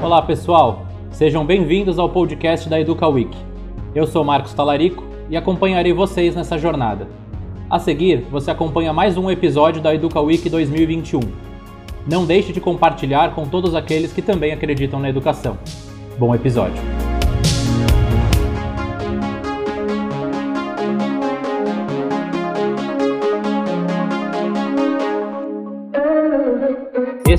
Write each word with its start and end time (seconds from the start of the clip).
Olá 0.00 0.22
pessoal, 0.22 0.86
sejam 1.10 1.44
bem-vindos 1.44 1.98
ao 1.98 2.08
podcast 2.08 2.68
da 2.68 2.80
Educa 2.80 3.08
Week. 3.08 3.36
Eu 3.92 4.06
sou 4.06 4.22
Marcos 4.22 4.54
Talarico 4.54 5.02
e 5.28 5.36
acompanharei 5.36 5.92
vocês 5.92 6.36
nessa 6.36 6.56
jornada. 6.56 7.08
A 7.68 7.80
seguir, 7.80 8.24
você 8.30 8.48
acompanha 8.48 8.92
mais 8.92 9.16
um 9.16 9.28
episódio 9.28 9.82
da 9.82 9.92
Educa 9.92 10.20
Week 10.20 10.48
2021. 10.48 11.20
Não 12.06 12.24
deixe 12.24 12.52
de 12.52 12.60
compartilhar 12.60 13.34
com 13.34 13.48
todos 13.48 13.74
aqueles 13.74 14.12
que 14.12 14.22
também 14.22 14.52
acreditam 14.52 15.00
na 15.00 15.08
educação. 15.08 15.58
Bom 16.16 16.32
episódio! 16.32 16.97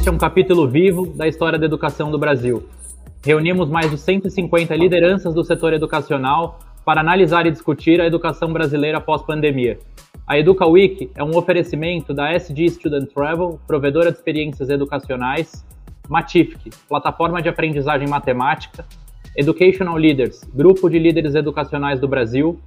É 0.10 0.12
um 0.12 0.18
capítulo 0.18 0.68
vivo 0.68 1.06
da 1.06 1.28
história 1.28 1.60
da 1.60 1.68
educação 1.68 2.10
do 2.10 2.18
Brasil. 2.18 2.68
Reunimos 3.24 3.70
mais 3.70 3.92
de 3.92 3.98
150 4.00 4.76
lideranças 4.76 5.36
do 5.36 5.44
setor 5.44 5.72
educacional 5.72 6.58
para 6.84 7.00
analisar 7.00 7.46
e 7.46 7.52
discutir 7.52 8.02
a 8.02 8.08
educação 8.08 8.52
brasileira 8.52 9.00
pós-pandemia. 9.00 9.78
A 10.26 10.40
Educa 10.40 10.66
Week 10.66 11.12
é 11.14 11.24
um 11.24 11.38
oferecimento 11.38 12.12
da 12.12 12.34
SG 12.34 12.70
Student 12.72 13.14
Travel, 13.14 13.60
provedora 13.68 14.12
de 14.12 14.18
experiências 14.18 14.72
educacionais, 14.72 15.64
Matific, 16.10 16.72
plataforma 16.88 17.40
de 17.40 17.50
aprendizagem 17.50 18.08
matemática, 18.08 18.84
Educational 19.38 19.96
Leaders, 19.96 20.44
grupo 20.52 20.90
de 20.90 20.98
líderes 20.98 21.36
educacionais 21.36 22.00
do 22.00 22.08
Brasil, 22.08 22.60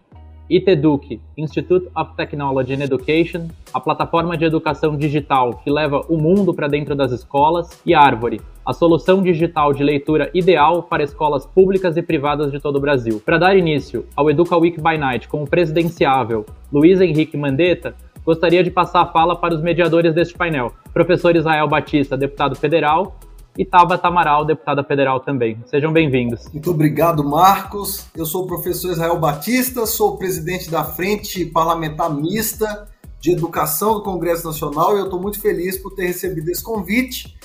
ITEDUC, 0.50 1.20
Institute 1.36 1.88
of 1.96 2.12
Technology 2.16 2.74
and 2.74 2.82
Education, 2.82 3.48
a 3.72 3.80
plataforma 3.80 4.36
de 4.36 4.44
educação 4.44 4.96
digital 4.96 5.60
que 5.64 5.70
leva 5.70 6.00
o 6.08 6.16
mundo 6.16 6.52
para 6.52 6.68
dentro 6.68 6.94
das 6.94 7.12
escolas, 7.12 7.80
e 7.86 7.94
Árvore, 7.94 8.40
a 8.64 8.72
solução 8.72 9.22
digital 9.22 9.72
de 9.72 9.82
leitura 9.82 10.30
ideal 10.34 10.82
para 10.82 11.02
escolas 11.02 11.46
públicas 11.46 11.96
e 11.96 12.02
privadas 12.02 12.52
de 12.52 12.60
todo 12.60 12.76
o 12.76 12.80
Brasil. 12.80 13.20
Para 13.24 13.38
dar 13.38 13.56
início 13.56 14.06
ao 14.14 14.30
Educa 14.30 14.56
Week 14.56 14.80
by 14.80 14.98
Night 14.98 15.28
como 15.28 15.48
presidenciável 15.48 16.44
Luiz 16.72 17.00
Henrique 17.00 17.36
Mandetta, 17.36 17.94
gostaria 18.24 18.62
de 18.62 18.70
passar 18.70 19.02
a 19.02 19.06
fala 19.06 19.34
para 19.34 19.54
os 19.54 19.62
mediadores 19.62 20.14
deste 20.14 20.34
painel, 20.34 20.72
professor 20.92 21.34
Israel 21.34 21.68
Batista, 21.68 22.16
deputado 22.16 22.54
federal, 22.54 23.16
e 23.56 23.64
Tabata 23.64 24.08
Amaral, 24.08 24.44
deputada 24.44 24.82
federal 24.82 25.20
também. 25.20 25.62
Sejam 25.66 25.92
bem-vindos. 25.92 26.48
Muito 26.52 26.70
obrigado, 26.70 27.22
Marcos. 27.22 28.06
Eu 28.16 28.24
sou 28.24 28.44
o 28.44 28.46
professor 28.46 28.92
Israel 28.92 29.18
Batista, 29.18 29.84
sou 29.86 30.16
presidente 30.16 30.70
da 30.70 30.84
Frente 30.84 31.44
Parlamentar 31.44 32.12
Mista 32.12 32.88
de 33.20 33.30
Educação 33.30 33.94
do 33.94 34.02
Congresso 34.02 34.46
Nacional 34.46 34.96
e 34.96 35.00
eu 35.00 35.04
estou 35.04 35.20
muito 35.20 35.40
feliz 35.40 35.78
por 35.78 35.94
ter 35.94 36.06
recebido 36.06 36.50
esse 36.50 36.62
convite. 36.62 37.36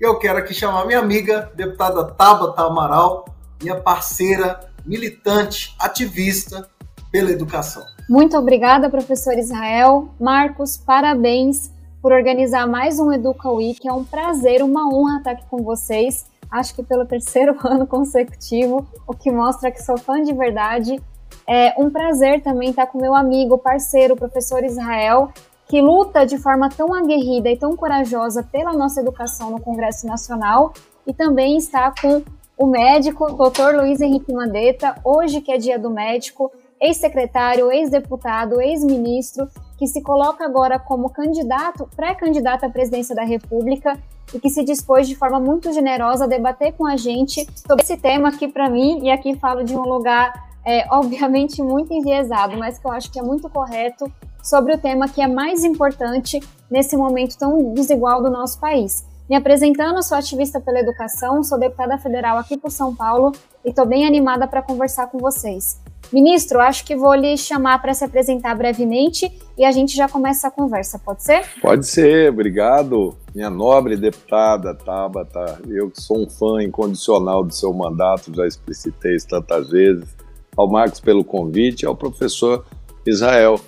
Eu 0.00 0.18
quero 0.18 0.38
aqui 0.38 0.54
chamar 0.54 0.86
minha 0.86 0.98
amiga, 0.98 1.50
deputada 1.54 2.04
Tabata 2.04 2.62
Amaral, 2.62 3.26
minha 3.62 3.76
parceira, 3.76 4.60
militante, 4.84 5.74
ativista 5.78 6.68
pela 7.10 7.30
educação. 7.30 7.82
Muito 8.08 8.36
obrigada, 8.36 8.88
professor 8.88 9.36
Israel. 9.36 10.08
Marcos, 10.20 10.76
parabéns 10.76 11.70
por 12.00 12.12
organizar 12.12 12.66
mais 12.66 12.98
um 12.98 13.12
Educa 13.12 13.50
Week. 13.50 13.86
É 13.86 13.92
um 13.92 14.04
prazer, 14.04 14.62
uma 14.62 14.88
honra 14.88 15.18
estar 15.18 15.30
aqui 15.32 15.44
com 15.50 15.62
vocês. 15.62 16.26
Acho 16.50 16.74
que 16.74 16.82
pelo 16.82 17.04
terceiro 17.04 17.56
ano 17.66 17.86
consecutivo, 17.86 18.86
o 19.06 19.14
que 19.14 19.30
mostra 19.30 19.70
que 19.70 19.82
sou 19.82 19.98
fã 19.98 20.22
de 20.22 20.32
verdade. 20.32 21.02
É 21.48 21.74
um 21.78 21.90
prazer 21.90 22.42
também 22.42 22.70
estar 22.70 22.86
com 22.86 23.00
meu 23.00 23.14
amigo, 23.14 23.58
parceiro, 23.58 24.16
professor 24.16 24.64
Israel, 24.64 25.30
que 25.68 25.80
luta 25.80 26.24
de 26.24 26.38
forma 26.38 26.68
tão 26.68 26.94
aguerrida 26.94 27.48
e 27.48 27.56
tão 27.56 27.76
corajosa 27.76 28.42
pela 28.42 28.72
nossa 28.72 29.00
educação 29.00 29.50
no 29.50 29.60
Congresso 29.60 30.06
Nacional, 30.06 30.72
e 31.06 31.12
também 31.12 31.56
está 31.56 31.92
com 32.00 32.22
o 32.58 32.66
médico, 32.66 33.26
Dr. 33.32 33.76
Luiz 33.76 34.00
Henrique 34.00 34.32
Mandetta, 34.32 34.96
hoje 35.04 35.40
que 35.40 35.52
é 35.52 35.58
dia 35.58 35.78
do 35.78 35.90
médico, 35.90 36.50
ex-secretário, 36.80 37.70
ex-deputado, 37.70 38.60
ex-ministro, 38.60 39.48
que 39.76 39.86
se 39.86 40.02
coloca 40.02 40.44
agora 40.44 40.78
como 40.78 41.10
candidato, 41.10 41.88
pré-candidato 41.94 42.64
à 42.64 42.70
presidência 42.70 43.14
da 43.14 43.24
República 43.24 43.98
e 44.34 44.40
que 44.40 44.48
se 44.48 44.64
dispôs 44.64 45.06
de 45.06 45.14
forma 45.14 45.38
muito 45.38 45.72
generosa 45.72 46.24
a 46.24 46.26
debater 46.26 46.72
com 46.72 46.86
a 46.86 46.96
gente 46.96 47.46
sobre 47.66 47.84
esse 47.84 47.96
tema 47.96 48.28
aqui 48.28 48.48
para 48.48 48.68
mim, 48.68 49.00
e 49.04 49.10
aqui 49.10 49.36
falo 49.36 49.62
de 49.62 49.76
um 49.76 49.82
lugar, 49.82 50.32
é, 50.64 50.86
obviamente, 50.92 51.62
muito 51.62 51.92
enviesado, 51.92 52.56
mas 52.56 52.78
que 52.78 52.86
eu 52.86 52.92
acho 52.92 53.10
que 53.10 53.18
é 53.18 53.22
muito 53.22 53.48
correto, 53.48 54.10
sobre 54.42 54.72
o 54.74 54.78
tema 54.78 55.08
que 55.08 55.20
é 55.20 55.26
mais 55.26 55.64
importante 55.64 56.40
nesse 56.70 56.96
momento 56.96 57.36
tão 57.36 57.74
desigual 57.74 58.22
do 58.22 58.30
nosso 58.30 58.60
país. 58.60 59.04
Me 59.28 59.34
apresentando, 59.34 60.00
sou 60.04 60.16
ativista 60.16 60.60
pela 60.60 60.78
educação, 60.78 61.42
sou 61.42 61.58
deputada 61.58 61.98
federal 61.98 62.38
aqui 62.38 62.56
por 62.56 62.70
São 62.70 62.94
Paulo 62.94 63.32
e 63.64 63.70
estou 63.70 63.84
bem 63.84 64.06
animada 64.06 64.46
para 64.46 64.62
conversar 64.62 65.08
com 65.08 65.18
vocês. 65.18 65.80
Ministro, 66.12 66.60
acho 66.60 66.84
que 66.84 66.94
vou 66.94 67.14
lhe 67.14 67.36
chamar 67.36 67.80
para 67.80 67.92
se 67.92 68.04
apresentar 68.04 68.54
brevemente 68.54 69.30
e 69.58 69.64
a 69.64 69.72
gente 69.72 69.96
já 69.96 70.08
começa 70.08 70.48
a 70.48 70.50
conversa, 70.50 70.98
pode 70.98 71.22
ser? 71.22 71.44
Pode 71.60 71.86
ser, 71.86 72.30
obrigado, 72.30 73.16
minha 73.34 73.50
nobre 73.50 73.96
deputada 73.96 74.74
Tabata. 74.74 75.60
Eu 75.68 75.90
que 75.90 76.00
sou 76.00 76.18
um 76.18 76.28
fã 76.28 76.62
incondicional 76.62 77.42
do 77.44 77.52
seu 77.52 77.72
mandato, 77.72 78.34
já 78.34 78.46
explicitei 78.46 79.16
isso 79.16 79.28
tantas 79.28 79.70
vezes. 79.70 80.16
Ao 80.56 80.70
Marcos 80.70 81.00
pelo 81.00 81.24
convite, 81.24 81.84
ao 81.84 81.94
professor 81.94 82.64
Israel, 83.06 83.60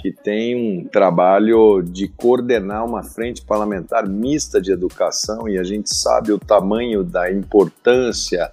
que 0.00 0.12
tem 0.12 0.54
um 0.54 0.88
trabalho 0.88 1.82
de 1.82 2.06
coordenar 2.06 2.84
uma 2.84 3.02
frente 3.02 3.42
parlamentar 3.42 4.08
mista 4.08 4.60
de 4.60 4.70
educação 4.70 5.48
e 5.48 5.58
a 5.58 5.64
gente 5.64 5.92
sabe 5.92 6.32
o 6.32 6.38
tamanho 6.38 7.02
da 7.02 7.32
importância 7.32 8.52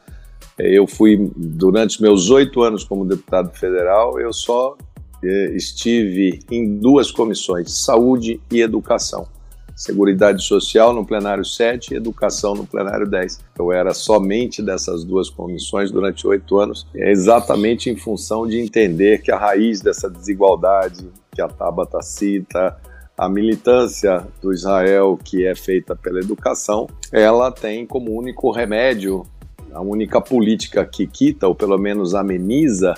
eu 0.57 0.85
fui, 0.85 1.31
durante 1.35 2.01
meus 2.01 2.29
oito 2.29 2.61
anos 2.61 2.83
como 2.83 3.05
deputado 3.05 3.51
federal, 3.57 4.19
eu 4.19 4.31
só 4.31 4.77
é, 5.23 5.55
estive 5.55 6.39
em 6.51 6.77
duas 6.77 7.11
comissões, 7.11 7.71
saúde 7.71 8.39
e 8.51 8.61
educação. 8.61 9.27
Seguridade 9.75 10.43
Social 10.43 10.93
no 10.93 11.03
plenário 11.03 11.43
7 11.43 11.93
e 11.93 11.97
Educação 11.97 12.53
no 12.53 12.65
plenário 12.65 13.07
10. 13.07 13.39
Eu 13.57 13.71
era 13.71 13.91
somente 13.93 14.61
dessas 14.61 15.03
duas 15.03 15.29
comissões 15.29 15.89
durante 15.89 16.27
oito 16.27 16.59
anos, 16.59 16.87
exatamente 16.93 17.89
em 17.89 17.95
função 17.95 18.47
de 18.47 18.59
entender 18.59 19.21
que 19.21 19.31
a 19.31 19.37
raiz 19.37 19.81
dessa 19.81 20.09
desigualdade 20.09 21.09
que 21.31 21.41
a 21.41 21.47
Tabata 21.47 22.01
cita, 22.03 22.77
a 23.17 23.27
militância 23.27 24.25
do 24.41 24.53
Israel 24.53 25.17
que 25.23 25.45
é 25.45 25.55
feita 25.55 25.95
pela 25.95 26.19
educação, 26.19 26.87
ela 27.11 27.51
tem 27.51 27.85
como 27.85 28.11
único 28.11 28.51
remédio 28.51 29.25
a 29.73 29.81
única 29.81 30.21
política 30.21 30.85
que 30.85 31.07
quita, 31.07 31.47
ou 31.47 31.55
pelo 31.55 31.77
menos 31.77 32.13
ameniza, 32.13 32.93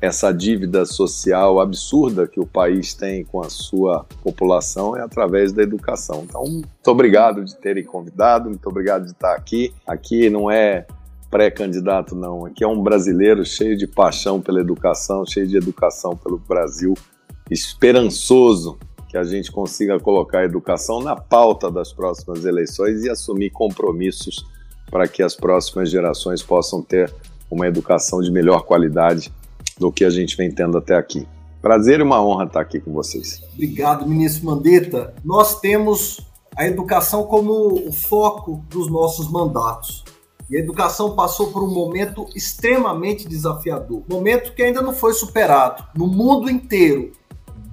essa 0.00 0.32
dívida 0.32 0.84
social 0.84 1.58
absurda 1.60 2.26
que 2.26 2.38
o 2.38 2.46
país 2.46 2.94
tem 2.94 3.24
com 3.24 3.40
a 3.40 3.48
sua 3.48 4.04
população 4.22 4.96
é 4.96 5.02
através 5.02 5.52
da 5.52 5.62
educação. 5.62 6.24
Então, 6.28 6.42
muito 6.44 6.88
obrigado 6.88 7.44
de 7.44 7.56
terem 7.56 7.84
convidado, 7.84 8.50
muito 8.50 8.68
obrigado 8.68 9.04
de 9.04 9.12
estar 9.12 9.34
aqui. 9.34 9.72
Aqui 9.86 10.28
não 10.28 10.50
é 10.50 10.86
pré-candidato, 11.30 12.14
não. 12.14 12.44
Aqui 12.44 12.62
é 12.62 12.68
um 12.68 12.82
brasileiro 12.82 13.44
cheio 13.44 13.76
de 13.76 13.86
paixão 13.86 14.40
pela 14.40 14.60
educação, 14.60 15.24
cheio 15.24 15.46
de 15.46 15.56
educação 15.56 16.16
pelo 16.16 16.38
Brasil, 16.38 16.94
esperançoso 17.50 18.78
que 19.08 19.16
a 19.16 19.24
gente 19.24 19.50
consiga 19.50 19.98
colocar 19.98 20.40
a 20.40 20.44
educação 20.44 21.00
na 21.00 21.16
pauta 21.16 21.70
das 21.70 21.92
próximas 21.92 22.44
eleições 22.44 23.02
e 23.04 23.08
assumir 23.08 23.50
compromissos 23.50 24.44
para 24.90 25.06
que 25.08 25.22
as 25.22 25.34
próximas 25.34 25.90
gerações 25.90 26.42
possam 26.42 26.82
ter 26.82 27.12
uma 27.50 27.66
educação 27.66 28.20
de 28.20 28.30
melhor 28.30 28.62
qualidade 28.64 29.32
do 29.78 29.92
que 29.92 30.04
a 30.04 30.10
gente 30.10 30.36
vem 30.36 30.50
tendo 30.50 30.78
até 30.78 30.96
aqui. 30.96 31.26
Prazer 31.60 32.00
e 32.00 32.02
uma 32.02 32.24
honra 32.24 32.44
estar 32.44 32.60
aqui 32.60 32.80
com 32.80 32.92
vocês. 32.92 33.42
Obrigado, 33.54 34.06
ministro 34.06 34.46
Mandetta. 34.46 35.14
Nós 35.24 35.60
temos 35.60 36.20
a 36.56 36.66
educação 36.66 37.24
como 37.24 37.52
o 37.88 37.92
foco 37.92 38.64
dos 38.70 38.90
nossos 38.90 39.30
mandatos. 39.30 40.04
E 40.48 40.56
a 40.56 40.60
educação 40.60 41.16
passou 41.16 41.48
por 41.48 41.62
um 41.64 41.72
momento 41.72 42.26
extremamente 42.34 43.28
desafiador. 43.28 44.02
Momento 44.08 44.54
que 44.54 44.62
ainda 44.62 44.80
não 44.80 44.94
foi 44.94 45.12
superado. 45.12 45.84
No 45.96 46.06
mundo 46.06 46.48
inteiro, 46.48 47.12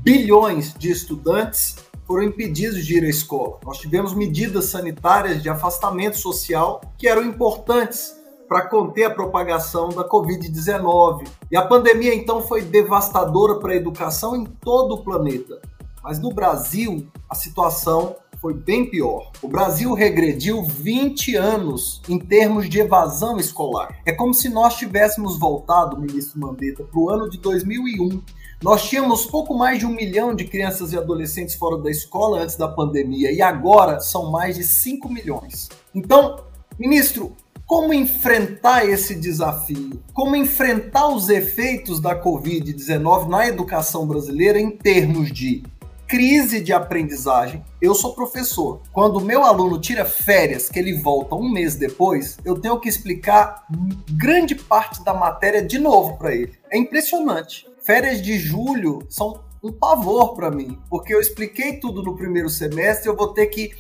bilhões 0.02 0.74
de 0.74 0.90
estudantes 0.90 1.76
foram 2.06 2.24
impedidos 2.24 2.86
de 2.86 2.98
ir 2.98 3.04
à 3.04 3.10
escola. 3.10 3.60
Nós 3.66 3.78
tivemos 3.78 4.14
medidas 4.14 4.66
sanitárias 4.66 5.42
de 5.42 5.50
afastamento 5.50 6.18
social 6.18 6.82
que 6.98 7.08
eram 7.08 7.24
importantes 7.24 8.16
para 8.48 8.68
conter 8.68 9.06
a 9.06 9.10
propagação 9.10 9.90
da 9.90 10.08
Covid-19. 10.08 11.28
E 11.50 11.58
a 11.58 11.66
pandemia 11.66 12.14
então 12.14 12.42
foi 12.42 12.62
devastadora 12.62 13.60
para 13.60 13.74
a 13.74 13.76
educação 13.76 14.36
em 14.36 14.46
todo 14.46 14.96
o 14.96 15.04
planeta. 15.04 15.60
Mas 16.04 16.20
no 16.20 16.34
Brasil, 16.34 17.08
a 17.30 17.36
situação 17.36 18.16
foi 18.44 18.54
bem 18.54 18.90
pior. 18.90 19.32
O 19.42 19.48
Brasil 19.48 19.94
regrediu 19.94 20.62
20 20.62 21.38
anos 21.38 22.02
em 22.10 22.20
termos 22.20 22.70
de 22.70 22.82
evasão 22.82 23.38
escolar. 23.38 23.98
É 24.06 24.12
como 24.12 24.34
se 24.34 24.50
nós 24.50 24.76
tivéssemos 24.76 25.40
voltado, 25.40 25.98
ministro 25.98 26.42
Mandetta, 26.42 26.84
para 26.84 27.00
o 27.00 27.10
ano 27.10 27.30
de 27.30 27.38
2001 27.38 28.22
nós 28.64 28.84
tínhamos 28.88 29.26
pouco 29.26 29.54
mais 29.54 29.78
de 29.78 29.86
um 29.86 29.90
milhão 29.90 30.34
de 30.34 30.46
crianças 30.46 30.94
e 30.94 30.98
adolescentes 30.98 31.54
fora 31.54 31.78
da 31.78 31.92
escola 31.92 32.40
antes 32.40 32.56
da 32.56 32.66
pandemia 32.66 33.30
e 33.30 33.42
agora 33.42 34.00
são 34.00 34.32
mais 34.32 34.56
de 34.56 34.64
5 34.64 35.10
milhões. 35.10 35.68
Então, 35.94 36.46
ministro, 36.80 37.36
como 37.66 37.94
enfrentar 37.94 38.88
esse 38.88 39.16
desafio? 39.16 40.02
Como 40.14 40.34
enfrentar 40.34 41.10
os 41.10 41.28
efeitos 41.28 42.00
da 42.00 42.16
Covid-19 42.16 43.28
na 43.28 43.46
educação 43.46 44.08
brasileira 44.08 44.58
em 44.58 44.72
termos 44.72 45.30
de 45.30 45.62
crise 46.08 46.62
de 46.62 46.72
aprendizagem. 46.72 47.66
Eu 47.82 47.94
sou 47.94 48.14
professor. 48.14 48.82
Quando 48.94 49.18
o 49.18 49.22
meu 49.22 49.44
aluno 49.44 49.78
tira 49.78 50.06
férias, 50.06 50.70
que 50.70 50.80
ele 50.80 50.94
volta 50.94 51.36
um 51.36 51.52
mês 51.52 51.76
depois, 51.76 52.38
eu 52.46 52.58
tenho 52.58 52.80
que 52.80 52.88
explicar 52.88 53.66
grande 54.12 54.56
parte 54.56 55.04
da 55.04 55.14
matéria 55.14 55.62
de 55.62 55.80
novo 55.80 56.18
para 56.18 56.34
ele. 56.34 56.54
É 56.70 56.78
impressionante. 56.78 57.73
Férias 57.86 58.22
de 58.22 58.40
julho 58.40 59.00
são 59.10 59.44
um 59.62 59.72
pavor 59.72 60.36
para 60.36 60.50
mim, 60.50 60.80
porque 60.90 61.14
eu 61.14 61.20
expliquei 61.20 61.80
tudo 61.80 62.02
no 62.02 62.16
primeiro 62.16 62.50
semestre, 62.50 63.10
eu 63.10 63.16
vou 63.16 63.34
ter 63.34 63.48
que 63.48 63.72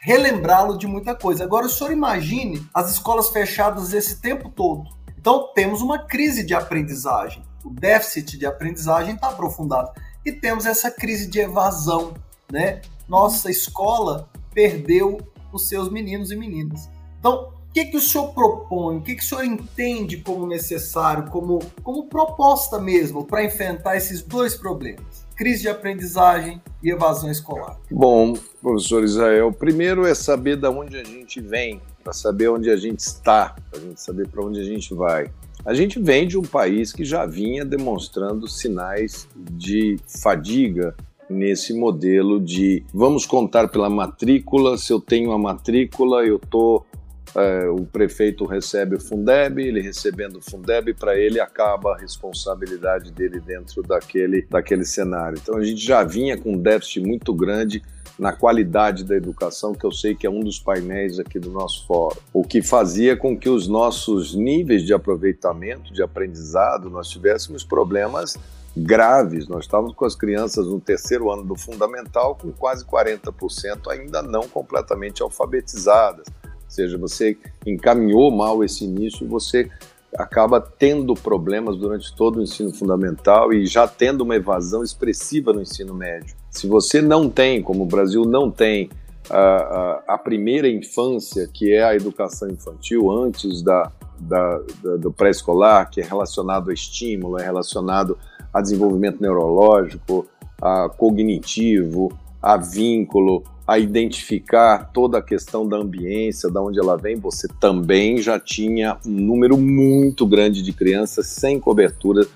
relembrá-lo 0.00 0.76
de 0.76 0.88
muita 0.88 1.14
coisa. 1.14 1.44
Agora, 1.44 1.66
o 1.66 1.70
senhor 1.70 1.92
imagine 1.92 2.66
as 2.74 2.90
escolas 2.90 3.28
fechadas 3.28 3.92
esse 3.92 4.20
tempo 4.20 4.48
todo. 4.48 4.90
Então, 5.16 5.52
temos 5.54 5.80
uma 5.80 6.00
crise 6.06 6.44
de 6.44 6.54
aprendizagem. 6.54 7.44
O 7.64 7.70
déficit 7.70 8.36
de 8.36 8.46
aprendizagem 8.46 9.14
está 9.14 9.28
aprofundado. 9.28 9.92
E 10.24 10.32
temos 10.32 10.66
essa 10.66 10.90
crise 10.90 11.28
de 11.28 11.38
evasão, 11.38 12.14
né? 12.50 12.80
Nossa 13.08 13.48
escola 13.48 14.28
perdeu 14.52 15.20
os 15.52 15.68
seus 15.68 15.88
meninos 15.88 16.32
e 16.32 16.36
meninas. 16.36 16.90
Então, 17.20 17.52
que, 17.72 17.86
que 17.86 17.96
o 17.96 18.00
senhor 18.00 18.32
propõe? 18.34 18.98
O 18.98 19.02
que, 19.02 19.14
que 19.14 19.22
o 19.22 19.26
senhor 19.26 19.44
entende 19.44 20.18
como 20.18 20.46
necessário, 20.46 21.30
como, 21.30 21.58
como 21.82 22.06
proposta 22.06 22.78
mesmo, 22.78 23.24
para 23.24 23.44
enfrentar 23.44 23.96
esses 23.96 24.22
dois 24.22 24.54
problemas? 24.54 25.22
crise 25.42 25.62
de 25.62 25.68
aprendizagem 25.68 26.62
e 26.80 26.90
evasão 26.90 27.28
escolar? 27.28 27.76
Bom, 27.90 28.34
professor 28.60 29.02
Israel, 29.02 29.52
primeiro 29.52 30.06
é 30.06 30.14
saber 30.14 30.56
de 30.56 30.68
onde 30.68 30.96
a 30.96 31.02
gente 31.02 31.40
vem, 31.40 31.80
para 32.04 32.12
saber 32.12 32.48
onde 32.48 32.70
a 32.70 32.76
gente 32.76 33.00
está, 33.00 33.56
para 33.68 33.80
a 33.80 33.82
gente 33.82 34.00
saber 34.00 34.28
para 34.28 34.44
onde 34.44 34.60
a 34.60 34.64
gente 34.64 34.94
vai. 34.94 35.32
A 35.64 35.74
gente 35.74 36.00
vem 36.00 36.28
de 36.28 36.38
um 36.38 36.42
país 36.42 36.92
que 36.92 37.04
já 37.04 37.26
vinha 37.26 37.64
demonstrando 37.64 38.46
sinais 38.46 39.28
de 39.34 39.96
fadiga 40.06 40.94
nesse 41.28 41.72
modelo 41.72 42.38
de 42.40 42.84
vamos 42.94 43.26
contar 43.26 43.68
pela 43.68 43.90
matrícula, 43.90 44.78
se 44.78 44.92
eu 44.92 45.00
tenho 45.00 45.32
a 45.32 45.38
matrícula, 45.38 46.24
eu 46.24 46.36
estou 46.36 46.86
é, 47.34 47.68
o 47.68 47.84
prefeito 47.86 48.44
recebe 48.44 48.96
o 48.96 49.00
Fundeb, 49.00 49.62
ele 49.62 49.80
recebendo 49.80 50.36
o 50.36 50.42
Fundeb, 50.42 50.92
para 50.94 51.16
ele 51.16 51.40
acaba 51.40 51.94
a 51.94 51.98
responsabilidade 51.98 53.10
dele 53.10 53.40
dentro 53.40 53.82
daquele, 53.82 54.46
daquele 54.50 54.84
cenário. 54.84 55.38
Então 55.42 55.56
a 55.56 55.62
gente 55.62 55.82
já 55.82 56.02
vinha 56.04 56.36
com 56.36 56.52
um 56.52 56.58
déficit 56.58 57.00
muito 57.00 57.32
grande 57.32 57.82
na 58.18 58.32
qualidade 58.32 59.04
da 59.04 59.16
educação, 59.16 59.72
que 59.72 59.84
eu 59.84 59.90
sei 59.90 60.14
que 60.14 60.26
é 60.26 60.30
um 60.30 60.40
dos 60.40 60.58
painéis 60.58 61.18
aqui 61.18 61.38
do 61.38 61.50
nosso 61.50 61.86
fórum, 61.86 62.16
o 62.32 62.44
que 62.44 62.62
fazia 62.62 63.16
com 63.16 63.36
que 63.36 63.48
os 63.48 63.66
nossos 63.66 64.34
níveis 64.34 64.84
de 64.84 64.92
aproveitamento, 64.92 65.92
de 65.92 66.02
aprendizado, 66.02 66.90
nós 66.90 67.08
tivéssemos 67.08 67.64
problemas 67.64 68.36
graves. 68.76 69.48
Nós 69.48 69.64
estávamos 69.64 69.94
com 69.94 70.04
as 70.04 70.14
crianças 70.14 70.66
no 70.66 70.80
terceiro 70.80 71.30
ano 71.30 71.44
do 71.44 71.56
fundamental 71.56 72.34
com 72.34 72.52
quase 72.52 72.84
40% 72.84 73.90
ainda 73.90 74.22
não 74.22 74.48
completamente 74.48 75.22
alfabetizadas 75.22 76.26
seja, 76.72 76.98
você 76.98 77.36
encaminhou 77.66 78.30
mal 78.30 78.64
esse 78.64 78.84
início, 78.84 79.26
você 79.28 79.70
acaba 80.16 80.60
tendo 80.60 81.14
problemas 81.14 81.76
durante 81.76 82.14
todo 82.14 82.38
o 82.38 82.42
ensino 82.42 82.72
fundamental 82.72 83.52
e 83.52 83.66
já 83.66 83.86
tendo 83.86 84.22
uma 84.22 84.36
evasão 84.36 84.82
expressiva 84.82 85.52
no 85.52 85.62
ensino 85.62 85.94
médio. 85.94 86.34
Se 86.50 86.66
você 86.66 87.00
não 87.00 87.30
tem, 87.30 87.62
como 87.62 87.84
o 87.84 87.86
Brasil 87.86 88.24
não 88.24 88.50
tem, 88.50 88.90
a, 89.30 89.38
a, 89.38 90.14
a 90.14 90.18
primeira 90.18 90.68
infância, 90.68 91.48
que 91.52 91.72
é 91.72 91.82
a 91.82 91.94
educação 91.94 92.50
infantil, 92.50 93.10
antes 93.10 93.62
da, 93.62 93.90
da, 94.18 94.60
da 94.82 94.96
do 94.96 95.12
pré-escolar, 95.12 95.90
que 95.90 96.00
é 96.00 96.04
relacionado 96.04 96.70
a 96.70 96.74
estímulo, 96.74 97.38
é 97.38 97.44
relacionado 97.44 98.18
a 98.52 98.60
desenvolvimento 98.60 99.20
neurológico, 99.20 100.26
a 100.60 100.88
cognitivo, 100.88 102.12
a 102.42 102.56
vínculo, 102.56 103.44
a 103.66 103.78
identificar 103.78 104.90
toda 104.92 105.18
a 105.18 105.22
questão 105.22 105.66
da 105.68 105.76
ambiência, 105.76 106.50
da 106.50 106.60
onde 106.60 106.78
ela 106.78 106.96
vem, 106.96 107.16
você 107.16 107.46
também 107.60 108.18
já 108.20 108.38
tinha 108.38 108.98
um 109.06 109.10
número 109.10 109.56
muito 109.56 110.26
grande 110.26 110.62
de 110.62 110.72
crianças 110.72 111.26
sem 111.28 111.60
cobertura 111.60 112.26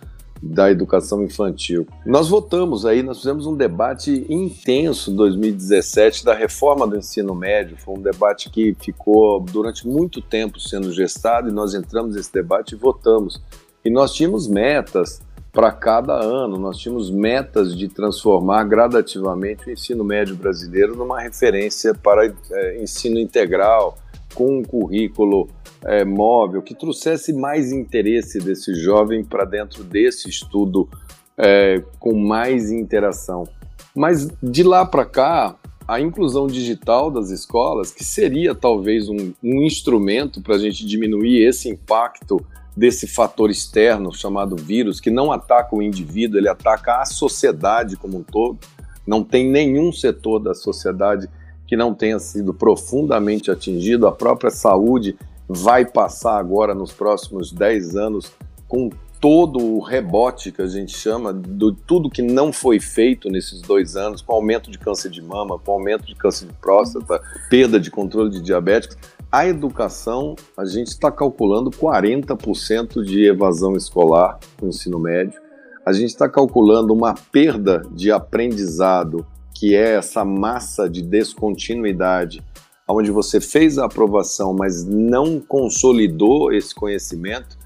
da 0.43 0.71
educação 0.71 1.25
infantil. 1.25 1.87
Nós 2.05 2.29
votamos 2.29 2.85
aí, 2.85 3.03
nós 3.03 3.19
fizemos 3.19 3.47
um 3.47 3.57
debate 3.57 4.27
intenso 4.29 5.11
em 5.11 5.17
2017 5.17 6.25
da 6.25 6.35
reforma 6.35 6.87
do 6.87 6.97
ensino 6.97 7.35
médio. 7.35 7.77
Foi 7.79 7.95
um 7.95 8.03
debate 8.03 8.51
que 8.51 8.77
ficou 8.79 9.41
durante 9.41 9.87
muito 9.87 10.21
tempo 10.21 10.61
sendo 10.61 10.93
gestado 10.93 11.49
e 11.49 11.53
nós 11.53 11.75
entramos 11.75 12.15
nesse 12.15 12.33
debate 12.33 12.75
e 12.75 12.79
votamos. 12.79 13.41
E 13.85 13.91
nós 13.91 14.13
tínhamos 14.13 14.47
metas 14.47 15.21
para 15.57 15.73
cada 15.73 16.13
ano. 16.13 16.59
Nós 16.59 16.77
tínhamos 16.77 17.11
metas 17.11 17.75
de 17.75 17.89
transformar 17.89 18.63
gradativamente 18.65 19.67
o 19.67 19.73
ensino 19.73 20.05
médio 20.05 20.37
brasileiro 20.37 20.95
numa 20.95 21.19
referência 21.19 21.95
para 21.95 22.27
é, 22.27 22.83
ensino 22.83 23.19
integral, 23.19 23.97
com 24.35 24.59
um 24.59 24.63
currículo 24.63 25.49
é, 25.83 26.05
móvel, 26.05 26.61
que 26.61 26.75
trouxesse 26.75 27.33
mais 27.33 27.73
interesse 27.73 28.39
desse 28.39 28.75
jovem 28.75 29.25
para 29.25 29.47
dentro 29.47 29.83
desse 29.83 30.29
estudo 30.29 30.91
é, 31.39 31.83
com 31.99 32.15
mais 32.15 32.71
interação. 32.71 33.49
Mas 33.95 34.29
de 34.43 34.63
lá 34.63 34.85
para 34.85 35.07
cá, 35.07 35.57
a 35.89 35.99
inclusão 35.99 36.47
digital 36.47 37.11
das 37.11 37.31
escolas, 37.31 37.91
que 37.91 38.05
seria 38.05 38.55
talvez 38.55 39.09
um, 39.09 39.33
um 39.43 39.63
instrumento 39.63 40.43
para 40.43 40.57
a 40.57 40.59
gente 40.59 40.85
diminuir 40.85 41.47
esse 41.47 41.71
impacto 41.71 42.45
desse 42.77 43.07
fator 43.07 43.51
externo 43.51 44.13
chamado 44.13 44.55
vírus, 44.55 45.01
que 45.01 45.11
não 45.11 45.33
ataca 45.33 45.75
o 45.75 45.83
indivíduo, 45.83 46.39
ele 46.39 46.49
ataca 46.49 47.01
a 47.01 47.07
sociedade 47.07 47.97
como 47.97 48.19
um 48.19 48.23
todo. 48.23 48.59
Não 49.07 49.25
tem 49.25 49.49
nenhum 49.49 49.91
setor 49.91 50.39
da 50.39 50.55
sociedade 50.55 51.29
que 51.67 51.77
não 51.77 51.95
tenha 51.95 52.19
sido 52.19 52.53
profundamente 52.53 53.51
atingido. 53.51 54.07
A 54.07 54.13
própria 54.13 54.51
saúde 54.51 55.17
vai 55.49 55.87
passar 55.87 56.39
agora, 56.39 56.75
nos 56.75 56.93
próximos 56.93 57.51
10 57.51 57.97
anos, 57.97 58.33
com 58.69 58.91
todo 59.21 59.59
o 59.59 59.81
rebote 59.81 60.53
que 60.53 60.61
a 60.61 60.67
gente 60.67 60.97
chama, 60.97 61.33
de 61.33 61.75
tudo 61.87 62.11
que 62.11 62.21
não 62.21 62.53
foi 62.53 62.79
feito 62.79 63.31
nesses 63.31 63.63
dois 63.63 63.97
anos, 63.97 64.21
com 64.21 64.35
aumento 64.35 64.71
de 64.71 64.79
câncer 64.79 65.11
de 65.11 65.23
mama, 65.23 65.59
com 65.59 65.73
aumento 65.73 66.05
de 66.05 66.15
câncer 66.15 66.47
de 66.47 66.53
próstata, 66.53 67.21
perda 67.49 67.81
de 67.81 67.91
controle 67.91 68.31
de 68.31 68.43
diabéticos 68.43 68.99
a 69.37 69.47
educação, 69.47 70.35
a 70.57 70.65
gente 70.65 70.87
está 70.87 71.13
calculando 71.13 71.71
40% 71.71 73.05
de 73.05 73.27
evasão 73.27 73.77
escolar 73.77 74.39
no 74.63 74.69
ensino 74.69 74.99
médio. 74.99 75.39
A 75.85 75.93
gente 75.93 76.09
está 76.09 76.27
calculando 76.27 76.95
uma 76.95 77.13
perda 77.13 77.83
de 77.93 78.11
aprendizado, 78.11 79.27
que 79.55 79.77
é 79.77 79.97
essa 79.97 80.25
massa 80.25 80.89
de 80.89 81.03
descontinuidade, 81.03 82.43
onde 82.89 83.11
você 83.11 83.39
fez 83.39 83.77
a 83.77 83.85
aprovação, 83.85 84.55
mas 84.55 84.87
não 84.87 85.39
consolidou 85.39 86.51
esse 86.51 86.75
conhecimento. 86.75 87.59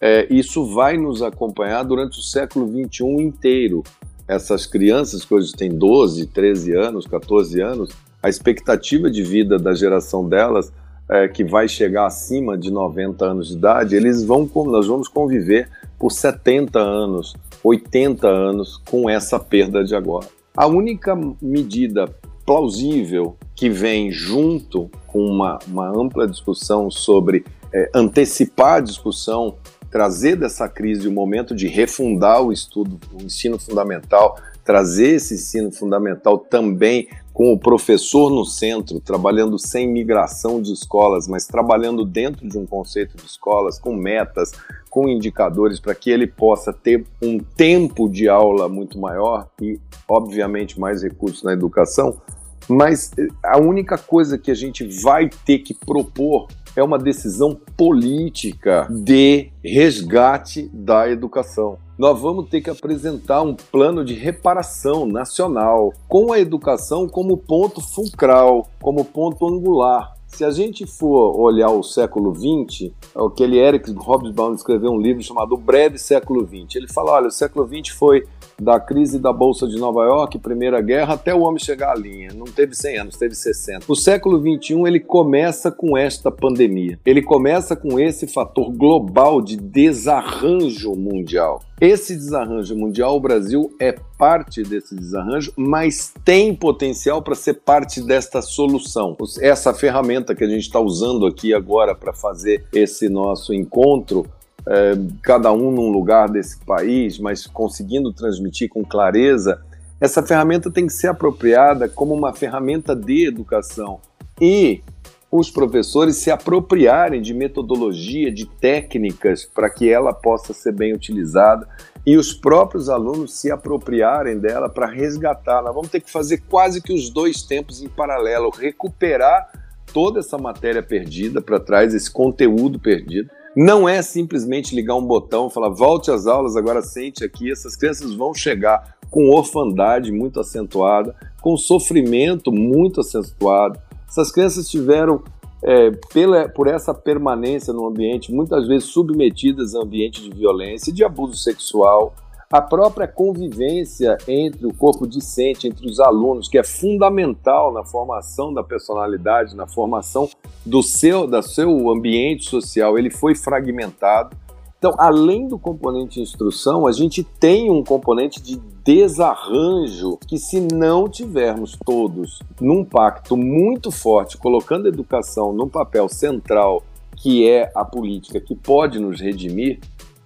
É, 0.00 0.26
isso 0.28 0.74
vai 0.74 0.96
nos 0.96 1.22
acompanhar 1.22 1.84
durante 1.84 2.18
o 2.18 2.22
século 2.22 2.66
XXI 2.66 3.04
inteiro. 3.22 3.84
Essas 4.26 4.66
crianças 4.66 5.24
que 5.24 5.32
hoje 5.32 5.52
têm 5.52 5.70
12, 5.70 6.26
13 6.26 6.76
anos, 6.76 7.06
14 7.06 7.60
anos, 7.60 7.90
a 8.20 8.28
expectativa 8.28 9.08
de 9.08 9.22
vida 9.22 9.56
da 9.56 9.72
geração 9.72 10.28
delas 10.28 10.72
é, 11.08 11.28
que 11.28 11.44
vai 11.44 11.68
chegar 11.68 12.06
acima 12.06 12.56
de 12.56 12.70
90 12.70 13.24
anos 13.24 13.48
de 13.48 13.54
idade, 13.54 13.96
eles 13.96 14.24
vão, 14.24 14.48
nós 14.66 14.86
vamos 14.86 15.08
conviver 15.08 15.68
por 15.98 16.10
70 16.10 16.78
anos, 16.78 17.34
80 17.62 18.26
anos 18.26 18.76
com 18.88 19.08
essa 19.08 19.38
perda 19.38 19.84
de 19.84 19.94
agora. 19.94 20.26
A 20.56 20.66
única 20.66 21.18
medida 21.40 22.08
plausível 22.44 23.36
que 23.54 23.70
vem 23.70 24.10
junto 24.10 24.90
com 25.06 25.24
uma, 25.24 25.58
uma 25.66 25.88
ampla 25.88 26.26
discussão 26.26 26.90
sobre 26.90 27.44
é, 27.72 27.90
antecipar 27.94 28.74
a 28.74 28.80
discussão, 28.80 29.56
trazer 29.90 30.36
dessa 30.36 30.68
crise 30.68 31.08
um 31.08 31.12
momento 31.12 31.54
de 31.54 31.68
refundar 31.68 32.42
o 32.42 32.52
estudo, 32.52 32.98
o 33.12 33.22
ensino 33.22 33.58
fundamental, 33.58 34.38
trazer 34.64 35.16
esse 35.16 35.34
ensino 35.34 35.70
fundamental 35.70 36.38
também 36.38 37.08
com 37.32 37.52
o 37.52 37.58
professor 37.58 38.30
no 38.30 38.44
centro, 38.44 39.00
trabalhando 39.00 39.58
sem 39.58 39.88
migração 39.88 40.60
de 40.60 40.72
escolas, 40.72 41.26
mas 41.26 41.46
trabalhando 41.46 42.04
dentro 42.04 42.46
de 42.46 42.58
um 42.58 42.66
conceito 42.66 43.16
de 43.16 43.24
escolas, 43.24 43.78
com 43.78 43.94
metas, 43.94 44.52
com 44.90 45.08
indicadores, 45.08 45.80
para 45.80 45.94
que 45.94 46.10
ele 46.10 46.26
possa 46.26 46.72
ter 46.72 47.06
um 47.22 47.38
tempo 47.38 48.08
de 48.08 48.28
aula 48.28 48.68
muito 48.68 48.98
maior 48.98 49.48
e, 49.60 49.80
obviamente, 50.06 50.78
mais 50.78 51.02
recursos 51.02 51.42
na 51.42 51.52
educação. 51.52 52.20
Mas 52.68 53.10
eh, 53.18 53.26
a 53.42 53.58
única 53.58 53.96
coisa 53.96 54.36
que 54.36 54.50
a 54.50 54.54
gente 54.54 54.84
vai 55.02 55.30
ter 55.44 55.60
que 55.60 55.74
propor 55.74 56.48
é 56.76 56.82
uma 56.82 56.98
decisão 56.98 57.58
política 57.76 58.86
de 58.90 59.50
resgate 59.62 60.70
da 60.72 61.10
educação. 61.10 61.78
Nós 62.02 62.20
vamos 62.20 62.48
ter 62.48 62.60
que 62.60 62.68
apresentar 62.68 63.42
um 63.42 63.54
plano 63.54 64.04
de 64.04 64.12
reparação 64.12 65.06
nacional, 65.06 65.92
com 66.08 66.32
a 66.32 66.40
educação 66.40 67.08
como 67.08 67.36
ponto 67.36 67.80
fulcral, 67.80 68.66
como 68.80 69.04
ponto 69.04 69.46
angular. 69.46 70.11
Se 70.34 70.44
a 70.44 70.50
gente 70.50 70.86
for 70.86 71.38
olhar 71.38 71.68
o 71.68 71.82
século 71.82 72.34
XX, 72.34 72.90
aquele 73.14 73.58
Eric 73.58 73.90
Hobsbawm 73.90 74.54
escreveu 74.54 74.90
um 74.90 74.98
livro 74.98 75.22
chamado 75.22 75.54
O 75.54 75.58
Breve 75.58 75.98
Século 75.98 76.46
XX. 76.46 76.76
Ele 76.76 76.88
fala, 76.88 77.12
olha, 77.12 77.26
o 77.26 77.30
século 77.30 77.68
XX 77.68 77.94
foi 77.94 78.26
da 78.58 78.78
crise 78.78 79.18
da 79.18 79.32
Bolsa 79.32 79.66
de 79.66 79.76
Nova 79.76 80.04
York, 80.04 80.38
Primeira 80.38 80.80
Guerra, 80.80 81.14
até 81.14 81.34
o 81.34 81.40
homem 81.40 81.58
chegar 81.58 81.92
à 81.92 81.94
linha. 81.94 82.30
Não 82.34 82.44
teve 82.44 82.74
100 82.74 82.98
anos, 82.98 83.16
teve 83.16 83.34
60. 83.34 83.84
O 83.88 83.96
século 83.96 84.40
XXI 84.40 84.82
ele 84.86 85.00
começa 85.00 85.70
com 85.70 85.98
esta 85.98 86.30
pandemia. 86.30 86.98
Ele 87.04 87.20
começa 87.20 87.74
com 87.74 87.98
esse 87.98 88.26
fator 88.26 88.70
global 88.70 89.42
de 89.42 89.56
desarranjo 89.56 90.94
mundial. 90.94 91.60
Esse 91.80 92.14
desarranjo 92.14 92.76
mundial, 92.76 93.16
o 93.16 93.20
Brasil 93.20 93.74
é 93.80 93.92
parte 94.16 94.62
desse 94.62 94.94
desarranjo, 94.94 95.52
mas 95.56 96.14
tem 96.24 96.54
potencial 96.54 97.20
para 97.20 97.34
ser 97.34 97.54
parte 97.54 98.00
desta 98.00 98.40
solução. 98.40 99.16
Essa 99.40 99.74
ferramenta 99.74 100.21
que 100.22 100.44
a 100.44 100.48
gente 100.48 100.62
está 100.62 100.78
usando 100.78 101.26
aqui 101.26 101.52
agora 101.52 101.94
para 101.94 102.12
fazer 102.12 102.64
esse 102.72 103.08
nosso 103.08 103.52
encontro 103.52 104.26
é, 104.66 104.92
cada 105.22 105.52
um 105.52 105.72
num 105.72 105.90
lugar 105.90 106.28
desse 106.28 106.58
país, 106.64 107.18
mas 107.18 107.46
conseguindo 107.46 108.12
transmitir 108.12 108.68
com 108.68 108.84
clareza, 108.84 109.60
essa 110.00 110.22
ferramenta 110.22 110.70
tem 110.70 110.86
que 110.86 110.92
ser 110.92 111.08
apropriada 111.08 111.88
como 111.88 112.14
uma 112.14 112.32
ferramenta 112.32 112.94
de 112.94 113.26
educação 113.26 114.00
e 114.40 114.82
os 115.30 115.50
professores 115.50 116.16
se 116.16 116.30
apropriarem 116.30 117.22
de 117.22 117.32
metodologia, 117.32 118.30
de 118.30 118.44
técnicas 118.44 119.46
para 119.46 119.70
que 119.70 119.88
ela 119.88 120.12
possa 120.12 120.52
ser 120.52 120.72
bem 120.72 120.92
utilizada 120.92 121.66
e 122.04 122.16
os 122.16 122.34
próprios 122.34 122.90
alunos 122.90 123.40
se 123.40 123.50
apropriarem 123.50 124.38
dela 124.38 124.68
para 124.68 124.86
resgatar. 124.86 125.62
Nós 125.62 125.74
vamos 125.74 125.90
ter 125.90 126.00
que 126.00 126.10
fazer 126.10 126.42
quase 126.50 126.82
que 126.82 126.92
os 126.92 127.08
dois 127.08 127.42
tempos 127.42 127.80
em 127.82 127.88
paralelo, 127.88 128.50
recuperar 128.50 129.50
toda 129.92 130.20
essa 130.20 130.38
matéria 130.38 130.82
perdida 130.82 131.40
para 131.40 131.60
trás, 131.60 131.94
esse 131.94 132.10
conteúdo 132.10 132.78
perdido 132.78 133.30
não 133.54 133.86
é 133.86 134.00
simplesmente 134.00 134.74
ligar 134.74 134.94
um 134.96 135.04
botão, 135.04 135.50
falar 135.50 135.68
volte 135.68 136.10
às 136.10 136.26
aulas, 136.26 136.56
agora 136.56 136.80
sente 136.80 137.22
aqui. 137.22 137.50
Essas 137.50 137.76
crianças 137.76 138.14
vão 138.14 138.32
chegar 138.32 138.96
com 139.10 139.28
orfandade 139.28 140.10
muito 140.10 140.40
acentuada, 140.40 141.14
com 141.40 141.56
sofrimento 141.56 142.50
muito 142.50 143.00
acentuado. 143.00 143.78
Essas 144.08 144.32
crianças 144.32 144.68
tiveram, 144.70 145.22
é, 145.62 145.90
pela, 146.12 146.48
por 146.48 146.66
essa 146.66 146.94
permanência 146.94 147.74
no 147.74 147.86
ambiente, 147.86 148.32
muitas 148.32 148.66
vezes 148.66 148.88
submetidas 148.88 149.74
a 149.74 149.80
ambiente 149.80 150.22
de 150.22 150.30
violência 150.30 150.90
e 150.90 150.94
de 150.94 151.04
abuso 151.04 151.36
sexual, 151.36 152.14
a 152.52 152.60
própria 152.60 153.08
convivência 153.08 154.18
entre 154.28 154.66
o 154.66 154.74
corpo 154.74 155.06
discente, 155.06 155.66
entre 155.66 155.86
os 155.86 155.98
alunos, 155.98 156.48
que 156.48 156.58
é 156.58 156.62
fundamental 156.62 157.72
na 157.72 157.82
formação 157.82 158.52
da 158.52 158.62
personalidade, 158.62 159.56
na 159.56 159.66
formação 159.66 160.28
do 160.64 160.82
seu, 160.82 161.26
da 161.26 161.40
seu 161.40 161.90
ambiente 161.90 162.44
social, 162.44 162.98
ele 162.98 163.10
foi 163.10 163.34
fragmentado. 163.34 164.36
Então, 164.78 164.94
além 164.98 165.48
do 165.48 165.58
componente 165.58 166.20
instrução, 166.20 166.86
a 166.86 166.92
gente 166.92 167.22
tem 167.24 167.70
um 167.70 167.82
componente 167.82 168.42
de 168.42 168.60
desarranjo 168.84 170.18
que, 170.26 170.36
se 170.36 170.60
não 170.60 171.08
tivermos 171.08 171.78
todos 171.86 172.40
num 172.60 172.84
pacto 172.84 173.34
muito 173.34 173.90
forte, 173.90 174.36
colocando 174.36 174.86
a 174.86 174.88
educação 174.88 175.54
num 175.54 175.68
papel 175.68 176.06
central, 176.06 176.82
que 177.16 177.48
é 177.48 177.72
a 177.74 177.84
política 177.84 178.40
que 178.40 178.54
pode 178.54 178.98
nos 178.98 179.20
redimir, 179.20 179.78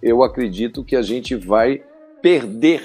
eu 0.03 0.25
acredito 0.25 0.83
que 0.83 0.97
a 0.97 1.03
gente 1.03 1.37
vai 1.37 1.83
perder 2.27 2.83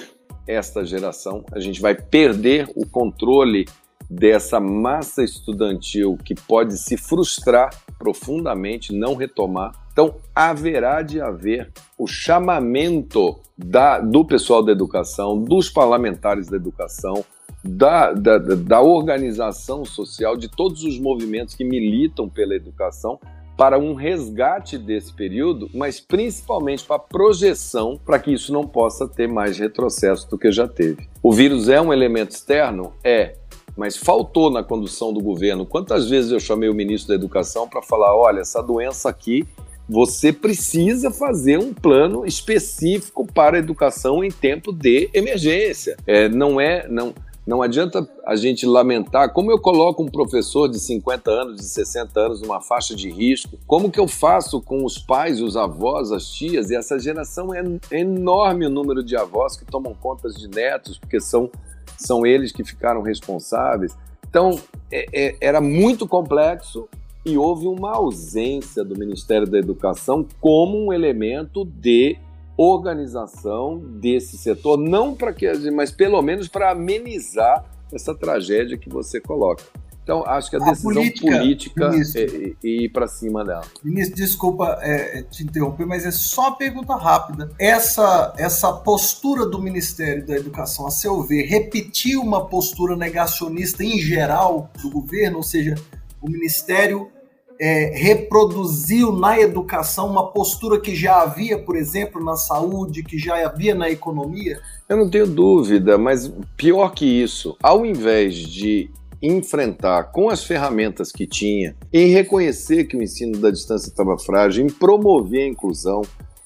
esta 0.47 0.85
geração, 0.85 1.43
a 1.51 1.59
gente 1.59 1.81
vai 1.81 1.95
perder 1.95 2.69
o 2.75 2.87
controle 2.87 3.65
dessa 4.07 4.59
massa 4.59 5.23
estudantil 5.23 6.15
que 6.23 6.35
pode 6.35 6.77
se 6.77 6.95
frustrar 6.95 7.71
profundamente, 7.97 8.93
não 8.93 9.15
retomar. 9.15 9.71
Então, 9.91 10.13
haverá 10.35 11.01
de 11.01 11.19
haver 11.19 11.71
o 11.97 12.05
chamamento 12.05 13.39
da, 13.57 13.99
do 13.99 14.23
pessoal 14.23 14.61
da 14.61 14.71
educação, 14.71 15.43
dos 15.43 15.71
parlamentares 15.71 16.47
da 16.47 16.55
educação, 16.55 17.25
da, 17.63 18.13
da, 18.13 18.37
da 18.37 18.79
organização 18.79 19.83
social, 19.83 20.37
de 20.37 20.49
todos 20.49 20.83
os 20.83 20.99
movimentos 20.99 21.55
que 21.55 21.63
militam 21.63 22.29
pela 22.29 22.53
educação, 22.53 23.19
para 23.61 23.77
um 23.77 23.93
resgate 23.93 24.75
desse 24.75 25.13
período, 25.13 25.69
mas 25.71 25.99
principalmente 25.99 26.83
para 26.83 26.97
projeção 26.97 27.95
para 28.03 28.17
que 28.17 28.33
isso 28.33 28.51
não 28.51 28.65
possa 28.65 29.07
ter 29.07 29.27
mais 29.27 29.59
retrocesso 29.59 30.27
do 30.27 30.35
que 30.35 30.51
já 30.51 30.67
teve. 30.67 31.07
O 31.21 31.31
vírus 31.31 31.69
é 31.69 31.79
um 31.79 31.93
elemento 31.93 32.31
externo? 32.31 32.91
É, 33.03 33.35
mas 33.77 33.95
faltou 33.95 34.49
na 34.49 34.63
condução 34.63 35.13
do 35.13 35.21
governo. 35.21 35.63
Quantas 35.63 36.09
vezes 36.09 36.31
eu 36.31 36.39
chamei 36.39 36.69
o 36.69 36.73
ministro 36.73 37.09
da 37.09 37.13
Educação 37.13 37.69
para 37.69 37.83
falar: 37.83 38.17
olha, 38.17 38.39
essa 38.39 38.63
doença 38.63 39.07
aqui, 39.09 39.47
você 39.87 40.33
precisa 40.33 41.11
fazer 41.11 41.59
um 41.59 41.71
plano 41.71 42.25
específico 42.25 43.27
para 43.27 43.57
a 43.57 43.59
educação 43.59 44.23
em 44.23 44.31
tempo 44.31 44.73
de 44.73 45.07
emergência. 45.13 45.97
É, 46.07 46.27
não 46.27 46.59
é. 46.59 46.87
Não, 46.87 47.13
não 47.45 47.61
adianta 47.61 48.07
a 48.25 48.35
gente 48.35 48.65
lamentar 48.65 49.33
como 49.33 49.51
eu 49.51 49.59
coloco 49.59 50.03
um 50.03 50.07
professor 50.07 50.69
de 50.69 50.79
50 50.79 51.31
anos, 51.31 51.55
de 51.57 51.65
60 51.65 52.19
anos 52.19 52.41
numa 52.41 52.61
faixa 52.61 52.95
de 52.95 53.09
risco, 53.09 53.57
como 53.65 53.89
que 53.89 53.99
eu 53.99 54.07
faço 54.07 54.61
com 54.61 54.85
os 54.85 54.97
pais, 54.97 55.41
os 55.41 55.57
avós, 55.57 56.11
as 56.11 56.27
tias, 56.27 56.69
e 56.69 56.75
essa 56.75 56.99
geração 56.99 57.53
é 57.53 57.63
enorme 57.91 58.67
o 58.67 58.69
número 58.69 59.03
de 59.03 59.17
avós 59.17 59.57
que 59.57 59.65
tomam 59.65 59.93
contas 59.93 60.35
de 60.35 60.47
netos, 60.47 60.99
porque 60.99 61.19
são, 61.19 61.49
são 61.97 62.25
eles 62.25 62.51
que 62.51 62.63
ficaram 62.63 63.01
responsáveis. 63.01 63.97
Então, 64.29 64.59
é, 64.91 65.05
é, 65.11 65.35
era 65.41 65.59
muito 65.59 66.07
complexo 66.07 66.87
e 67.25 67.37
houve 67.37 67.67
uma 67.67 67.95
ausência 67.95 68.83
do 68.83 68.97
Ministério 68.97 69.47
da 69.47 69.57
Educação 69.57 70.25
como 70.39 70.77
um 70.77 70.93
elemento 70.93 71.65
de 71.65 72.17
organização 72.57 73.79
desse 73.79 74.37
setor, 74.37 74.77
não 74.77 75.15
para 75.15 75.33
que, 75.33 75.51
mas 75.71 75.91
pelo 75.91 76.21
menos 76.21 76.47
para 76.47 76.71
amenizar 76.71 77.65
essa 77.91 78.15
tragédia 78.15 78.77
que 78.77 78.89
você 78.89 79.19
coloca. 79.19 79.63
Então, 80.03 80.23
acho 80.25 80.49
que 80.49 80.55
a, 80.55 80.59
a 80.59 80.69
decisão 80.71 80.93
política, 80.93 81.37
política 81.37 81.91
é, 82.15 82.23
é, 82.23 82.67
ir 82.67 82.89
para 82.89 83.07
cima 83.07 83.45
dela. 83.45 83.63
Ministro, 83.83 84.15
desculpa 84.15 84.79
é, 84.81 85.19
é, 85.19 85.23
te 85.23 85.43
interromper, 85.43 85.85
mas 85.85 86.05
é 86.05 86.11
só 86.11 86.49
uma 86.49 86.57
pergunta 86.57 86.95
rápida. 86.95 87.51
Essa, 87.59 88.33
essa 88.37 88.73
postura 88.73 89.45
do 89.45 89.61
Ministério 89.61 90.25
da 90.25 90.35
Educação, 90.35 90.87
a 90.87 90.91
seu 90.91 91.21
ver, 91.21 91.43
repetiu 91.43 92.21
uma 92.21 92.47
postura 92.47 92.95
negacionista 92.95 93.83
em 93.83 93.99
geral 93.99 94.69
do 94.81 94.89
governo, 94.89 95.37
ou 95.37 95.43
seja, 95.43 95.75
o 96.19 96.29
Ministério 96.29 97.11
é, 97.61 97.91
reproduziu 97.93 99.11
na 99.11 99.39
educação 99.39 100.09
uma 100.09 100.31
postura 100.31 100.81
que 100.81 100.95
já 100.95 101.21
havia, 101.21 101.59
por 101.59 101.75
exemplo, 101.75 102.23
na 102.23 102.35
saúde, 102.35 103.03
que 103.03 103.19
já 103.19 103.45
havia 103.45 103.75
na 103.75 103.87
economia? 103.87 104.59
Eu 104.89 104.97
não 104.97 105.07
tenho 105.07 105.27
dúvida, 105.27 105.95
mas 105.95 106.33
pior 106.57 106.89
que 106.89 107.05
isso, 107.05 107.55
ao 107.61 107.85
invés 107.85 108.33
de 108.33 108.89
enfrentar 109.21 110.05
com 110.05 110.27
as 110.31 110.43
ferramentas 110.43 111.11
que 111.11 111.27
tinha, 111.27 111.75
em 111.93 112.07
reconhecer 112.07 112.85
que 112.85 112.97
o 112.97 113.03
ensino 113.03 113.37
da 113.37 113.51
distância 113.51 113.89
estava 113.89 114.17
frágil, 114.17 114.65
em 114.65 114.69
promover 114.69 115.43
a 115.43 115.47
inclusão, 115.47 116.01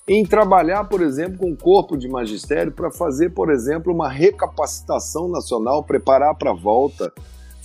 em 0.06 0.26
trabalhar, 0.26 0.84
por 0.84 1.02
exemplo, 1.02 1.38
com 1.38 1.52
o 1.52 1.56
corpo 1.56 1.96
de 1.96 2.10
magistério 2.10 2.74
para 2.74 2.92
fazer, 2.92 3.30
por 3.30 3.50
exemplo, 3.50 3.94
uma 3.94 4.10
recapacitação 4.10 5.30
nacional, 5.30 5.82
preparar 5.82 6.36
para 6.36 6.52
a 6.52 6.54
volta, 6.54 7.14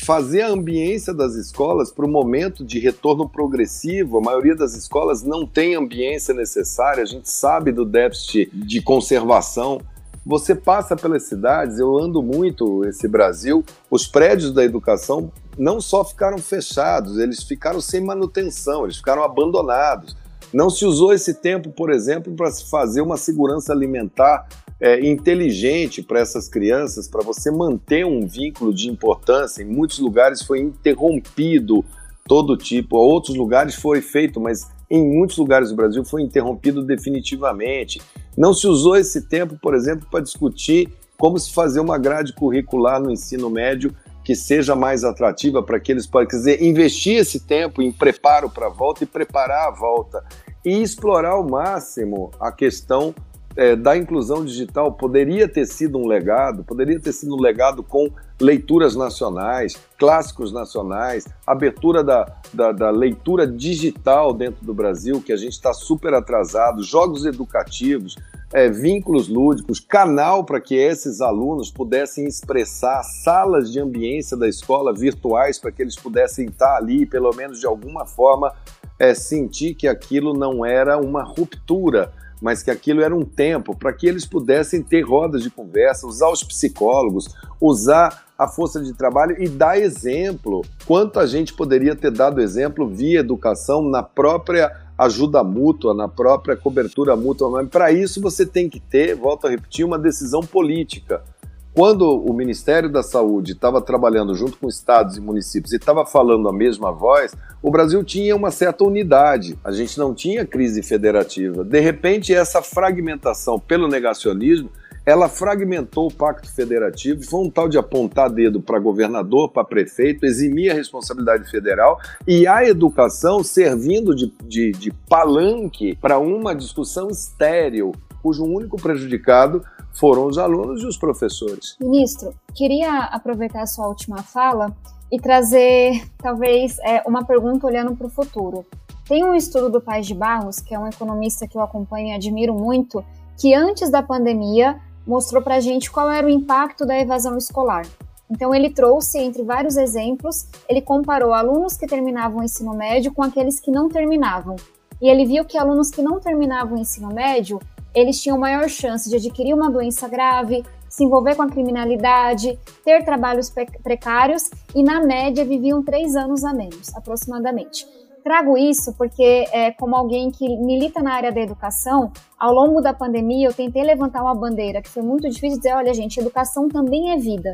fazer 0.05 0.43
a 0.43 0.49
ambiência 0.49 1.13
das 1.13 1.35
escolas 1.35 1.93
para 1.93 2.07
o 2.07 2.09
momento 2.09 2.65
de 2.65 2.79
retorno 2.79 3.29
progressivo. 3.29 4.19
A 4.19 4.21
maioria 4.21 4.57
das 4.57 4.75
escolas 4.75 5.23
não 5.23 5.47
tem 5.47 5.75
ambiência 5.75 6.33
necessária, 6.33 7.03
a 7.03 7.07
gente 7.07 7.29
sabe 7.29 7.71
do 7.71 7.85
déficit 7.85 8.51
de 8.53 8.81
conservação. 8.81 9.81
Você 10.25 10.55
passa 10.55 10.97
pelas 10.97 11.25
cidades, 11.25 11.79
eu 11.79 11.99
ando 11.99 12.23
muito 12.23 12.85
esse 12.85 13.09
Brasil, 13.09 13.65
os 13.91 14.07
prédios 14.07 14.53
da 14.53 14.65
educação 14.65 15.31
não 15.59 15.81
só 15.81 16.05
ficaram 16.05 16.39
fechados, 16.39 17.19
eles 17.19 17.43
ficaram 17.43 17.81
sem 17.81 18.01
manutenção, 18.01 18.85
eles 18.85 18.97
ficaram 18.97 19.23
abandonados. 19.23 20.17
Não 20.53 20.71
se 20.71 20.85
usou 20.85 21.13
esse 21.13 21.35
tempo, 21.35 21.71
por 21.71 21.91
exemplo, 21.91 22.35
para 22.35 22.51
se 22.51 22.69
fazer 22.71 23.01
uma 23.01 23.17
segurança 23.17 23.73
alimentar 23.73 24.49
é, 24.81 25.07
inteligente 25.07 26.03
para 26.03 26.21
essas 26.21 26.49
crianças, 26.49 27.07
para 27.07 27.23
você 27.23 27.51
manter 27.51 28.07
um 28.07 28.27
vínculo 28.27 28.73
de 28.73 28.89
importância. 28.89 29.63
Em 29.63 29.67
muitos 29.67 29.99
lugares 29.99 30.43
foi 30.43 30.61
interrompido 30.61 31.85
todo 32.27 32.57
tipo, 32.57 32.97
outros 32.97 33.37
lugares 33.37 33.75
foi 33.75 34.01
feito, 34.01 34.41
mas 34.41 34.71
em 34.89 35.05
muitos 35.05 35.37
lugares 35.37 35.71
do 35.71 35.77
Brasil 35.77 36.05
foi 36.05 36.23
interrompido 36.23 36.83
definitivamente. 36.83 38.01
Não 38.37 38.55
se 38.55 38.67
usou 38.67 38.97
esse 38.97 39.23
tempo, 39.23 39.59
por 39.61 39.75
exemplo, 39.75 40.07
para 40.11 40.21
discutir 40.21 40.89
como 41.19 41.39
se 41.39 41.53
fazer 41.53 41.81
uma 41.81 41.99
grade 41.99 42.33
curricular 42.33 43.01
no 43.01 43.11
ensino 43.11 43.51
médio 43.51 43.95
que 44.25 44.35
seja 44.35 44.75
mais 44.75 45.05
atrativa 45.05 45.63
para 45.63 45.81
que 45.81 45.93
eles 45.93 46.07
possam, 46.07 46.29
quer 46.29 46.37
dizer, 46.37 46.63
investir 46.63 47.19
esse 47.19 47.41
tempo 47.41 47.83
em 47.83 47.91
preparo 47.91 48.49
para 48.49 48.67
a 48.67 48.71
volta 48.71 49.05
e 49.05 49.07
preparar 49.07 49.69
a 49.69 49.71
volta 49.71 50.25
e 50.65 50.83
explorar 50.83 51.31
ao 51.31 51.49
máximo 51.49 52.31
a 52.39 52.53
questão 52.53 53.15
é, 53.57 53.75
da 53.75 53.97
inclusão 53.97 54.45
digital 54.45 54.93
poderia 54.93 55.49
ter 55.49 55.67
sido 55.67 55.99
um 55.99 56.07
legado, 56.07 56.63
poderia 56.63 57.01
ter 57.01 57.13
sido 57.13 57.35
um 57.35 57.41
legado 57.41 57.83
com 57.83 58.09
leituras 58.41 58.95
nacionais, 58.95 59.77
clássicos 59.99 60.53
nacionais, 60.53 61.27
abertura 61.47 62.03
da, 62.03 62.27
da, 62.53 62.73
da 62.73 62.91
leitura 62.91 63.47
digital 63.47 64.33
dentro 64.33 64.65
do 64.65 64.73
Brasil, 64.73 65.21
que 65.21 65.33
a 65.33 65.37
gente 65.37 65.53
está 65.53 65.73
super 65.73 66.15
atrasado, 66.15 66.83
jogos 66.83 67.27
educativos, 67.27 68.17
é, 68.53 68.69
vínculos 68.69 69.29
lúdicos, 69.29 69.79
canal 69.79 70.45
para 70.45 70.61
que 70.61 70.75
esses 70.75 71.21
alunos 71.21 71.71
pudessem 71.71 72.27
expressar, 72.27 73.03
salas 73.03 73.71
de 73.71 73.79
ambiência 73.79 74.37
da 74.37 74.49
escola 74.49 74.93
virtuais 74.93 75.59
para 75.59 75.71
que 75.71 75.83
eles 75.83 75.97
pudessem 75.97 76.47
estar 76.47 76.77
ali, 76.77 77.07
pelo 77.07 77.33
menos 77.35 77.61
de 77.61 77.67
alguma 77.67 78.07
forma, 78.07 78.53
é, 78.99 79.15
sentir 79.15 79.75
que 79.75 79.87
aquilo 79.87 80.35
não 80.35 80.65
era 80.65 80.99
uma 80.99 81.23
ruptura, 81.23 82.13
mas 82.41 82.63
que 82.63 82.71
aquilo 82.71 83.03
era 83.03 83.15
um 83.15 83.25
tempo 83.25 83.77
para 83.77 83.93
que 83.93 84.07
eles 84.07 84.25
pudessem 84.25 84.83
ter 84.83 85.03
rodas 85.03 85.43
de 85.43 85.51
conversa, 85.51 86.07
usar 86.07 86.31
os 86.31 86.43
psicólogos, 86.43 87.35
usar 87.61 88.25
a 88.39 88.49
força 88.49 88.81
de 88.81 88.95
trabalho 88.95 89.37
e 89.39 89.49
dar 89.49 89.79
exemplo. 89.79 90.63
Quanto 90.87 91.21
a 91.21 91.27
gente 91.27 91.53
poderia 91.53 91.95
ter 91.95 92.11
dado 92.11 92.41
exemplo 92.41 92.89
via 92.89 93.21
educação 93.21 93.83
na 93.83 94.03
própria 94.03 94.75
ajuda 94.97 95.43
mútua, 95.43 95.95
na 95.95 96.09
própria 96.09 96.57
cobertura 96.57 97.17
mútua. 97.17 97.51
Mas 97.51 97.69
para 97.69 97.91
isso 97.93 98.21
você 98.21 98.45
tem 98.45 98.69
que 98.69 98.81
ter, 98.81 99.15
volto 99.15 99.47
a 99.47 99.51
repetir, 99.51 99.85
uma 99.85 99.99
decisão 99.99 100.41
política. 100.41 101.23
Quando 101.73 102.03
o 102.03 102.33
Ministério 102.33 102.91
da 102.91 103.03
Saúde 103.03 103.53
estava 103.53 103.81
trabalhando 103.81 104.35
junto 104.35 104.59
com 104.59 104.69
estados 104.69 105.17
e 105.17 105.21
municípios 105.21 105.73
e 105.73 105.77
estava 105.77 106.05
falando 106.05 106.49
a 106.49 106.53
mesma 106.53 106.91
voz, 106.91 107.33
o 107.63 107.71
Brasil 107.71 108.03
tinha 108.03 108.35
uma 108.35 108.51
certa 108.51 108.83
unidade. 108.83 109.57
A 109.63 109.71
gente 109.71 109.97
não 109.97 110.13
tinha 110.13 110.45
crise 110.45 110.83
federativa. 110.83 111.63
De 111.65 111.79
repente, 111.79 112.35
essa 112.35 112.61
fragmentação 112.61 113.59
pelo 113.59 113.87
negacionismo 113.87 114.69
ela 115.07 115.29
fragmentou 115.29 116.09
o 116.09 116.13
pacto 116.13 116.53
federativo, 116.53 117.23
foi 117.25 117.41
um 117.41 117.51
tal 117.51 117.69
de 117.69 117.79
apontar 117.79 118.31
dedo 118.31 118.61
para 118.61 118.79
governador, 118.79 119.51
para 119.51 119.65
prefeito, 119.65 120.27
eximir 120.27 120.71
a 120.71 120.75
responsabilidade 120.75 121.51
federal 121.51 121.99
e 122.27 122.47
a 122.47 122.65
educação 122.65 123.43
servindo 123.43 124.15
de, 124.15 124.33
de, 124.45 124.73
de 124.73 124.93
palanque 125.09 125.97
para 125.97 126.19
uma 126.19 126.55
discussão 126.55 127.09
estéril, 127.09 127.93
cujo 128.23 128.45
único 128.45 128.77
prejudicado 128.77 129.65
foram 130.01 130.27
os 130.27 130.39
alunos 130.39 130.83
e 130.83 130.87
os 130.87 130.97
professores. 130.97 131.77
Ministro, 131.79 132.35
queria 132.55 133.01
aproveitar 133.05 133.63
a 133.63 133.67
sua 133.67 133.87
última 133.87 134.23
fala 134.23 134.75
e 135.13 135.21
trazer, 135.21 136.03
talvez, 136.17 136.79
é, 136.79 137.03
uma 137.07 137.23
pergunta 137.23 137.67
olhando 137.67 137.95
para 137.95 138.07
o 138.07 138.11
futuro. 138.11 138.65
Tem 139.07 139.23
um 139.23 139.35
estudo 139.35 139.69
do 139.69 139.81
Paz 139.81 140.07
de 140.07 140.15
Barros, 140.15 140.59
que 140.61 140.75
é 140.75 140.79
um 140.79 140.87
economista 140.87 141.47
que 141.47 141.59
eu 141.59 141.61
acompanho 141.61 142.09
e 142.09 142.13
admiro 142.13 142.55
muito, 142.55 143.05
que 143.39 143.53
antes 143.53 143.91
da 143.91 144.03
pandemia 144.03 144.81
mostrou 145.07 145.43
para 145.43 145.57
a 145.57 145.61
gente 145.61 145.91
qual 145.91 146.11
era 146.11 146.27
o 146.27 146.31
impacto 146.31 146.87
da 146.87 146.99
evasão 146.99 147.37
escolar. 147.37 147.85
Então, 148.31 148.55
ele 148.55 148.71
trouxe, 148.71 149.19
entre 149.19 149.43
vários 149.43 149.77
exemplos, 149.77 150.47
ele 150.69 150.81
comparou 150.81 151.35
alunos 151.35 151.77
que 151.77 151.87
terminavam 151.87 152.41
o 152.41 152.45
ensino 152.45 152.73
médio 152.73 153.13
com 153.13 153.23
aqueles 153.23 153.61
que 153.61 153.71
não 153.71 153.89
terminavam. 153.89 154.57
E 155.03 155.11
ele 155.11 155.27
viu 155.27 155.45
que 155.45 155.59
alunos 155.59 155.91
que 155.91 156.01
não 156.01 156.21
terminavam 156.21 156.79
o 156.79 156.81
ensino 156.81 157.09
médio, 157.13 157.61
eles 157.95 158.21
tinham 158.21 158.39
maior 158.39 158.69
chance 158.69 159.09
de 159.09 159.17
adquirir 159.17 159.55
uma 159.55 159.71
doença 159.71 160.09
grave, 160.09 160.65
se 160.89 161.05
envolver 161.05 161.37
com 161.37 161.43
a 161.43 161.49
criminalidade, 161.49 162.59
ter 162.85 163.05
trabalhos 163.05 163.53
precários 163.83 164.51
e, 164.75 164.83
na 164.83 165.01
média, 165.01 165.45
viviam 165.45 165.83
três 165.83 166.17
anos 166.17 166.45
a 166.45 166.53
menos, 166.53 166.95
aproximadamente. 166.97 167.87
Trago 168.23 168.59
isso 168.59 168.93
porque, 168.99 169.47
é, 169.51 169.71
como 169.73 169.97
alguém 169.97 170.31
que 170.31 170.47
milita 170.59 171.03
na 171.03 171.15
área 171.15 171.33
da 171.33 171.41
educação, 171.41 172.13
ao 172.39 172.53
longo 172.53 172.81
da 172.81 172.93
pandemia 172.93 173.49
eu 173.49 173.55
tentei 173.55 173.83
levantar 173.83 174.23
uma 174.23 174.35
bandeira 174.35 174.83
que 174.83 174.91
foi 174.91 175.03
muito 175.03 175.29
difícil 175.29 175.59
dizer: 175.59 175.75
olha, 175.75 175.95
gente, 175.95 176.21
educação 176.21 176.69
também 176.69 177.13
é 177.13 177.17
vida. 177.17 177.53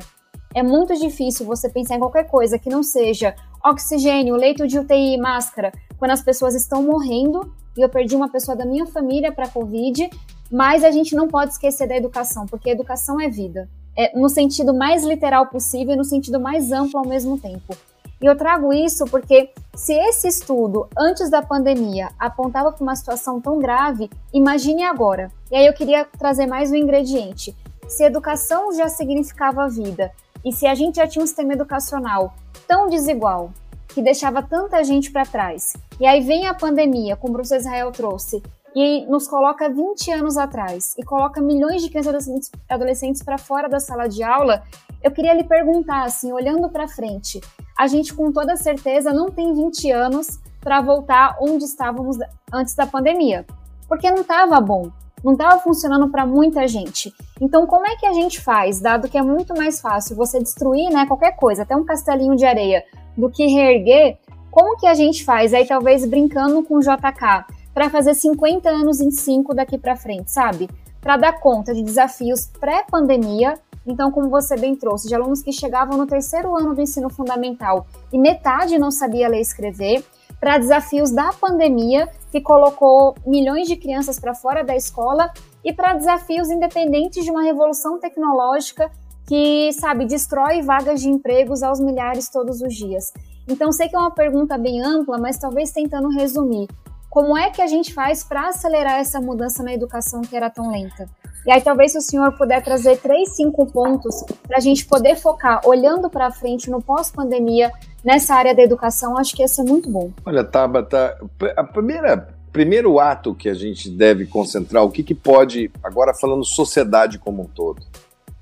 É 0.55 0.63
muito 0.63 0.95
difícil 0.95 1.47
você 1.47 1.69
pensar 1.69 1.97
em 1.97 1.99
qualquer 1.99 2.29
coisa 2.29 2.59
que 2.59 2.71
não 2.71 2.83
seja 2.83 3.35
oxigênio, 3.63 4.35
leito 4.35 4.67
de 4.67 4.79
UTI, 4.79 5.19
máscara, 5.19 5.71
quando 5.99 6.13
as 6.13 6.23
pessoas 6.23 6.55
estão 6.55 6.83
morrendo. 6.83 7.53
E 7.77 7.83
eu 7.83 7.89
perdi 7.89 8.17
uma 8.17 8.29
pessoa 8.29 8.57
da 8.57 8.65
minha 8.65 8.87
família 8.87 9.33
para 9.33 9.45
a 9.45 9.51
Covid, 9.51 10.09
mas 10.51 10.85
a 10.85 10.91
gente 10.91 11.15
não 11.15 11.29
pode 11.29 11.53
esquecer 11.53 11.87
da 11.87 11.97
educação, 11.97 12.47
porque 12.47 12.71
educação 12.71 13.21
é 13.21 13.29
vida. 13.29 13.69
É 13.97 14.19
no 14.19 14.29
sentido 14.29 14.75
mais 14.75 15.05
literal 15.05 15.47
possível 15.47 15.95
e 15.95 15.97
no 15.97 16.05
sentido 16.05 16.39
mais 16.39 16.71
amplo 16.73 16.99
ao 16.99 17.07
mesmo 17.07 17.39
tempo. 17.39 17.77
E 18.21 18.25
eu 18.25 18.37
trago 18.37 18.73
isso 18.73 19.05
porque 19.07 19.51
se 19.75 19.93
esse 19.93 20.27
estudo, 20.27 20.89
antes 20.97 21.31
da 21.31 21.43
pandemia, 21.43 22.09
apontava 22.19 22.73
para 22.73 22.83
uma 22.83 22.97
situação 22.97 23.41
tão 23.41 23.59
grave, 23.59 24.09
imagine 24.33 24.85
agora. 24.85 25.31
E 25.51 25.57
aí 25.57 25.67
eu 25.67 25.75
queria 25.75 26.07
trazer 26.19 26.47
mais 26.47 26.71
um 26.71 26.77
ingrediente. 26.77 27.55
Se 27.87 28.05
educação 28.05 28.73
já 28.73 28.89
significava 28.89 29.69
vida, 29.69 30.11
e 30.45 30.53
se 30.53 30.67
a 30.67 30.75
gente 30.75 30.97
já 30.97 31.07
tinha 31.07 31.23
um 31.23 31.27
sistema 31.27 31.53
educacional 31.53 32.35
tão 32.67 32.89
desigual, 32.89 33.51
que 33.97 34.03
deixava 34.03 34.43
tanta 34.43 34.85
gente 34.85 35.11
para 35.11 35.25
trás, 35.25 35.73
e 35.99 36.07
aí 36.07 36.21
vem 36.21 36.47
a 36.47 36.53
pandemia, 36.53 37.17
como 37.17 37.33
o 37.33 37.37
professor 37.37 37.57
Israel 37.57 37.91
trouxe, 37.91 38.43
e 38.75 39.07
nos 39.07 39.27
coloca 39.27 39.71
20 39.71 40.13
anos 40.13 40.37
atrás 40.37 40.95
e 40.99 41.03
coloca 41.03 41.41
milhões 41.41 41.81
de 41.81 41.89
crianças 41.89 42.27
e 42.27 42.41
adolescentes 42.69 43.23
para 43.23 43.39
fora 43.39 43.71
da 43.71 43.81
sala 43.81 44.07
de 44.07 44.23
aula, 44.23 44.63
eu 45.03 45.11
queria 45.11 45.33
lhe 45.33 45.45
perguntar, 45.45 46.05
assim, 46.05 46.31
olhando 46.31 46.69
para 46.69 46.87
frente, 46.87 47.41
a 47.75 47.87
gente 47.87 48.13
com 48.13 48.31
toda 48.31 48.55
certeza 48.55 49.15
não 49.15 49.31
tem 49.31 49.55
20 49.55 49.91
anos 49.91 50.39
para 50.61 50.83
voltar 50.83 51.39
onde 51.41 51.65
estávamos 51.65 52.19
antes 52.53 52.75
da 52.75 52.87
pandemia, 52.87 53.47
porque 53.89 54.11
não 54.11 54.21
estava 54.21 54.61
bom, 54.61 54.91
não 55.25 55.33
estava 55.33 55.59
funcionando 55.59 56.11
para 56.11 56.27
muita 56.27 56.69
gente. 56.69 57.15
Então, 57.41 57.67
como 57.67 57.87
é 57.87 57.97
que 57.97 58.05
a 58.05 58.13
gente 58.13 58.43
faz, 58.43 58.79
dado 58.79 59.09
que 59.09 59.17
é 59.17 59.23
muito 59.23 59.57
mais 59.57 59.81
fácil 59.81 60.15
você 60.15 60.39
destruir, 60.39 60.91
né, 60.91 61.07
qualquer 61.07 61.35
coisa, 61.35 61.63
até 61.63 61.75
um 61.75 61.85
castelinho 61.85 62.37
de 62.37 62.45
areia, 62.45 62.85
do 63.17 63.31
que 63.31 63.47
reerguer? 63.47 64.19
Como 64.51 64.77
que 64.77 64.87
a 64.87 64.95
gente 64.95 65.25
faz? 65.25 65.53
Aí 65.55 65.67
talvez 65.67 66.05
brincando 66.05 66.63
com 66.63 66.77
o 66.77 66.81
JK, 66.81 67.45
para 67.75 67.91
fazer 67.91 68.15
50 68.15 68.69
anos 68.69 69.01
em 69.01 69.11
5 69.11 69.55
daqui 69.55 69.79
para 69.79 69.97
frente, 69.97 70.31
sabe? 70.31 70.69
Para 71.01 71.17
dar 71.17 71.41
conta 71.41 71.75
de 71.75 71.83
desafios 71.83 72.47
pré-pandemia 72.59 73.55
então, 73.87 74.11
como 74.11 74.29
você 74.29 74.57
bem 74.57 74.75
trouxe, 74.75 75.07
de 75.07 75.15
alunos 75.15 75.43
que 75.43 75.53
chegavam 75.53 75.97
no 75.97 76.07
terceiro 76.07 76.57
ano 76.57 76.75
do 76.75 76.81
ensino 76.81 77.09
fundamental 77.09 77.87
e 78.13 78.19
metade 78.19 78.79
não 78.79 78.91
sabia 78.91 79.29
ler 79.29 79.39
e 79.39 79.43
escrever, 79.43 80.05
para 80.41 80.59
desafios 80.59 81.13
da 81.13 81.33
pandemia, 81.33 82.11
que 82.31 82.41
colocou 82.41 83.15
milhões 83.25 83.69
de 83.69 83.77
crianças 83.77 84.19
para 84.19 84.35
fora 84.35 84.65
da 84.65 84.77
escola, 84.77 85.33
e 85.65 85.73
para 85.73 85.95
desafios 85.95 86.51
independentes 86.51 87.25
de 87.25 87.31
uma 87.31 87.43
revolução 87.43 87.99
tecnológica 87.99 88.91
que, 89.27 89.73
sabe, 89.73 90.07
destrói 90.07 90.63
vagas 90.63 91.01
de 91.01 91.09
empregos 91.09 91.63
aos 91.63 91.81
milhares 91.81 92.29
todos 92.29 92.61
os 92.61 92.75
dias. 92.75 93.13
Então, 93.49 93.73
sei 93.73 93.89
que 93.89 93.97
é 93.97 93.99
uma 93.99 94.11
pergunta 94.11 94.57
bem 94.57 94.83
ampla, 94.83 95.19
mas 95.19 95.39
talvez 95.39 95.71
tentando 95.71 96.09
resumir. 96.09 96.69
Como 97.11 97.37
é 97.37 97.51
que 97.51 97.63
a 97.63 97.67
gente 97.67 97.95
faz 97.95 98.23
para 98.23 98.49
acelerar 98.49 98.99
essa 98.99 99.21
mudança 99.21 99.63
na 99.63 99.73
educação 99.73 100.21
que 100.21 100.37
era 100.37 100.51
tão 100.51 100.71
lenta? 100.71 101.09
E 101.47 101.51
aí, 101.51 101.61
talvez, 101.61 101.93
se 101.93 101.99
o 101.99 102.03
senhor 102.03 102.37
puder 102.37 102.63
trazer 102.63 102.99
três, 102.99 103.37
cinco 103.37 103.67
pontos 103.67 104.25
para 104.47 104.59
a 104.59 104.61
gente 104.61 104.85
poder 104.85 105.17
focar, 105.17 105.61
olhando 105.65 106.11
para 106.11 106.31
frente 106.31 106.69
no 106.69 106.83
pós-pandemia, 106.83 107.71
nessa 108.05 108.35
área 108.35 108.55
da 108.55 108.63
educação, 108.63 109.17
acho 109.17 109.35
que 109.35 109.43
ia 109.43 109.49
ser 109.49 109.63
muito 109.63 109.89
bom. 109.89 110.11
Olha, 110.25 110.45
Tabata, 110.45 111.17
a 111.57 111.65
primeira 111.65 112.37
primeiro 112.53 112.99
ato 112.99 113.35
que 113.35 113.51
a 113.51 113.55
gente 113.55 113.91
deve 113.91 114.25
concentrar, 114.25 114.83
o 114.83 114.91
que, 114.91 115.03
que 115.03 115.15
pode, 115.15 115.71
agora 115.83 116.15
falando 116.15 116.43
sociedade 116.43 117.19
como 117.19 117.43
um 117.43 117.45
todo, 117.45 117.83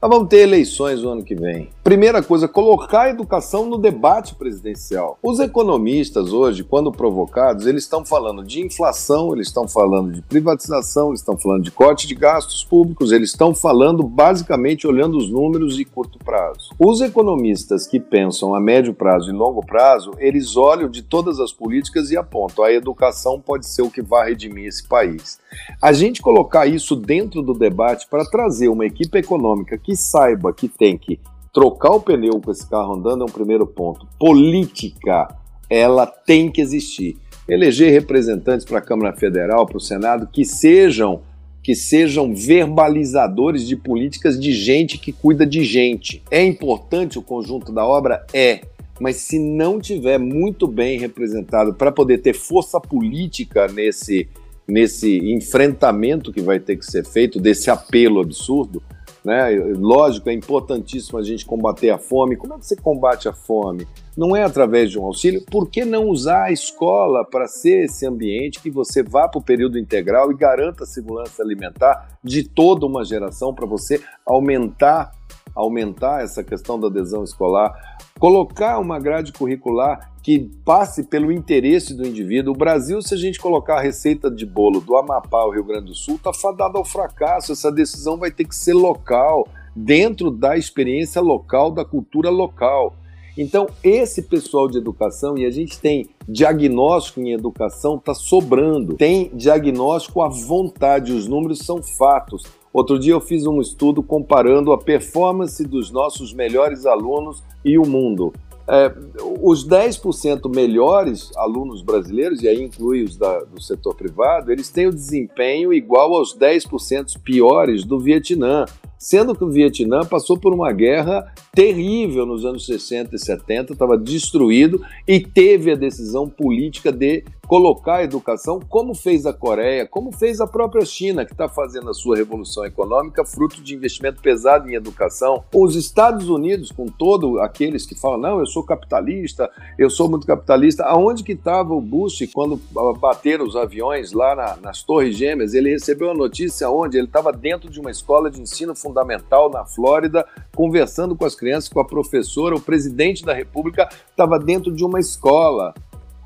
nós 0.04 0.12
vamos 0.12 0.28
ter 0.28 0.40
eleições 0.40 1.02
no 1.02 1.12
ano 1.12 1.24
que 1.24 1.34
vem. 1.34 1.70
Primeira 1.82 2.22
coisa, 2.22 2.46
colocar 2.46 3.04
a 3.04 3.08
educação 3.08 3.64
no 3.64 3.78
debate 3.78 4.34
presidencial. 4.34 5.18
Os 5.22 5.40
economistas 5.40 6.30
hoje, 6.30 6.62
quando 6.62 6.92
provocados, 6.92 7.66
eles 7.66 7.84
estão 7.84 8.04
falando 8.04 8.44
de 8.44 8.60
inflação, 8.60 9.32
eles 9.32 9.46
estão 9.46 9.66
falando 9.66 10.12
de 10.12 10.20
privatização, 10.20 11.08
eles 11.08 11.20
estão 11.20 11.38
falando 11.38 11.62
de 11.62 11.70
corte 11.70 12.06
de 12.06 12.14
gastos 12.14 12.62
públicos, 12.62 13.12
eles 13.12 13.30
estão 13.30 13.54
falando 13.54 14.02
basicamente 14.02 14.86
olhando 14.86 15.16
os 15.16 15.30
números 15.30 15.74
de 15.74 15.86
curto 15.86 16.18
prazo. 16.18 16.74
Os 16.78 17.00
economistas 17.00 17.86
que 17.86 17.98
pensam 17.98 18.54
a 18.54 18.60
médio 18.60 18.92
prazo 18.92 19.30
e 19.30 19.32
longo 19.32 19.64
prazo, 19.64 20.12
eles 20.18 20.54
olham 20.54 20.90
de 20.90 21.00
todas 21.00 21.40
as 21.40 21.50
políticas 21.50 22.10
e 22.10 22.16
apontam 22.16 22.62
a 22.62 22.72
educação 22.72 23.40
pode 23.40 23.66
ser 23.66 23.80
o 23.80 23.90
que 23.90 24.02
vai 24.02 24.28
redimir 24.28 24.66
esse 24.66 24.86
país. 24.86 25.38
A 25.80 25.92
gente 25.92 26.22
colocar 26.22 26.66
isso 26.66 26.96
dentro 26.96 27.42
do 27.42 27.54
debate 27.54 28.06
para 28.08 28.24
trazer 28.24 28.68
uma 28.68 28.86
equipe 28.86 29.18
econômica 29.18 29.78
que 29.78 29.96
saiba 29.96 30.52
que 30.52 30.68
tem 30.68 30.96
que 30.96 31.18
trocar 31.52 31.92
o 31.92 32.00
pneu 32.00 32.40
com 32.40 32.50
esse 32.50 32.68
carro 32.68 32.94
andando 32.94 33.22
é 33.22 33.24
um 33.24 33.32
primeiro 33.32 33.66
ponto. 33.66 34.06
Política, 34.18 35.28
ela 35.70 36.06
tem 36.06 36.50
que 36.50 36.60
existir. 36.60 37.16
Eleger 37.48 37.92
representantes 37.92 38.64
para 38.64 38.78
a 38.78 38.82
Câmara 38.82 39.14
Federal, 39.14 39.66
para 39.66 39.76
o 39.76 39.80
Senado, 39.80 40.28
que 40.32 40.44
sejam 40.44 41.22
que 41.62 41.74
sejam 41.74 42.34
verbalizadores 42.34 43.66
de 43.66 43.74
políticas 43.74 44.38
de 44.38 44.52
gente 44.52 44.98
que 44.98 45.10
cuida 45.10 45.46
de 45.46 45.64
gente. 45.64 46.22
É 46.30 46.44
importante 46.44 47.18
o 47.18 47.22
conjunto 47.22 47.72
da 47.72 47.86
obra? 47.86 48.26
É. 48.34 48.60
Mas 49.00 49.16
se 49.16 49.38
não 49.38 49.80
tiver 49.80 50.18
muito 50.18 50.68
bem 50.68 50.98
representado 50.98 51.72
para 51.72 51.90
poder 51.90 52.18
ter 52.18 52.34
força 52.34 52.78
política 52.78 53.66
nesse, 53.66 54.28
nesse 54.66 55.18
enfrentamento 55.32 56.32
que 56.32 56.40
vai 56.40 56.58
ter 56.58 56.76
que 56.76 56.86
ser 56.86 57.04
feito, 57.04 57.40
desse 57.40 57.70
apelo 57.70 58.20
absurdo. 58.20 58.82
Né? 59.24 59.50
Lógico, 59.78 60.28
é 60.28 60.34
importantíssimo 60.34 61.18
a 61.18 61.22
gente 61.22 61.46
combater 61.46 61.88
a 61.88 61.98
fome. 61.98 62.36
Como 62.36 62.54
é 62.54 62.58
que 62.58 62.66
você 62.66 62.76
combate 62.76 63.26
a 63.26 63.32
fome? 63.32 63.86
Não 64.14 64.36
é 64.36 64.44
através 64.44 64.90
de 64.90 64.98
um 64.98 65.04
auxílio. 65.04 65.42
Por 65.50 65.70
que 65.70 65.84
não 65.84 66.08
usar 66.08 66.44
a 66.44 66.52
escola 66.52 67.24
para 67.24 67.46
ser 67.46 67.86
esse 67.86 68.06
ambiente 68.06 68.60
que 68.60 68.70
você 68.70 69.02
vá 69.02 69.26
para 69.26 69.38
o 69.38 69.42
período 69.42 69.78
integral 69.78 70.30
e 70.30 70.36
garanta 70.36 70.84
a 70.84 70.86
segurança 70.86 71.42
alimentar 71.42 72.18
de 72.22 72.44
toda 72.44 72.84
uma 72.84 73.04
geração 73.04 73.54
para 73.54 73.66
você 73.66 74.00
aumentar 74.26 75.12
aumentar 75.54 76.22
essa 76.22 76.42
questão 76.42 76.78
da 76.78 76.88
adesão 76.88 77.22
escolar, 77.22 77.98
colocar 78.18 78.78
uma 78.78 78.98
grade 78.98 79.32
curricular 79.32 80.12
que 80.22 80.50
passe 80.64 81.04
pelo 81.04 81.30
interesse 81.30 81.94
do 81.94 82.06
indivíduo. 82.06 82.54
O 82.54 82.56
Brasil, 82.56 83.00
se 83.02 83.14
a 83.14 83.16
gente 83.16 83.38
colocar 83.38 83.76
a 83.76 83.82
receita 83.82 84.30
de 84.30 84.46
bolo 84.46 84.80
do 84.80 84.96
Amapá 84.96 85.40
ao 85.40 85.50
Rio 85.50 85.64
Grande 85.64 85.86
do 85.86 85.94
Sul, 85.94 86.16
está 86.16 86.32
fadado 86.32 86.78
ao 86.78 86.84
fracasso. 86.84 87.52
Essa 87.52 87.70
decisão 87.70 88.16
vai 88.16 88.30
ter 88.30 88.44
que 88.44 88.56
ser 88.56 88.72
local, 88.72 89.46
dentro 89.76 90.30
da 90.30 90.56
experiência 90.56 91.20
local, 91.20 91.70
da 91.70 91.84
cultura 91.84 92.30
local. 92.30 92.94
Então, 93.36 93.66
esse 93.82 94.22
pessoal 94.22 94.68
de 94.68 94.78
educação, 94.78 95.36
e 95.36 95.44
a 95.44 95.50
gente 95.50 95.78
tem 95.80 96.08
diagnóstico 96.28 97.20
em 97.20 97.32
educação, 97.32 97.96
está 97.96 98.14
sobrando. 98.14 98.94
Tem 98.94 99.28
diagnóstico 99.34 100.22
à 100.22 100.28
vontade, 100.28 101.12
os 101.12 101.26
números 101.26 101.58
são 101.58 101.82
fatos. 101.82 102.44
Outro 102.74 102.98
dia 102.98 103.12
eu 103.12 103.20
fiz 103.20 103.46
um 103.46 103.60
estudo 103.60 104.02
comparando 104.02 104.72
a 104.72 104.78
performance 104.78 105.62
dos 105.62 105.92
nossos 105.92 106.34
melhores 106.34 106.86
alunos 106.86 107.40
e 107.64 107.78
o 107.78 107.86
mundo. 107.86 108.32
É, 108.66 108.92
os 109.40 109.64
10% 109.64 110.52
melhores 110.52 111.30
alunos 111.36 111.82
brasileiros, 111.82 112.42
e 112.42 112.48
aí 112.48 112.60
inclui 112.60 113.04
os 113.04 113.16
da, 113.16 113.44
do 113.44 113.62
setor 113.62 113.94
privado, 113.94 114.50
eles 114.50 114.70
têm 114.70 114.88
o 114.88 114.92
desempenho 114.92 115.72
igual 115.72 116.14
aos 116.14 116.36
10% 116.36 117.20
piores 117.22 117.84
do 117.84 118.00
Vietnã 118.00 118.64
sendo 119.04 119.34
que 119.34 119.44
o 119.44 119.50
Vietnã 119.50 120.00
passou 120.02 120.34
por 120.38 120.54
uma 120.54 120.72
guerra 120.72 121.30
terrível 121.52 122.24
nos 122.24 122.42
anos 122.46 122.64
60 122.64 123.14
e 123.14 123.18
70, 123.18 123.74
estava 123.74 123.98
destruído 123.98 124.80
e 125.06 125.20
teve 125.20 125.70
a 125.70 125.76
decisão 125.76 126.26
política 126.26 126.90
de 126.90 127.22
colocar 127.46 127.96
a 127.96 128.04
educação, 128.04 128.60
como 128.60 128.94
fez 128.94 129.26
a 129.26 129.32
Coreia, 129.32 129.86
como 129.86 130.12
fez 130.12 130.40
a 130.40 130.46
própria 130.46 130.84
China, 130.84 131.24
que 131.24 131.32
está 131.32 131.48
fazendo 131.48 131.90
a 131.90 131.94
sua 131.94 132.16
revolução 132.16 132.64
econômica, 132.64 133.24
fruto 133.24 133.62
de 133.62 133.74
investimento 133.74 134.20
pesado 134.20 134.68
em 134.70 134.74
educação. 134.74 135.44
Os 135.54 135.76
Estados 135.76 136.28
Unidos, 136.28 136.70
com 136.70 136.86
todos 136.86 137.38
aqueles 137.40 137.86
que 137.86 137.94
falam, 137.94 138.18
não, 138.18 138.38
eu 138.38 138.46
sou 138.46 138.62
capitalista, 138.62 139.50
eu 139.78 139.90
sou 139.90 140.08
muito 140.08 140.26
capitalista, 140.26 140.84
aonde 140.84 141.22
que 141.22 141.32
estava 141.32 141.74
o 141.74 141.80
Bush 141.80 142.28
quando 142.32 142.60
bateram 142.98 143.44
os 143.44 143.56
aviões 143.56 144.12
lá 144.12 144.34
na, 144.34 144.56
nas 144.56 144.82
Torres 144.82 145.16
Gêmeas? 145.16 145.54
Ele 145.54 145.70
recebeu 145.70 146.10
a 146.10 146.14
notícia 146.14 146.70
onde? 146.70 146.96
Ele 146.96 147.06
estava 147.06 147.32
dentro 147.32 147.70
de 147.70 147.80
uma 147.80 147.90
escola 147.90 148.30
de 148.30 148.40
ensino 148.40 148.74
fundamental 148.74 149.50
na 149.50 149.64
Flórida, 149.64 150.26
conversando 150.54 151.16
com 151.16 151.24
as 151.24 151.34
crianças, 151.34 151.68
com 151.68 151.80
a 151.80 151.84
professora, 151.84 152.54
o 152.54 152.60
presidente 152.60 153.24
da 153.24 153.34
República 153.34 153.88
estava 154.10 154.38
dentro 154.38 154.72
de 154.72 154.84
uma 154.84 155.00
escola. 155.00 155.74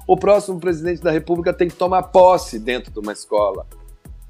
O 0.08 0.16
próximo 0.16 0.58
presidente 0.58 1.02
da 1.02 1.10
República 1.10 1.52
tem 1.52 1.68
que 1.68 1.76
tomar 1.76 2.04
posse 2.04 2.58
dentro 2.58 2.90
de 2.90 2.98
uma 2.98 3.12
escola. 3.12 3.66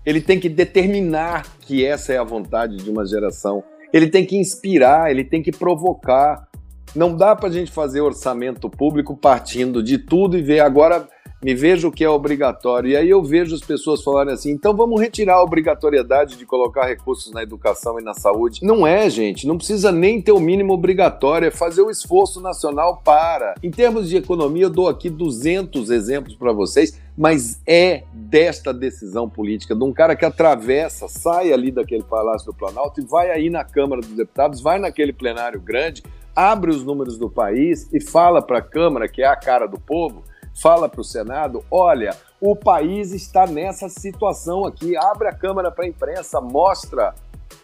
Ele 0.05 0.21
tem 0.21 0.41
que 0.41 0.49
determinar 0.49 1.47
que 1.61 1.87
essa 1.87 2.13
é 2.13 2.19
a 2.19 2.25
vontade 2.25 2.79
de 2.79 2.91
uma 2.91 3.07
geração. 3.07 3.63
Ele 3.93 4.09
tem 4.09 4.27
que 4.27 4.37
inspirar, 4.37 5.09
ele 5.09 5.23
tem 5.23 5.41
que 5.41 5.53
provocar. 5.53 6.49
Não 6.97 7.15
dá 7.15 7.37
para 7.37 7.49
a 7.49 7.53
gente 7.53 7.71
fazer 7.71 8.01
orçamento 8.01 8.69
público 8.69 9.17
partindo 9.17 9.81
de 9.81 9.99
tudo 9.99 10.37
e 10.37 10.43
ver 10.43 10.59
agora 10.59 11.09
me 11.43 11.55
vejo 11.55 11.89
o 11.89 11.93
que 11.93 12.05
é 12.05 12.09
obrigatório. 12.09 12.91
E 12.91 12.97
aí 12.97 13.09
eu 13.09 13.23
vejo 13.23 13.55
as 13.55 13.61
pessoas 13.61 14.03
falarem 14.03 14.33
assim: 14.33 14.51
então 14.51 14.75
vamos 14.75 15.01
retirar 15.01 15.37
a 15.37 15.43
obrigatoriedade 15.43 16.37
de 16.37 16.45
colocar 16.45 16.87
recursos 16.87 17.33
na 17.33 17.43
educação 17.43 17.99
e 17.99 18.03
na 18.03 18.15
saúde. 18.15 18.61
Não 18.63 18.87
é, 18.87 19.09
gente, 19.09 19.47
não 19.47 19.57
precisa 19.57 19.93
nem 19.93 20.21
ter 20.21 20.33
o 20.33 20.41
mínimo 20.41 20.73
obrigatório, 20.73 21.47
é 21.47 21.51
fazer 21.51 21.83
o 21.83 21.91
esforço 21.91 22.41
nacional 22.41 23.01
para. 23.05 23.55
Em 23.63 23.71
termos 23.71 24.09
de 24.09 24.17
economia, 24.17 24.65
eu 24.65 24.71
dou 24.71 24.89
aqui 24.89 25.09
200 25.09 25.91
exemplos 25.91 26.35
para 26.35 26.53
vocês, 26.53 27.01
mas 27.17 27.61
é 27.67 28.05
desta 28.13 28.73
decisão 28.73 29.29
política, 29.29 29.75
de 29.75 29.85
um 29.85 29.93
cara 29.93 30.15
que 30.15 30.25
atravessa, 30.25 31.09
sai 31.09 31.53
ali 31.53 31.71
daquele 31.71 32.03
Palácio 32.03 32.47
do 32.47 32.55
Planalto 32.55 33.01
e 33.01 33.05
vai 33.05 33.31
aí 33.31 33.51
na 33.51 33.65
Câmara 33.65 34.01
dos 34.01 34.13
Deputados, 34.13 34.61
vai 34.61 34.79
naquele 34.79 35.13
plenário 35.13 35.61
grande, 35.61 36.03
abre 36.35 36.71
os 36.71 36.85
números 36.85 37.19
do 37.19 37.29
país 37.29 37.89
e 37.93 38.01
fala 38.01 38.41
para 38.41 38.59
a 38.59 38.63
Câmara, 38.63 39.09
que 39.09 39.23
é 39.23 39.27
a 39.27 39.37
cara 39.37 39.67
do 39.67 39.79
povo, 39.79 40.23
fala 40.61 40.89
para 40.89 41.01
o 41.01 41.05
Senado: 41.05 41.65
olha, 41.71 42.15
o 42.41 42.55
país 42.55 43.13
está 43.13 43.47
nessa 43.47 43.89
situação 43.89 44.65
aqui, 44.65 44.97
abre 44.97 45.29
a 45.29 45.35
Câmara 45.35 45.71
para 45.71 45.85
a 45.85 45.89
imprensa, 45.89 46.41
mostra. 46.41 47.15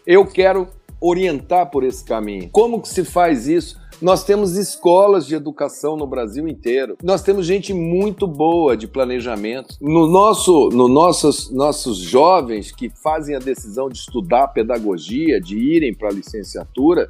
Eu 0.05 0.25
quero 0.25 0.67
orientar 0.99 1.69
por 1.69 1.83
esse 1.83 2.03
caminho. 2.03 2.49
Como 2.51 2.81
que 2.81 2.89
se 2.89 3.03
faz 3.03 3.47
isso? 3.47 3.79
Nós 4.01 4.23
temos 4.25 4.57
escolas 4.57 5.25
de 5.25 5.35
educação 5.35 5.95
no 5.95 6.05
Brasil 6.05 6.47
inteiro. 6.47 6.97
Nós 7.01 7.21
temos 7.21 7.45
gente 7.45 7.73
muito 7.73 8.27
boa 8.27 8.75
de 8.75 8.87
planejamento. 8.87 9.75
No 9.79 10.05
nosso, 10.07 10.69
no 10.69 10.89
nossos, 10.89 11.49
nossos 11.49 11.97
jovens 11.97 12.71
que 12.71 12.89
fazem 12.89 13.35
a 13.35 13.39
decisão 13.39 13.87
de 13.87 13.99
estudar 13.99 14.49
pedagogia, 14.49 15.39
de 15.39 15.57
irem 15.57 15.93
para 15.93 16.09
a 16.09 16.13
licenciatura, 16.13 17.09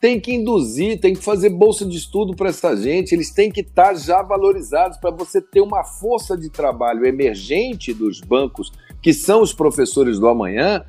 tem 0.00 0.18
que 0.18 0.32
induzir, 0.32 0.98
tem 0.98 1.12
que 1.12 1.22
fazer 1.22 1.50
bolsa 1.50 1.84
de 1.84 1.96
estudo 1.96 2.34
para 2.34 2.48
essa 2.48 2.74
gente, 2.74 3.12
eles 3.12 3.30
têm 3.30 3.52
que 3.52 3.60
estar 3.60 3.88
tá 3.88 3.94
já 3.94 4.22
valorizados 4.22 4.96
para 4.96 5.10
você 5.10 5.42
ter 5.42 5.60
uma 5.60 5.84
força 5.84 6.36
de 6.36 6.48
trabalho 6.48 7.04
emergente 7.04 7.92
dos 7.92 8.20
bancos, 8.20 8.72
que 9.02 9.12
são 9.12 9.42
os 9.42 9.52
professores 9.52 10.18
do 10.18 10.26
amanhã, 10.26 10.84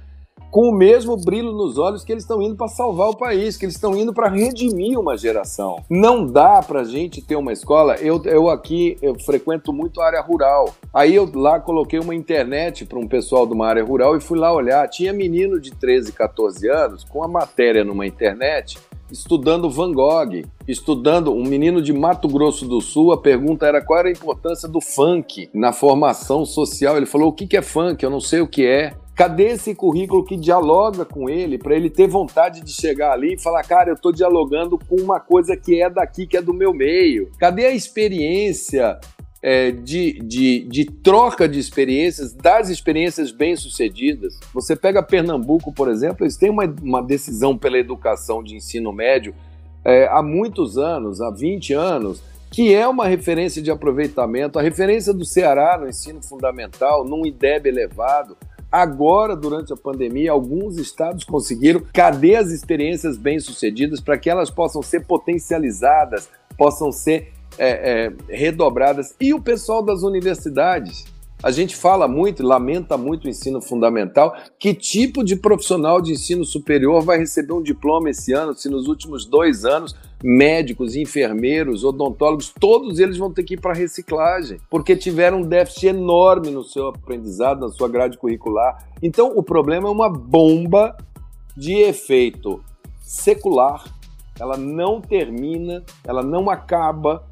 com 0.50 0.70
o 0.70 0.72
mesmo 0.74 1.16
brilho 1.16 1.54
nos 1.54 1.78
olhos 1.78 2.04
que 2.04 2.12
eles 2.12 2.24
estão 2.24 2.42
indo 2.42 2.56
para 2.56 2.68
salvar 2.68 3.10
o 3.10 3.16
país, 3.16 3.56
que 3.56 3.64
eles 3.64 3.76
estão 3.76 3.96
indo 3.96 4.14
para 4.14 4.30
redimir 4.30 5.00
uma 5.00 5.18
geração. 5.18 5.82
Não 5.90 6.26
dá 6.26 6.62
para 6.62 6.82
a 6.82 6.84
gente 6.84 7.22
ter 7.22 7.38
uma 7.38 7.54
escola. 7.54 7.96
Eu, 7.96 8.22
eu 8.26 8.50
aqui 8.50 8.98
eu 9.02 9.18
frequento 9.18 9.72
muito 9.72 10.02
a 10.02 10.08
área 10.08 10.22
rural. 10.22 10.74
Aí 10.94 11.16
eu 11.16 11.30
lá 11.34 11.58
coloquei 11.58 12.00
uma 12.00 12.14
internet 12.14 12.86
para 12.86 13.00
um 13.00 13.08
pessoal 13.08 13.48
de 13.48 13.54
uma 13.54 13.66
área 13.66 13.84
rural 13.84 14.18
e 14.18 14.22
fui 14.22 14.38
lá 14.38 14.54
olhar. 14.54 14.86
Tinha 14.90 15.14
menino 15.14 15.58
de 15.58 15.72
13, 15.72 16.12
14 16.12 16.68
anos 16.70 17.06
com 17.06 17.24
a 17.24 17.30
matéria 17.30 17.86
numa 17.86 18.06
internet 18.06 18.78
estudando 19.12 19.70
Van 19.70 19.92
Gogh, 19.92 20.44
estudando 20.68 21.34
um 21.34 21.44
menino 21.44 21.82
de 21.82 21.94
Mato 21.94 22.28
Grosso 22.28 22.68
do 22.68 22.82
Sul. 22.82 23.12
A 23.12 23.22
pergunta 23.22 23.66
era 23.66 23.84
qual 23.84 24.00
era 24.00 24.08
a 24.08 24.12
importância 24.12 24.68
do 24.68 24.80
funk 24.80 25.50
na 25.54 25.74
formação 25.74 26.46
social. 26.46 26.98
Ele 26.98 27.06
falou: 27.06 27.30
o 27.30 27.34
que 27.34 27.58
é 27.58 27.62
funk? 27.62 28.04
Eu 28.04 28.10
não 28.10 28.20
sei 28.20 28.42
o 28.42 28.48
que 28.48 28.66
é. 28.66 28.94
Cadê 29.16 29.50
esse 29.50 29.76
currículo 29.76 30.24
que 30.24 30.38
dialoga 30.38 31.06
com 31.06 31.30
ele 31.30 31.58
para 31.58 31.76
ele 31.76 31.90
ter 31.90 32.08
vontade 32.08 32.62
de 32.62 32.72
chegar 32.72 33.12
ali 33.12 33.36
e 33.36 33.40
falar, 33.40 33.62
cara, 33.64 33.90
eu 33.90 33.94
estou 33.94 34.12
dialogando 34.12 34.80
com 34.80 34.96
uma 34.96 35.20
coisa 35.20 35.56
que 35.56 35.82
é 35.82 35.90
daqui, 35.90 36.26
que 36.26 36.38
é 36.38 36.42
do 36.42 36.54
meu 36.54 36.74
meio? 36.74 37.30
Cadê 37.38 37.66
a 37.66 37.72
experiência 37.72 39.00
é, 39.42 39.72
de, 39.72 40.20
de, 40.20 40.60
de, 40.66 40.86
troca 40.86 41.50
de 41.50 41.60
experiências, 41.60 42.32
das 42.32 42.70
experiências 42.70 43.32
bem-sucedidas. 43.32 44.40
Você 44.54 44.76
pega 44.76 45.02
Pernambuco, 45.02 45.74
por 45.74 45.90
exemplo, 45.90 46.24
eles 46.24 46.38
têm 46.38 46.50
uma, 46.50 46.66
uma 46.82 47.02
decisão 47.02 47.58
pela 47.58 47.78
educação 47.78 48.44
de 48.44 48.56
ensino 48.56 48.94
médio 48.94 49.34
é, 49.84 50.08
há 50.08 50.22
muitos 50.22 50.78
anos, 50.78 51.22
há 51.22 51.32
20 51.32 51.74
anos, 51.74 52.22
que 52.52 52.74
é 52.74 52.88
uma 52.88 53.08
referência 53.08 53.62
de 53.62 53.72
aproveitamento, 53.72 54.60
a 54.60 54.62
referência 54.62 55.14
do 55.14 55.26
Ceará 55.26 55.78
no 55.78 55.88
ensino 55.88 56.22
fundamental, 56.22 57.04
num 57.04 57.26
IDEB 57.26 57.68
elevado. 57.68 58.38
Agora, 58.72 59.36
durante 59.36 59.74
a 59.74 59.78
pandemia, 59.78 60.32
alguns 60.32 60.78
estados 60.78 61.24
conseguiram. 61.24 61.82
Cadê 61.94 62.36
as 62.36 62.52
experiências 62.52 63.18
bem-sucedidas 63.18 64.00
para 64.00 64.18
que 64.18 64.30
elas 64.30 64.50
possam 64.50 64.82
ser 64.82 65.06
potencializadas, 65.06 66.30
possam 66.58 66.92
ser 66.92 67.34
é, 67.64 68.08
é, 68.08 68.36
redobradas. 68.36 69.16
E 69.22 69.36
o 69.36 69.40
pessoal 69.40 69.84
das 69.84 70.02
universidades? 70.02 71.06
A 71.44 71.52
gente 71.52 71.76
fala 71.76 72.08
muito, 72.08 72.44
lamenta 72.44 72.98
muito 72.98 73.26
o 73.26 73.30
ensino 73.30 73.62
fundamental. 73.62 74.36
Que 74.60 74.74
tipo 74.74 75.24
de 75.24 75.36
profissional 75.36 76.02
de 76.02 76.12
ensino 76.12 76.44
superior 76.44 77.04
vai 77.04 77.20
receber 77.20 77.54
um 77.54 77.62
diploma 77.62 78.10
esse 78.10 78.34
ano, 78.34 78.56
se 78.56 78.68
nos 78.68 78.88
últimos 78.88 79.26
dois 79.26 79.64
anos 79.64 79.96
médicos, 80.24 80.96
enfermeiros, 80.96 81.84
odontólogos, 81.84 82.54
todos 82.60 83.00
eles 83.00 83.18
vão 83.18 83.32
ter 83.32 83.44
que 83.44 83.56
ir 83.56 83.60
para 83.60 83.74
reciclagem, 83.74 84.60
porque 84.70 84.96
tiveram 84.96 85.40
um 85.40 85.48
déficit 85.48 85.88
enorme 85.88 86.52
no 86.52 86.64
seu 86.64 86.90
aprendizado, 86.90 87.62
na 87.62 87.70
sua 87.70 87.90
grade 87.90 88.20
curricular. 88.20 88.88
Então, 89.02 89.34
o 89.36 89.42
problema 89.42 89.88
é 89.88 89.92
uma 89.92 90.10
bomba 90.10 90.96
de 91.58 91.74
efeito 91.74 92.64
secular. 93.02 93.84
Ela 94.40 94.58
não 94.58 95.02
termina, 95.02 95.84
ela 96.04 96.22
não 96.22 96.52
acaba, 96.52 97.24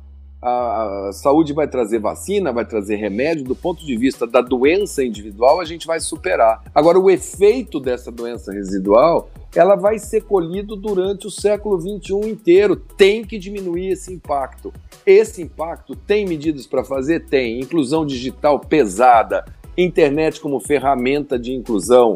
a, 0.41 1.11
saúde 1.11 1.53
vai 1.53 1.67
trazer 1.67 1.99
vacina, 1.99 2.51
vai 2.51 2.65
trazer 2.65 2.95
remédio, 2.95 3.43
do 3.43 3.55
ponto 3.55 3.85
de 3.85 3.97
vista 3.97 4.25
da 4.25 4.41
doença 4.41 5.03
individual, 5.03 5.59
a 5.59 5.65
gente 5.65 5.85
vai 5.85 5.99
superar. 5.99 6.63
Agora, 6.73 6.99
o 6.99 7.09
efeito 7.09 7.79
dessa 7.79 8.11
doença 8.11 8.51
residual, 8.51 9.29
ela 9.55 9.75
vai 9.75 9.99
ser 9.99 10.23
colhido 10.23 10.75
durante 10.75 11.27
o 11.27 11.31
século 11.31 11.79
XXI 11.79 12.29
inteiro. 12.29 12.75
Tem 12.75 13.23
que 13.23 13.37
diminuir 13.37 13.89
esse 13.89 14.13
impacto. 14.13 14.71
Esse 15.05 15.41
impacto 15.41 15.95
tem 15.95 16.25
medidas 16.25 16.67
para 16.67 16.83
fazer? 16.83 17.25
Tem. 17.25 17.59
Inclusão 17.59 18.05
digital 18.05 18.59
pesada, 18.59 19.43
internet 19.77 20.39
como 20.39 20.59
ferramenta 20.59 21.37
de 21.37 21.53
inclusão, 21.53 22.15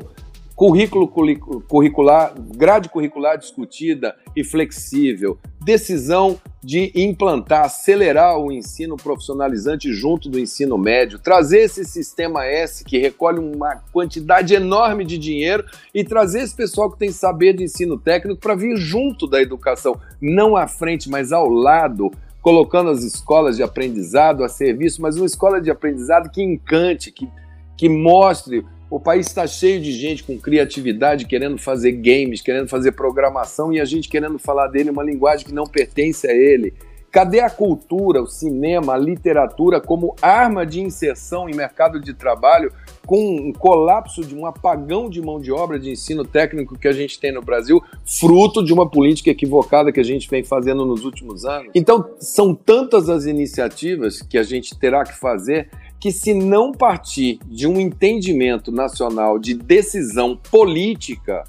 currículo 0.55 1.07
curricular, 1.07 2.33
grade 2.55 2.89
curricular 2.89 3.37
discutida 3.37 4.15
e 4.35 4.43
flexível, 4.43 5.37
decisão 5.63 6.39
de 6.63 6.91
implantar, 6.95 7.65
acelerar 7.65 8.37
o 8.37 8.51
ensino 8.51 8.95
profissionalizante 8.95 9.91
junto 9.91 10.29
do 10.29 10.39
ensino 10.39 10.77
médio, 10.77 11.19
trazer 11.19 11.61
esse 11.61 11.83
sistema 11.83 12.45
S 12.45 12.83
que 12.83 12.97
recolhe 12.97 13.39
uma 13.39 13.77
quantidade 13.91 14.53
enorme 14.53 15.03
de 15.03 15.17
dinheiro 15.17 15.65
e 15.93 16.03
trazer 16.03 16.41
esse 16.41 16.55
pessoal 16.55 16.89
que 16.91 16.99
tem 16.99 17.11
saber 17.11 17.53
de 17.53 17.63
ensino 17.63 17.97
técnico 17.97 18.39
para 18.39 18.55
vir 18.55 18.77
junto 18.77 19.27
da 19.27 19.41
educação, 19.41 19.99
não 20.21 20.55
à 20.55 20.67
frente, 20.67 21.09
mas 21.09 21.31
ao 21.31 21.49
lado, 21.49 22.11
colocando 22.41 22.91
as 22.91 23.03
escolas 23.03 23.57
de 23.57 23.63
aprendizado 23.63 24.43
a 24.43 24.49
serviço, 24.49 25.01
mas 25.01 25.17
uma 25.17 25.25
escola 25.25 25.59
de 25.59 25.71
aprendizado 25.71 26.29
que 26.29 26.41
encante, 26.41 27.11
que, 27.11 27.27
que 27.75 27.89
mostre 27.89 28.63
o 28.93 28.99
país 28.99 29.25
está 29.25 29.47
cheio 29.47 29.81
de 29.81 29.91
gente 29.91 30.23
com 30.23 30.37
criatividade, 30.37 31.25
querendo 31.25 31.57
fazer 31.57 31.93
games, 31.93 32.43
querendo 32.43 32.67
fazer 32.67 32.91
programação 32.91 33.73
e 33.73 33.81
a 33.81 33.85
gente 33.85 34.07
querendo 34.07 34.37
falar 34.37 34.67
dele 34.67 34.91
uma 34.91 35.01
linguagem 35.01 35.47
que 35.47 35.51
não 35.51 35.63
pertence 35.63 36.27
a 36.27 36.31
ele. 36.31 36.75
Cadê 37.11 37.39
a 37.39 37.49
cultura, 37.49 38.21
o 38.21 38.27
cinema, 38.27 38.93
a 38.93 38.97
literatura 38.97 39.81
como 39.81 40.15
arma 40.21 40.63
de 40.63 40.79
inserção 40.79 41.49
em 41.49 41.55
mercado 41.55 41.99
de 41.99 42.13
trabalho 42.13 42.71
com 43.03 43.35
um 43.35 43.51
colapso 43.51 44.23
de 44.23 44.35
um 44.35 44.45
apagão 44.45 45.09
de 45.09 45.21
mão 45.23 45.41
de 45.41 45.51
obra 45.51 45.79
de 45.79 45.89
ensino 45.89 46.23
técnico 46.23 46.77
que 46.77 46.87
a 46.87 46.93
gente 46.93 47.19
tem 47.19 47.31
no 47.31 47.41
Brasil, 47.41 47.81
fruto 48.05 48.63
de 48.63 48.71
uma 48.71 48.87
política 48.87 49.31
equivocada 49.31 49.91
que 49.91 49.99
a 49.99 50.03
gente 50.03 50.29
vem 50.29 50.43
fazendo 50.43 50.85
nos 50.85 51.03
últimos 51.03 51.45
anos? 51.45 51.71
Então, 51.73 52.11
são 52.19 52.53
tantas 52.53 53.09
as 53.09 53.25
iniciativas 53.25 54.21
que 54.21 54.37
a 54.37 54.43
gente 54.43 54.77
terá 54.77 55.03
que 55.03 55.17
fazer 55.17 55.69
que, 56.03 56.11
se 56.11 56.33
não 56.33 56.73
partir 56.73 57.39
de 57.45 57.65
um 57.65 57.79
entendimento 57.79 58.73
nacional 58.73 59.39
de 59.39 59.53
decisão 59.53 60.35
política, 60.35 61.45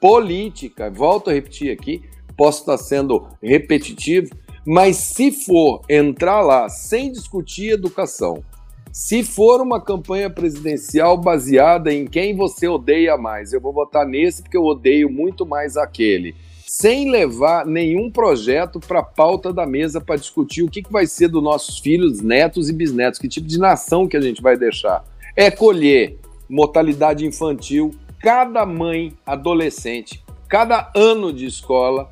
política, 0.00 0.90
volto 0.90 1.28
a 1.28 1.34
repetir 1.34 1.70
aqui, 1.70 2.02
posso 2.34 2.60
estar 2.60 2.78
sendo 2.78 3.28
repetitivo, 3.42 4.30
mas 4.66 4.96
se 4.96 5.30
for 5.30 5.82
entrar 5.86 6.40
lá 6.40 6.66
sem 6.70 7.12
discutir 7.12 7.72
educação, 7.72 8.42
se 8.90 9.22
for 9.22 9.60
uma 9.60 9.78
campanha 9.78 10.30
presidencial 10.30 11.18
baseada 11.18 11.92
em 11.92 12.06
quem 12.06 12.34
você 12.34 12.66
odeia 12.66 13.18
mais, 13.18 13.52
eu 13.52 13.60
vou 13.60 13.74
votar 13.74 14.06
nesse 14.06 14.42
porque 14.42 14.56
eu 14.56 14.64
odeio 14.64 15.10
muito 15.10 15.44
mais 15.44 15.76
aquele 15.76 16.34
sem 16.70 17.10
levar 17.10 17.66
nenhum 17.66 18.08
projeto 18.08 18.78
para 18.78 19.00
a 19.00 19.02
pauta 19.02 19.52
da 19.52 19.66
mesa 19.66 20.00
para 20.00 20.14
discutir 20.14 20.62
o 20.62 20.70
que, 20.70 20.84
que 20.84 20.92
vai 20.92 21.04
ser 21.04 21.26
dos 21.26 21.42
nossos 21.42 21.80
filhos, 21.80 22.20
netos 22.20 22.68
e 22.68 22.72
bisnetos, 22.72 23.18
que 23.18 23.26
tipo 23.26 23.48
de 23.48 23.58
nação 23.58 24.06
que 24.06 24.16
a 24.16 24.20
gente 24.20 24.40
vai 24.40 24.56
deixar. 24.56 25.04
É 25.34 25.50
colher 25.50 26.16
mortalidade 26.48 27.26
infantil, 27.26 27.92
cada 28.20 28.64
mãe 28.64 29.12
adolescente, 29.26 30.24
cada 30.48 30.92
ano 30.94 31.32
de 31.32 31.44
escola, 31.44 32.08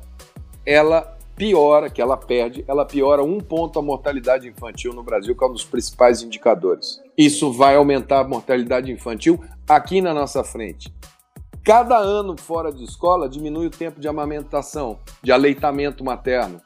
ela 0.65 1.17
piora, 1.37 1.89
que 1.89 2.01
ela 2.01 2.17
perde, 2.17 2.65
ela 2.67 2.83
piora 2.83 3.23
um 3.23 3.39
ponto 3.39 3.79
a 3.79 3.81
mortalidade 3.81 4.45
infantil 4.45 4.91
no 4.91 5.03
Brasil, 5.03 5.33
que 5.37 5.41
é 5.41 5.47
um 5.47 5.53
dos 5.53 5.63
principais 5.63 6.21
indicadores. 6.21 7.01
Isso 7.17 7.53
vai 7.53 7.77
aumentar 7.77 8.19
a 8.19 8.27
mortalidade 8.27 8.91
infantil 8.91 9.41
aqui 9.65 10.01
na 10.01 10.13
nossa 10.13 10.43
frente. 10.43 10.93
Cada 11.69 11.99
ano 11.99 12.35
fora 12.35 12.71
de 12.71 12.83
escola 12.83 13.29
diminui 13.29 13.67
o 13.67 13.69
tempo 13.69 13.99
de 13.99 14.07
amamentação, 14.07 14.97
de 15.21 15.31
aleitamento 15.31 16.03
materno. 16.03 16.59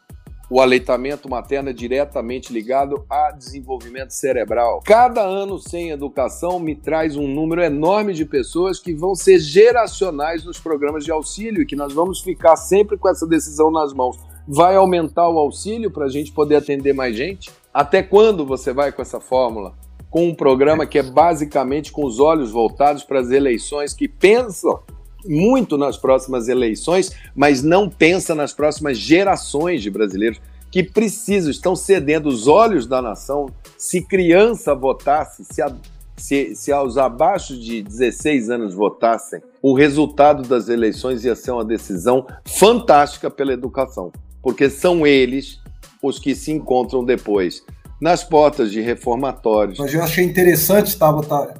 O 0.49 0.61
aleitamento 0.61 1.29
materno 1.29 1.71
é 1.71 1.73
diretamente 1.73 2.53
ligado 2.53 3.05
a 3.09 3.31
desenvolvimento 3.31 4.11
cerebral. 4.11 4.81
Cada 4.85 5.21
ano 5.21 5.59
sem 5.59 5.89
educação 5.89 6.57
me 6.57 6.73
traz 6.73 7.17
um 7.17 7.27
número 7.27 7.61
enorme 7.61 8.13
de 8.13 8.23
pessoas 8.23 8.79
que 8.79 8.93
vão 8.93 9.13
ser 9.13 9.39
geracionais 9.39 10.45
nos 10.45 10.57
programas 10.57 11.03
de 11.03 11.11
auxílio 11.11 11.63
e 11.63 11.65
que 11.65 11.75
nós 11.75 11.91
vamos 11.91 12.21
ficar 12.21 12.55
sempre 12.55 12.97
com 12.97 13.09
essa 13.09 13.27
decisão 13.27 13.69
nas 13.69 13.93
mãos. 13.93 14.17
Vai 14.47 14.77
aumentar 14.77 15.27
o 15.27 15.37
auxílio 15.37 15.91
para 15.91 16.05
a 16.05 16.09
gente 16.09 16.31
poder 16.31 16.55
atender 16.55 16.93
mais 16.93 17.13
gente? 17.13 17.51
Até 17.73 18.01
quando 18.01 18.45
você 18.45 18.71
vai 18.71 18.89
com 18.89 19.01
essa 19.01 19.19
fórmula? 19.19 19.73
Com 20.13 20.27
um 20.27 20.35
programa 20.35 20.85
que 20.85 20.99
é 20.99 21.01
basicamente 21.01 21.91
com 21.91 22.05
os 22.05 22.19
olhos 22.19 22.51
voltados 22.51 23.01
para 23.03 23.19
as 23.19 23.31
eleições, 23.31 23.95
que 23.95 24.07
pensam 24.07 24.79
muito 25.25 25.75
nas 25.75 25.97
próximas 25.97 26.47
eleições, 26.47 27.11
mas 27.35 27.63
não 27.63 27.89
pensa 27.89 28.35
nas 28.35 28.53
próximas 28.53 28.95
gerações 28.95 29.81
de 29.81 29.89
brasileiros 29.89 30.39
que 30.69 30.83
precisam, 30.83 31.49
estão 31.49 31.75
cedendo 31.75 32.29
os 32.29 32.47
olhos 32.47 32.85
da 32.85 33.01
nação. 33.01 33.47
Se 33.75 34.03
criança 34.03 34.75
votasse, 34.75 35.43
se, 35.45 35.63
a, 35.63 35.75
se, 36.15 36.53
se 36.53 36.71
aos 36.71 36.95
abaixo 36.95 37.59
de 37.59 37.81
16 37.81 38.51
anos 38.51 38.75
votassem, 38.75 39.41
o 39.63 39.73
resultado 39.73 40.47
das 40.47 40.69
eleições 40.69 41.25
ia 41.25 41.35
ser 41.35 41.49
uma 41.49 41.65
decisão 41.65 42.27
fantástica 42.45 43.31
pela 43.31 43.51
educação, 43.51 44.11
porque 44.43 44.69
são 44.69 45.07
eles 45.07 45.59
os 46.03 46.19
que 46.19 46.35
se 46.35 46.51
encontram 46.51 47.03
depois 47.03 47.63
nas 48.03 48.21
portas 48.21 48.69
de 48.69 48.81
reformatórios. 48.81 49.79
Mas 49.79 49.93
eu 49.93 50.03
achei 50.03 50.25
interessante, 50.25 50.97
Tabata, 50.97 51.53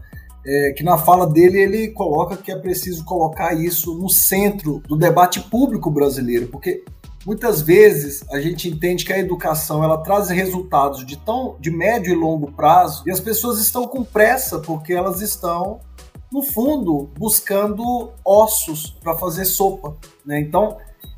é, 0.45 0.73
que 0.73 0.83
na 0.83 0.97
fala 0.97 1.25
dele 1.25 1.57
ele 1.57 1.87
coloca 1.87 2.35
que 2.35 2.51
é 2.51 2.57
preciso 2.57 3.05
colocar 3.05 3.53
isso 3.53 3.97
no 3.97 4.09
centro 4.09 4.83
do 4.85 4.97
debate 4.97 5.39
público 5.39 5.89
brasileiro, 5.89 6.47
porque 6.47 6.83
muitas 7.25 7.61
vezes 7.61 8.25
a 8.29 8.41
gente 8.41 8.67
entende 8.67 9.05
que 9.05 9.13
a 9.13 9.19
educação 9.19 9.85
ela 9.85 9.99
traz 9.99 10.27
resultados 10.27 11.05
de 11.05 11.15
tão 11.15 11.55
de 11.61 11.71
médio 11.71 12.11
e 12.11 12.15
longo 12.15 12.51
prazo 12.51 13.03
e 13.07 13.11
as 13.11 13.21
pessoas 13.21 13.61
estão 13.61 13.87
com 13.87 14.03
pressa 14.03 14.59
porque 14.59 14.91
elas 14.91 15.21
estão 15.21 15.79
no 16.29 16.43
fundo 16.43 17.09
buscando 17.17 18.11
ossos 18.25 18.97
para 19.01 19.15
fazer 19.15 19.45
sopa, 19.45 19.95
né? 20.25 20.41
Então 20.41 20.75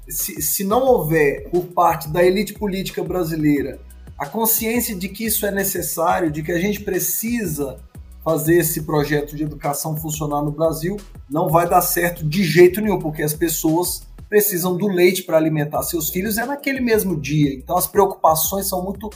se, 0.07 0.39
se 0.39 0.63
não 0.63 0.83
houver 0.83 1.49
por 1.49 1.63
parte 1.63 2.09
da 2.09 2.23
elite 2.23 2.53
política 2.53 3.03
brasileira 3.03 3.79
a 4.17 4.25
consciência 4.25 4.95
de 4.95 5.09
que 5.09 5.25
isso 5.25 5.45
é 5.45 5.51
necessário, 5.51 6.31
de 6.31 6.41
que 6.41 6.51
a 6.51 6.59
gente 6.59 6.81
precisa 6.81 7.77
fazer 8.23 8.57
esse 8.57 8.81
projeto 8.81 9.35
de 9.35 9.43
educação 9.43 9.95
funcionar 9.95 10.41
no 10.41 10.51
Brasil, 10.51 10.97
não 11.29 11.47
vai 11.47 11.69
dar 11.69 11.81
certo 11.81 12.27
de 12.27 12.43
jeito 12.43 12.81
nenhum, 12.81 12.97
porque 12.97 13.21
as 13.21 13.33
pessoas 13.33 14.07
precisam 14.27 14.75
do 14.75 14.87
leite 14.87 15.23
para 15.23 15.37
alimentar 15.37 15.83
seus 15.83 16.09
filhos 16.09 16.37
é 16.37 16.45
naquele 16.45 16.79
mesmo 16.79 17.19
dia. 17.19 17.53
Então 17.53 17.77
as 17.77 17.85
preocupações 17.85 18.67
são 18.67 18.83
muito 18.83 19.09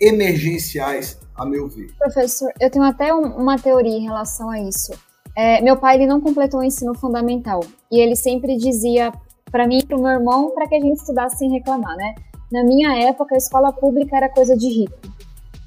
emergenciais, 0.00 1.18
a 1.34 1.46
meu 1.46 1.68
ver. 1.68 1.94
Professor, 1.98 2.50
eu 2.60 2.70
tenho 2.70 2.84
até 2.84 3.14
uma 3.14 3.56
teoria 3.56 3.96
em 3.96 4.02
relação 4.02 4.50
a 4.50 4.60
isso. 4.60 4.92
É, 5.36 5.60
meu 5.60 5.76
pai 5.76 5.96
ele 5.96 6.06
não 6.06 6.20
completou 6.20 6.60
o 6.60 6.64
ensino 6.64 6.94
fundamental 6.94 7.60
e 7.92 8.00
ele 8.00 8.16
sempre 8.16 8.56
dizia 8.56 9.12
para 9.50 9.66
mim 9.66 9.78
e 9.78 9.86
para 9.86 9.96
o 9.96 10.02
meu 10.02 10.10
irmão 10.10 10.50
para 10.50 10.66
que 10.66 10.74
a 10.74 10.80
gente 10.80 10.96
estudasse 10.96 11.38
sem 11.38 11.50
reclamar, 11.50 11.94
né? 11.96 12.14
Na 12.50 12.62
minha 12.64 12.96
época, 13.08 13.34
a 13.34 13.38
escola 13.38 13.72
pública 13.72 14.16
era 14.16 14.28
coisa 14.28 14.56
de 14.56 14.68
rico. 14.68 14.98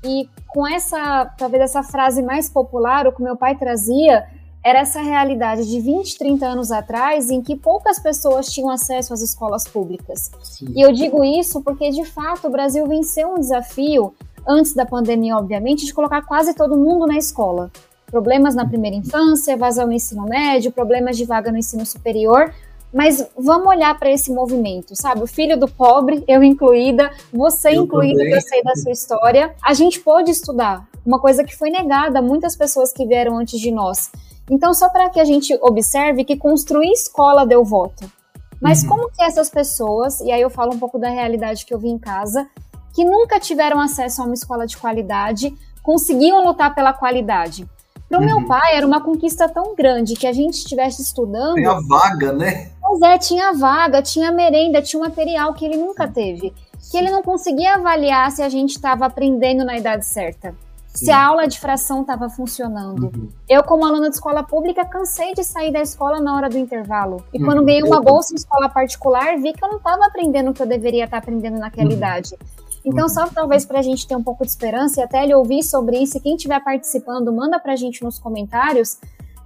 E 0.03 0.29
com 0.47 0.67
essa, 0.67 1.25
talvez 1.37 1.63
essa 1.63 1.83
frase 1.83 2.21
mais 2.21 2.49
popular, 2.49 3.05
o 3.07 3.11
que 3.11 3.21
meu 3.21 3.35
pai 3.35 3.55
trazia 3.55 4.25
era 4.63 4.79
essa 4.79 5.01
realidade 5.01 5.69
de 5.69 5.79
20, 5.79 6.17
30 6.17 6.45
anos 6.45 6.71
atrás, 6.71 7.29
em 7.29 7.41
que 7.41 7.55
poucas 7.55 7.99
pessoas 7.99 8.51
tinham 8.51 8.69
acesso 8.69 9.13
às 9.13 9.21
escolas 9.21 9.65
públicas. 9.67 10.31
Sim. 10.43 10.67
E 10.75 10.81
eu 10.81 10.91
digo 10.91 11.23
isso 11.23 11.61
porque, 11.61 11.89
de 11.91 12.03
fato, 12.05 12.47
o 12.47 12.49
Brasil 12.49 12.85
venceu 12.85 13.29
um 13.33 13.39
desafio, 13.39 14.13
antes 14.47 14.73
da 14.73 14.85
pandemia, 14.85 15.37
obviamente, 15.37 15.85
de 15.85 15.93
colocar 15.93 16.21
quase 16.23 16.53
todo 16.53 16.77
mundo 16.77 17.07
na 17.07 17.17
escola. 17.17 17.71
Problemas 18.07 18.55
na 18.55 18.65
primeira 18.65 18.97
infância, 18.97 19.53
evasão 19.53 19.87
no 19.87 19.93
ensino 19.93 20.23
médio, 20.23 20.71
problemas 20.71 21.15
de 21.15 21.25
vaga 21.25 21.51
no 21.51 21.57
ensino 21.57 21.85
superior, 21.85 22.53
mas 22.93 23.25
vamos 23.37 23.67
olhar 23.67 23.97
para 23.97 24.09
esse 24.09 24.31
movimento, 24.31 24.95
sabe? 24.95 25.21
O 25.21 25.27
filho 25.27 25.57
do 25.57 25.67
pobre, 25.67 26.23
eu 26.27 26.43
incluída, 26.43 27.11
você 27.31 27.69
eu 27.69 27.83
incluída, 27.83 28.23
que 28.23 28.35
eu 28.35 28.41
sei 28.41 28.63
da 28.63 28.75
sua 28.75 28.91
história. 28.91 29.55
A 29.63 29.73
gente 29.73 29.99
pôde 29.99 30.31
estudar, 30.31 30.87
uma 31.05 31.19
coisa 31.19 31.43
que 31.43 31.55
foi 31.55 31.69
negada 31.69 32.19
a 32.19 32.21
muitas 32.21 32.55
pessoas 32.55 32.91
que 32.91 33.05
vieram 33.05 33.37
antes 33.37 33.59
de 33.59 33.71
nós. 33.71 34.11
Então, 34.49 34.73
só 34.73 34.89
para 34.89 35.09
que 35.09 35.19
a 35.19 35.25
gente 35.25 35.57
observe 35.61 36.23
que 36.23 36.35
construir 36.35 36.91
escola 36.91 37.45
deu 37.45 37.63
voto. 37.63 38.11
Mas 38.59 38.81
uhum. 38.81 38.89
como 38.89 39.11
que 39.11 39.21
essas 39.21 39.49
pessoas, 39.49 40.19
e 40.21 40.31
aí 40.31 40.41
eu 40.41 40.49
falo 40.49 40.73
um 40.73 40.79
pouco 40.79 40.97
da 40.97 41.09
realidade 41.09 41.65
que 41.65 41.73
eu 41.73 41.79
vi 41.79 41.89
em 41.89 41.99
casa, 41.99 42.47
que 42.93 43.05
nunca 43.05 43.39
tiveram 43.39 43.79
acesso 43.79 44.21
a 44.21 44.25
uma 44.25 44.33
escola 44.33 44.65
de 44.65 44.75
qualidade, 44.75 45.53
conseguiam 45.83 46.43
lutar 46.43 46.73
pela 46.73 46.91
qualidade? 46.91 47.69
Para 48.09 48.17
o 48.17 48.21
uhum. 48.21 48.25
meu 48.25 48.47
pai, 48.47 48.75
era 48.75 48.87
uma 48.87 49.01
conquista 49.01 49.47
tão 49.47 49.75
grande 49.75 50.15
que 50.15 50.25
a 50.25 50.33
gente 50.33 50.55
estivesse 50.55 51.03
estudando. 51.03 51.53
Tinha 51.53 51.79
vaga, 51.87 52.33
né? 52.33 52.71
Pois 52.89 53.03
é, 53.03 53.19
tinha 53.19 53.53
vaga, 53.53 54.01
tinha 54.01 54.31
merenda, 54.31 54.81
tinha 54.81 54.99
material 54.99 55.53
que 55.53 55.63
ele 55.63 55.77
nunca 55.77 56.07
teve. 56.07 56.51
Que 56.89 56.97
ele 56.97 57.11
não 57.11 57.21
conseguia 57.21 57.75
avaliar 57.75 58.31
se 58.31 58.41
a 58.41 58.49
gente 58.49 58.71
estava 58.71 59.05
aprendendo 59.05 59.63
na 59.63 59.77
idade 59.77 60.07
certa. 60.07 60.55
Sim. 60.87 61.05
Se 61.05 61.11
a 61.11 61.23
aula 61.23 61.47
de 61.47 61.59
fração 61.59 62.01
estava 62.01 62.31
funcionando. 62.31 63.11
Uhum. 63.13 63.29
Eu, 63.47 63.63
como 63.63 63.85
aluna 63.85 64.09
de 64.09 64.15
escola 64.15 64.41
pública, 64.41 64.83
cansei 64.83 65.35
de 65.35 65.43
sair 65.43 65.71
da 65.71 65.81
escola 65.81 66.19
na 66.19 66.35
hora 66.35 66.49
do 66.49 66.57
intervalo. 66.57 67.23
E 67.31 67.37
uhum. 67.37 67.45
quando 67.45 67.63
ganhei 67.63 67.83
uma 67.83 68.01
bolsa 68.01 68.33
em 68.33 68.37
escola 68.37 68.67
particular, 68.67 69.37
vi 69.37 69.53
que 69.53 69.63
eu 69.63 69.69
não 69.69 69.77
estava 69.77 70.07
aprendendo 70.07 70.49
o 70.49 70.53
que 70.55 70.63
eu 70.63 70.67
deveria 70.67 71.05
estar 71.05 71.19
aprendendo 71.19 71.59
naquela 71.59 71.89
uhum. 71.89 71.95
idade. 71.95 72.35
Então, 72.83 73.03
uhum. 73.03 73.09
só 73.09 73.27
talvez 73.27 73.67
para 73.67 73.77
a 73.77 73.83
gente 73.83 74.07
ter 74.07 74.15
um 74.15 74.23
pouco 74.23 74.43
de 74.43 74.49
esperança 74.49 74.99
e 74.99 75.03
até 75.03 75.23
ele 75.23 75.35
ouvir 75.35 75.61
sobre 75.61 75.99
isso, 75.99 76.17
e 76.17 76.21
quem 76.21 76.35
estiver 76.35 76.59
participando, 76.63 77.31
manda 77.31 77.59
para 77.59 77.73
a 77.73 77.75
gente 77.75 78.03
nos 78.03 78.17
comentários. 78.17 78.97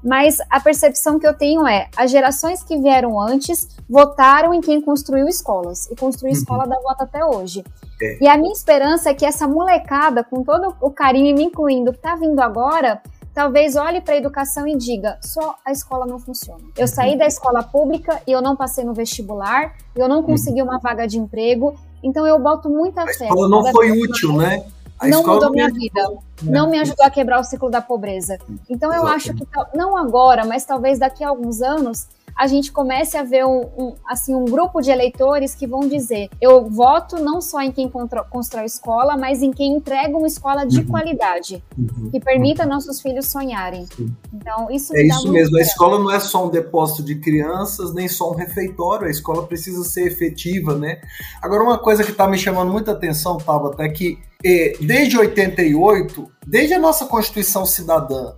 Mas 0.04 0.38
a 0.50 0.60
percepção 0.60 1.18
que 1.18 1.26
eu 1.26 1.34
tenho 1.34 1.66
é: 1.66 1.88
as 1.96 2.12
gerações 2.12 2.62
que 2.62 2.78
vieram 2.78 3.20
antes 3.20 3.70
votaram 3.90 4.54
em 4.54 4.60
quem 4.60 4.82
construiu 4.82 5.28
escolas, 5.28 5.90
e 5.90 5.96
construiu 5.96 6.34
uhum. 6.34 6.40
escola 6.40 6.68
da 6.68 6.80
volta 6.80 7.06
até 7.06 7.24
hoje. 7.24 7.64
É. 8.02 8.18
E 8.22 8.28
a 8.28 8.38
minha 8.38 8.52
esperança 8.52 9.10
é 9.10 9.14
que 9.14 9.26
essa 9.26 9.48
molecada, 9.48 10.24
com 10.24 10.44
todo 10.44 10.76
o 10.82 10.92
carinho 10.92 11.36
me 11.36 11.44
incluindo, 11.44 11.92
que 11.92 12.00
está 12.00 12.16
vindo 12.16 12.40
agora, 12.42 13.02
talvez 13.34 13.76
olhe 13.76 14.02
para 14.02 14.16
a 14.16 14.18
educação 14.18 14.68
e 14.68 14.76
diga: 14.76 15.18
só 15.22 15.56
a 15.66 15.72
escola 15.72 16.06
não 16.06 16.20
funciona. 16.20 16.64
Eu 16.78 16.88
saí 16.88 17.18
da 17.18 17.26
escola 17.26 17.64
pública 17.64 18.22
e 18.28 18.32
eu 18.32 18.42
não 18.42 18.56
passei 18.56 18.84
no 18.84 18.94
vestibular, 18.94 19.76
eu 19.96 20.08
não 20.08 20.22
consegui 20.22 20.62
uma 20.62 20.80
vaga 20.80 21.08
de 21.08 21.18
emprego, 21.18 21.76
então 22.04 22.28
eu 22.28 22.38
boto 22.40 22.70
muita 22.70 23.04
a 23.04 23.06
fé. 23.06 23.26
A 23.26 23.28
escola 23.28 23.48
não 23.48 23.66
foi 23.72 23.92
útil, 23.92 24.34
né? 24.34 24.66
A 25.04 25.08
não 25.10 25.22
mudou 25.24 25.52
minha 25.52 25.70
vida, 25.70 26.02
não 26.42 26.70
me 26.70 26.80
ajudou 26.80 27.06
a 27.06 27.10
quebrar 27.10 27.40
o 27.40 27.44
ciclo 27.44 27.70
da 27.70 27.82
pobreza. 27.82 28.38
Então 28.70 28.90
eu 28.94 29.06
Exatamente. 29.06 29.32
acho 29.32 29.70
que 29.72 29.78
não 29.78 29.98
agora, 29.98 30.46
mas 30.46 30.64
talvez 30.64 30.98
daqui 30.98 31.24
a 31.24 31.30
alguns 31.30 31.62
anos 31.62 32.08
a 32.36 32.48
gente 32.48 32.72
comece 32.72 33.18
a 33.18 33.24
ver 33.24 33.46
um, 33.46 33.62
um, 33.78 33.96
assim, 34.08 34.34
um 34.34 34.46
grupo 34.46 34.82
de 34.82 34.92
eleitores 34.92 35.54
que 35.54 35.68
vão 35.68 35.88
dizer: 35.88 36.30
eu 36.42 36.70
voto 36.70 37.18
não 37.18 37.42
só 37.42 37.62
em 37.62 37.72
quem 37.72 37.92
constrói 38.30 38.66
escola, 38.66 39.16
mas 39.18 39.42
em 39.42 39.52
quem 39.52 39.76
entrega 39.76 40.18
uma 40.18 40.28
escola 40.28 40.66
de 40.66 40.80
uhum. 40.80 40.88
qualidade, 40.88 41.64
uhum. 41.78 42.10
que 42.12 42.20
permita 42.20 42.66
nossos 42.66 43.02
filhos 43.02 43.28
sonharem. 43.28 43.86
Então, 44.34 44.70
isso 44.72 44.96
É 44.96 45.04
isso 45.04 45.32
mesmo. 45.32 45.58
A 45.58 45.62
escola 45.62 46.00
não 46.00 46.12
é 46.12 46.20
só 46.20 46.46
um 46.46 46.50
depósito 46.50 47.04
de 47.04 47.16
crianças, 47.16 47.94
nem 47.94 48.08
só 48.08 48.32
um 48.32 48.36
refeitório. 48.36 49.08
A 49.08 49.12
escola 49.12 49.46
precisa 49.46 49.84
ser 49.84 50.08
efetiva, 50.08 50.76
né? 50.76 51.00
Agora, 51.42 51.64
uma 51.64 51.78
coisa 51.78 52.04
que 52.04 52.12
está 52.12 52.28
me 52.28 52.38
chamando 52.38 52.72
muita 52.72 52.92
atenção, 52.92 53.38
Tabata, 53.38 53.84
é 53.84 53.90
que 53.90 54.18
eh, 54.44 54.74
desde 54.82 55.18
88, 55.18 56.30
desde 56.46 56.74
a 56.74 56.80
nossa 56.80 57.06
Constituição 57.06 57.66
Cidadã, 57.66 58.34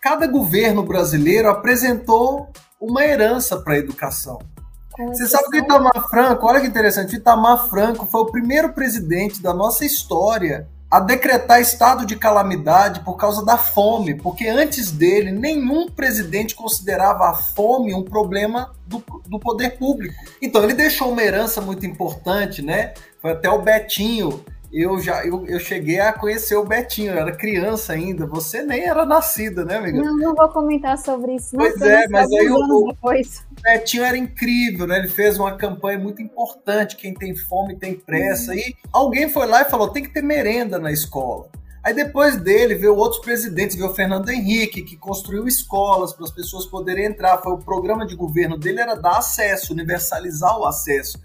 cada 0.00 0.26
governo 0.26 0.82
brasileiro 0.82 1.48
apresentou 1.48 2.48
uma 2.80 3.04
herança 3.04 3.58
para 3.58 3.74
a 3.74 3.78
educação. 3.78 4.38
Você 5.08 5.26
sabe 5.26 5.50
que 5.50 5.60
o 5.60 5.64
Itamar 5.64 6.08
Franco, 6.08 6.46
olha 6.46 6.60
que 6.60 6.66
interessante, 6.66 7.14
o 7.14 7.18
Itamar 7.18 7.68
Franco 7.68 8.06
foi 8.06 8.20
o 8.22 8.26
primeiro 8.26 8.72
presidente 8.72 9.42
da 9.42 9.54
nossa 9.54 9.84
história 9.84 10.68
a 10.90 10.98
decretar 10.98 11.60
estado 11.60 12.04
de 12.04 12.16
calamidade 12.16 13.00
por 13.00 13.16
causa 13.16 13.44
da 13.44 13.56
fome, 13.56 14.14
porque 14.14 14.48
antes 14.48 14.90
dele 14.90 15.30
nenhum 15.30 15.88
presidente 15.88 16.54
considerava 16.54 17.30
a 17.30 17.34
fome 17.34 17.94
um 17.94 18.02
problema 18.02 18.72
do, 18.84 19.02
do 19.26 19.38
poder 19.38 19.78
público. 19.78 20.16
Então 20.42 20.64
ele 20.64 20.74
deixou 20.74 21.12
uma 21.12 21.22
herança 21.22 21.60
muito 21.60 21.86
importante, 21.86 22.60
né? 22.60 22.92
Foi 23.22 23.30
até 23.30 23.48
o 23.48 23.62
Betinho 23.62 24.44
eu 24.72 25.00
já 25.00 25.24
eu, 25.24 25.46
eu 25.46 25.58
cheguei 25.58 25.98
a 26.00 26.12
conhecer 26.12 26.54
o 26.54 26.64
Betinho, 26.64 27.12
eu 27.12 27.18
era 27.18 27.32
criança 27.32 27.92
ainda. 27.92 28.26
Você 28.26 28.62
nem 28.62 28.84
era 28.84 29.04
nascida, 29.04 29.64
né, 29.64 29.76
amiga? 29.76 30.02
Não, 30.02 30.16
não 30.16 30.34
vou 30.34 30.48
comentar 30.48 30.96
sobre 30.98 31.36
isso. 31.36 31.56
Pois 31.56 31.80
é, 31.80 32.06
mas 32.08 32.30
aí 32.30 32.48
o, 32.48 32.86
depois. 32.86 33.44
o 33.50 33.62
Betinho 33.62 34.04
era 34.04 34.16
incrível, 34.16 34.86
né? 34.86 34.98
Ele 34.98 35.08
fez 35.08 35.38
uma 35.38 35.56
campanha 35.56 35.98
muito 35.98 36.22
importante. 36.22 36.96
Quem 36.96 37.14
tem 37.14 37.34
fome 37.34 37.76
tem 37.76 37.94
pressa. 37.94 38.52
Uhum. 38.52 38.58
E 38.58 38.76
alguém 38.92 39.28
foi 39.28 39.46
lá 39.46 39.62
e 39.62 39.70
falou: 39.70 39.88
tem 39.88 40.02
que 40.02 40.12
ter 40.12 40.22
merenda 40.22 40.78
na 40.78 40.92
escola. 40.92 41.48
Aí 41.82 41.94
depois 41.94 42.36
dele 42.36 42.74
veio 42.74 42.94
outros 42.94 43.20
presidentes, 43.22 43.74
veio 43.74 43.90
o 43.90 43.94
Fernando 43.94 44.28
Henrique, 44.28 44.82
que 44.82 44.96
construiu 44.96 45.46
escolas 45.46 46.12
para 46.12 46.24
as 46.24 46.30
pessoas 46.30 46.66
poderem 46.66 47.06
entrar. 47.06 47.38
Foi 47.38 47.52
o 47.52 47.58
programa 47.58 48.06
de 48.06 48.14
governo 48.14 48.58
dele 48.58 48.80
era 48.80 48.94
dar 48.94 49.18
acesso, 49.18 49.72
universalizar 49.72 50.58
o 50.58 50.66
acesso. 50.66 51.18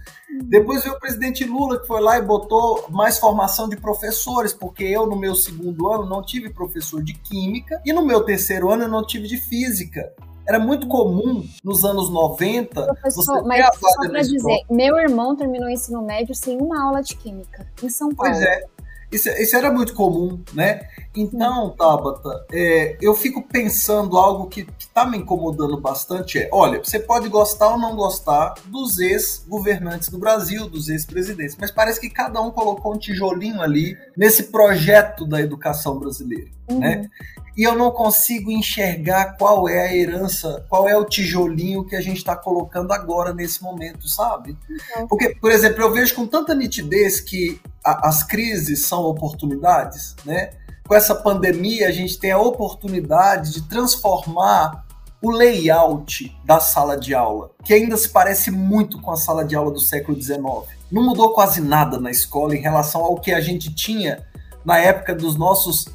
Depois 0.43 0.83
veio 0.83 0.95
o 0.95 0.99
presidente 0.99 1.43
Lula, 1.43 1.79
que 1.79 1.87
foi 1.87 2.01
lá 2.01 2.17
e 2.17 2.21
botou 2.21 2.85
mais 2.89 3.19
formação 3.19 3.67
de 3.67 3.75
professores, 3.75 4.53
porque 4.53 4.83
eu, 4.83 5.05
no 5.05 5.15
meu 5.15 5.35
segundo 5.35 5.89
ano, 5.89 6.05
não 6.05 6.21
tive 6.21 6.49
professor 6.49 7.03
de 7.03 7.13
química, 7.13 7.81
e 7.85 7.91
no 7.91 8.05
meu 8.05 8.23
terceiro 8.23 8.69
ano, 8.69 8.83
eu 8.83 8.89
não 8.89 9.05
tive 9.05 9.27
de 9.27 9.37
física. 9.37 10.11
Era 10.47 10.59
muito 10.59 10.87
comum 10.87 11.43
nos 11.63 11.83
anos 11.83 12.09
90 12.09 12.83
Professor, 12.83 13.41
você 13.41 13.47
mas 13.47 13.65
só 13.77 14.07
para 14.07 14.21
dizer, 14.21 14.61
meu 14.69 14.95
irmão 14.97 15.35
terminou 15.35 15.67
o 15.67 15.71
ensino 15.71 16.03
médio 16.03 16.35
sem 16.35 16.61
uma 16.61 16.83
aula 16.83 17.01
de 17.01 17.15
química 17.15 17.67
em 17.81 17.89
São 17.89 18.13
Paulo. 18.13 18.31
Pois 18.31 18.45
é, 18.45 18.63
isso, 19.11 19.29
isso 19.29 19.55
era 19.55 19.71
muito 19.71 19.93
comum, 19.93 20.43
né? 20.53 20.87
Então, 21.15 21.69
Tabata, 21.71 22.45
é, 22.51 22.97
eu 23.01 23.15
fico 23.15 23.41
pensando 23.41 24.17
algo 24.17 24.47
que 24.47 24.67
está 24.77 25.05
me 25.05 25.17
incomodando 25.17 25.79
bastante 25.79 26.39
é, 26.39 26.49
olha, 26.51 26.83
você 26.83 26.99
pode 26.99 27.29
gostar 27.29 27.69
ou 27.69 27.77
não 27.77 27.95
gostar 27.95 28.55
dos 28.65 28.99
ex-governantes 28.99 30.09
do 30.09 30.17
Brasil, 30.17 30.69
dos 30.69 30.89
ex-presidentes, 30.89 31.57
mas 31.59 31.71
parece 31.71 31.99
que 31.99 32.09
cada 32.09 32.41
um 32.41 32.51
colocou 32.51 32.93
um 32.93 32.97
tijolinho 32.97 33.61
ali 33.61 33.97
nesse 34.15 34.43
projeto 34.43 35.25
da 35.25 35.41
educação 35.41 35.99
brasileira, 35.99 36.49
uhum. 36.69 36.79
né? 36.79 37.09
E 37.57 37.63
eu 37.63 37.73
não 37.73 37.89
consigo 37.89 38.51
enxergar 38.51 39.37
qual 39.37 39.69
é 39.69 39.87
a 39.87 39.95
herança, 39.95 40.65
qual 40.67 40.89
é 40.89 40.97
o 40.97 41.05
tijolinho 41.05 41.85
que 41.85 41.95
a 41.95 42.01
gente 42.01 42.17
está 42.17 42.35
colocando 42.35 42.91
agora 42.91 43.33
nesse 43.33 43.63
momento, 43.63 44.09
sabe? 44.09 44.57
Uhum. 44.97 45.07
Porque, 45.07 45.29
por 45.35 45.51
exemplo, 45.51 45.81
eu 45.81 45.93
vejo 45.93 46.13
com 46.15 46.27
tanta 46.27 46.53
nitidez 46.53 47.21
que 47.21 47.61
a, 47.83 48.09
as 48.09 48.23
crises 48.23 48.85
são 48.85 49.03
oportunidades, 49.03 50.15
né? 50.25 50.49
Com 50.87 50.93
essa 50.93 51.15
pandemia, 51.15 51.87
a 51.87 51.91
gente 51.91 52.19
tem 52.19 52.31
a 52.31 52.39
oportunidade 52.39 53.51
de 53.51 53.63
transformar 53.63 54.85
o 55.21 55.31
layout 55.31 56.35
da 56.45 56.59
sala 56.59 56.95
de 56.95 57.15
aula, 57.15 57.49
que 57.63 57.73
ainda 57.73 57.97
se 57.97 58.09
parece 58.09 58.51
muito 58.51 59.01
com 59.01 59.11
a 59.11 59.17
sala 59.17 59.43
de 59.43 59.55
aula 59.55 59.71
do 59.71 59.79
século 59.79 60.21
XIX. 60.21 60.39
Não 60.91 61.03
mudou 61.03 61.33
quase 61.33 61.59
nada 61.61 61.99
na 61.99 62.11
escola 62.11 62.55
em 62.55 62.61
relação 62.61 63.01
ao 63.01 63.15
que 63.15 63.31
a 63.31 63.41
gente 63.41 63.73
tinha 63.73 64.23
na 64.63 64.77
época 64.77 65.15
dos 65.15 65.35
nossos 65.35 65.87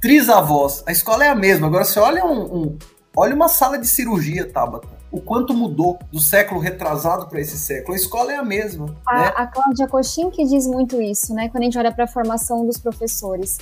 trisavós. 0.00 0.82
A 0.86 0.90
escola 0.90 1.24
é 1.24 1.28
a 1.28 1.34
mesma. 1.34 1.68
Agora 1.68 1.84
você 1.84 2.00
olha 2.00 2.24
um, 2.24 2.42
um 2.42 2.78
olha 3.16 3.36
uma 3.36 3.48
sala 3.48 3.78
de 3.78 3.86
cirurgia, 3.86 4.50
Tabata. 4.50 4.88
O 5.12 5.20
quanto 5.20 5.54
mudou 5.54 5.98
do 6.10 6.18
século 6.18 6.58
retrasado 6.58 7.28
para 7.28 7.40
esse 7.40 7.56
século. 7.58 7.92
A 7.92 7.96
escola 7.96 8.32
é 8.32 8.36
a 8.36 8.42
mesma. 8.42 8.96
A, 9.06 9.18
né? 9.20 9.32
a 9.36 9.46
Cláudia 9.46 9.86
Coxim 9.86 10.30
que 10.30 10.44
diz 10.44 10.66
muito 10.66 11.00
isso, 11.00 11.32
né? 11.34 11.48
Quando 11.50 11.62
a 11.62 11.64
gente 11.66 11.78
olha 11.78 11.92
para 11.92 12.04
a 12.04 12.08
formação 12.08 12.66
dos 12.66 12.78
professores 12.78 13.58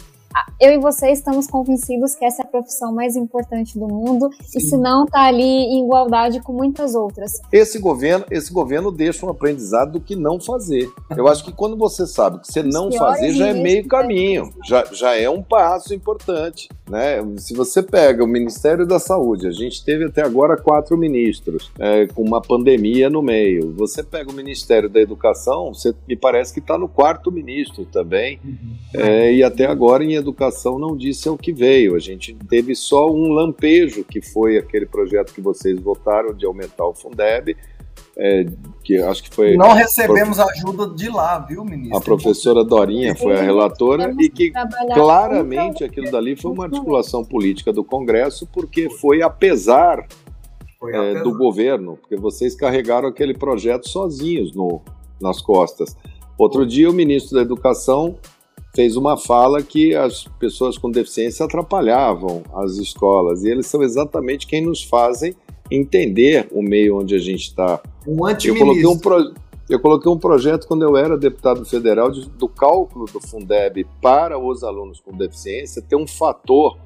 eu 0.60 0.72
e 0.72 0.78
você 0.78 1.10
estamos 1.10 1.46
convencidos 1.46 2.14
que 2.14 2.24
essa 2.24 2.42
é 2.42 2.44
a 2.44 2.48
profissão 2.48 2.92
mais 2.92 3.16
importante 3.16 3.78
do 3.78 3.88
mundo 3.88 4.30
Sim. 4.42 4.58
e 4.58 4.60
se 4.60 4.76
não 4.76 5.04
está 5.04 5.22
ali 5.22 5.42
em 5.42 5.84
igualdade 5.84 6.40
com 6.40 6.52
muitas 6.52 6.94
outras. 6.94 7.40
Esse 7.52 7.78
governo, 7.78 8.24
esse 8.30 8.52
governo 8.52 8.92
deixa 8.92 9.24
um 9.24 9.30
aprendizado 9.30 9.92
do 9.92 10.00
que 10.00 10.14
não 10.14 10.38
fazer. 10.38 10.90
Eu 11.16 11.26
acho 11.26 11.44
que 11.44 11.52
quando 11.52 11.76
você 11.76 12.06
sabe 12.06 12.40
que 12.40 12.46
você 12.46 12.62
não 12.62 12.92
fazer 12.92 13.32
já 13.32 13.48
é 13.48 13.54
meio 13.54 13.86
caminho, 13.88 14.50
já, 14.64 14.84
já 14.92 15.16
é 15.16 15.28
um 15.28 15.42
passo 15.42 15.94
importante. 15.94 16.68
Né? 16.90 17.24
Se 17.38 17.54
você 17.54 17.82
pega 17.82 18.22
o 18.24 18.26
Ministério 18.26 18.84
da 18.84 18.98
Saúde, 18.98 19.46
a 19.46 19.52
gente 19.52 19.84
teve 19.84 20.04
até 20.04 20.22
agora 20.22 20.56
quatro 20.56 20.98
ministros, 20.98 21.70
é, 21.78 22.06
com 22.08 22.22
uma 22.22 22.42
pandemia 22.42 23.08
no 23.08 23.22
meio. 23.22 23.72
Você 23.76 24.02
pega 24.02 24.30
o 24.30 24.34
Ministério 24.34 24.88
da 24.88 25.00
Educação, 25.00 25.72
você 25.72 25.94
me 26.08 26.16
parece 26.16 26.52
que 26.52 26.58
está 26.58 26.76
no 26.76 26.88
quarto 26.88 27.30
ministro 27.30 27.84
também, 27.84 28.40
uhum. 28.44 28.74
é, 28.94 29.32
e 29.32 29.42
até 29.42 29.66
agora 29.66 30.04
em 30.04 30.19
educação 30.20 30.78
não 30.78 30.96
disse 30.96 31.28
ao 31.28 31.36
que 31.36 31.52
veio. 31.52 31.96
A 31.96 31.98
gente 31.98 32.34
teve 32.48 32.74
só 32.74 33.10
um 33.10 33.32
lampejo, 33.32 34.04
que 34.04 34.22
foi 34.22 34.56
aquele 34.56 34.86
projeto 34.86 35.34
que 35.34 35.40
vocês 35.40 35.78
votaram 35.80 36.32
de 36.32 36.46
aumentar 36.46 36.86
o 36.86 36.94
Fundeb, 36.94 37.56
é, 38.16 38.46
que 38.84 38.98
acho 38.98 39.22
que 39.22 39.34
foi. 39.34 39.56
Não 39.56 39.72
recebemos 39.72 40.36
prof... 40.36 40.50
ajuda 40.50 40.94
de 40.94 41.08
lá, 41.08 41.38
viu, 41.38 41.64
ministro? 41.64 41.96
A 41.96 42.00
professora 42.00 42.64
Dorinha 42.64 43.14
foi 43.14 43.36
a 43.36 43.42
relatora 43.42 44.14
e 44.18 44.28
que 44.28 44.52
claramente 44.92 45.84
aquilo 45.84 46.10
dali 46.10 46.36
foi 46.36 46.50
uma 46.50 46.64
articulação 46.64 47.24
política 47.24 47.72
do 47.72 47.82
Congresso, 47.82 48.46
porque 48.52 48.90
foi 48.90 49.22
apesar, 49.22 50.06
foi 50.78 50.94
é, 50.94 51.22
do 51.22 51.36
governo, 51.36 51.96
porque 51.96 52.16
vocês 52.16 52.54
carregaram 52.54 53.08
aquele 53.08 53.34
projeto 53.34 53.88
sozinhos 53.88 54.54
no, 54.54 54.82
nas 55.20 55.40
costas. 55.40 55.96
Outro 56.36 56.66
dia, 56.66 56.90
o 56.90 56.92
ministro 56.92 57.36
da 57.36 57.42
Educação 57.42 58.16
fez 58.74 58.96
uma 58.96 59.16
fala 59.16 59.62
que 59.62 59.94
as 59.94 60.24
pessoas 60.38 60.78
com 60.78 60.90
deficiência 60.90 61.44
atrapalhavam 61.44 62.42
as 62.54 62.76
escolas, 62.76 63.44
e 63.44 63.50
eles 63.50 63.66
são 63.66 63.82
exatamente 63.82 64.46
quem 64.46 64.64
nos 64.64 64.82
fazem 64.82 65.34
entender 65.70 66.48
o 66.50 66.62
meio 66.62 66.98
onde 66.98 67.14
a 67.14 67.18
gente 67.18 67.42
está. 67.42 67.80
Um 68.06 68.28
eu 68.28 68.56
coloquei 68.56 68.86
um, 68.86 68.98
pro... 68.98 69.34
eu 69.68 69.80
coloquei 69.80 70.10
um 70.10 70.18
projeto 70.18 70.66
quando 70.66 70.82
eu 70.82 70.96
era 70.96 71.16
deputado 71.16 71.64
federal 71.64 72.10
de, 72.10 72.28
do 72.28 72.48
cálculo 72.48 73.06
do 73.06 73.20
Fundeb 73.20 73.86
para 74.02 74.38
os 74.38 74.64
alunos 74.64 75.00
com 75.00 75.16
deficiência 75.16 75.82
ter 75.82 75.96
um 75.96 76.06
fator 76.06 76.76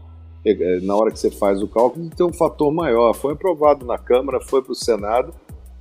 eh, 0.45 0.57
eh, 0.59 0.81
na 0.83 0.95
hora 0.95 1.11
que 1.11 1.19
você 1.19 1.31
faz 1.31 1.63
o 1.63 1.69
cálculo 1.69 2.11
ter 2.11 2.25
um 2.25 2.33
fator 2.33 2.71
maior. 2.73 3.15
Foi 3.15 3.33
aprovado 3.33 3.87
na 3.87 3.97
Câmara, 3.97 4.39
foi 4.41 4.63
para 4.63 4.73
o 4.73 4.77
Senado 4.77 5.33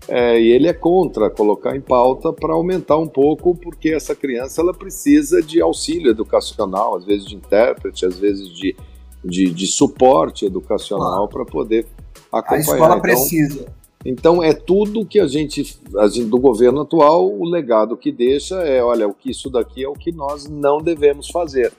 é, 0.08 0.40
e 0.40 0.52
ele 0.52 0.68
é 0.68 0.74
contra 0.74 1.30
colocar 1.30 1.76
em 1.76 1.82
pauta 1.82 2.34
para 2.34 2.54
aumentar 2.54 2.98
um 2.98 3.08
pouco, 3.08 3.56
porque 3.56 3.90
essa 3.90 4.14
criança 4.16 4.62
ela 4.62 4.74
precisa 4.74 5.42
de 5.42 5.62
auxílio 5.62 6.12
educacional, 6.12 6.96
às 6.96 7.06
vezes 7.06 7.26
de 7.26 7.36
intérprete, 7.36 8.06
às 8.06 8.20
vezes 8.20 8.50
de, 8.50 8.76
de, 9.24 9.50
de 9.50 9.68
suporte 9.68 10.46
educacional 10.46 11.28
claro. 11.28 11.30
para 11.30 11.46
poder 11.46 11.88
acompanhar. 12.32 12.58
A 12.58 12.60
escola 12.60 12.86
então, 12.86 13.02
precisa. 13.02 13.66
Então 14.06 14.44
é 14.44 14.54
tudo 14.54 15.06
que 15.06 15.20
a 15.20 15.28
gente, 15.28 15.80
a 15.98 16.08
gente, 16.08 16.26
do 16.26 16.38
governo 16.38 16.82
atual, 16.82 17.32
o 17.32 17.46
legado 17.46 17.96
que 17.96 18.12
deixa 18.12 18.56
é, 18.56 18.84
olha, 18.84 19.08
o 19.08 19.14
que 19.14 19.32
isso 19.32 19.50
daqui 19.50 19.84
é 19.84 19.88
o 19.88 19.94
que 19.94 20.12
nós 20.12 20.50
não 20.50 20.80
devemos 20.80 21.30
fazer. 21.30 21.72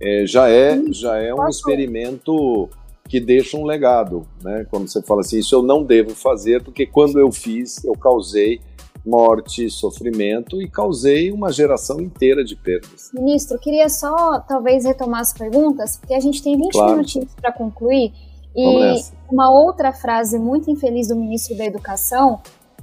É, 0.00 0.24
já 0.26 0.48
é, 0.48 0.80
já 0.90 1.16
é 1.16 1.34
um 1.34 1.48
experimento 1.48 2.68
que 3.08 3.20
deixa 3.20 3.56
um 3.56 3.64
legado, 3.64 4.26
né? 4.42 4.66
Quando 4.70 4.88
você 4.88 5.02
fala 5.02 5.20
assim, 5.20 5.38
isso 5.38 5.54
eu 5.54 5.62
não 5.62 5.82
devo 5.82 6.14
fazer 6.14 6.62
porque 6.62 6.86
quando 6.86 7.18
eu 7.18 7.30
fiz 7.30 7.84
eu 7.84 7.92
causei 7.92 8.60
morte, 9.04 9.68
sofrimento 9.68 10.62
e 10.62 10.68
causei 10.68 11.30
uma 11.30 11.52
geração 11.52 12.00
inteira 12.00 12.42
de 12.42 12.56
perdas. 12.56 13.10
Ministro, 13.12 13.58
queria 13.58 13.88
só 13.88 14.40
talvez 14.40 14.86
retomar 14.86 15.20
as 15.20 15.32
perguntas, 15.32 15.98
porque 15.98 16.14
a 16.14 16.20
gente 16.20 16.42
tem 16.42 16.56
20 16.56 16.72
claro. 16.72 16.92
minutinhos 16.92 17.30
para 17.34 17.52
concluir. 17.52 18.12
E 18.56 19.02
uma 19.30 19.50
outra 19.50 19.92
frase 19.92 20.38
muito 20.38 20.70
infeliz 20.70 21.08
do 21.08 21.16
ministro 21.16 21.56
da 21.56 21.64
Educação 21.64 22.40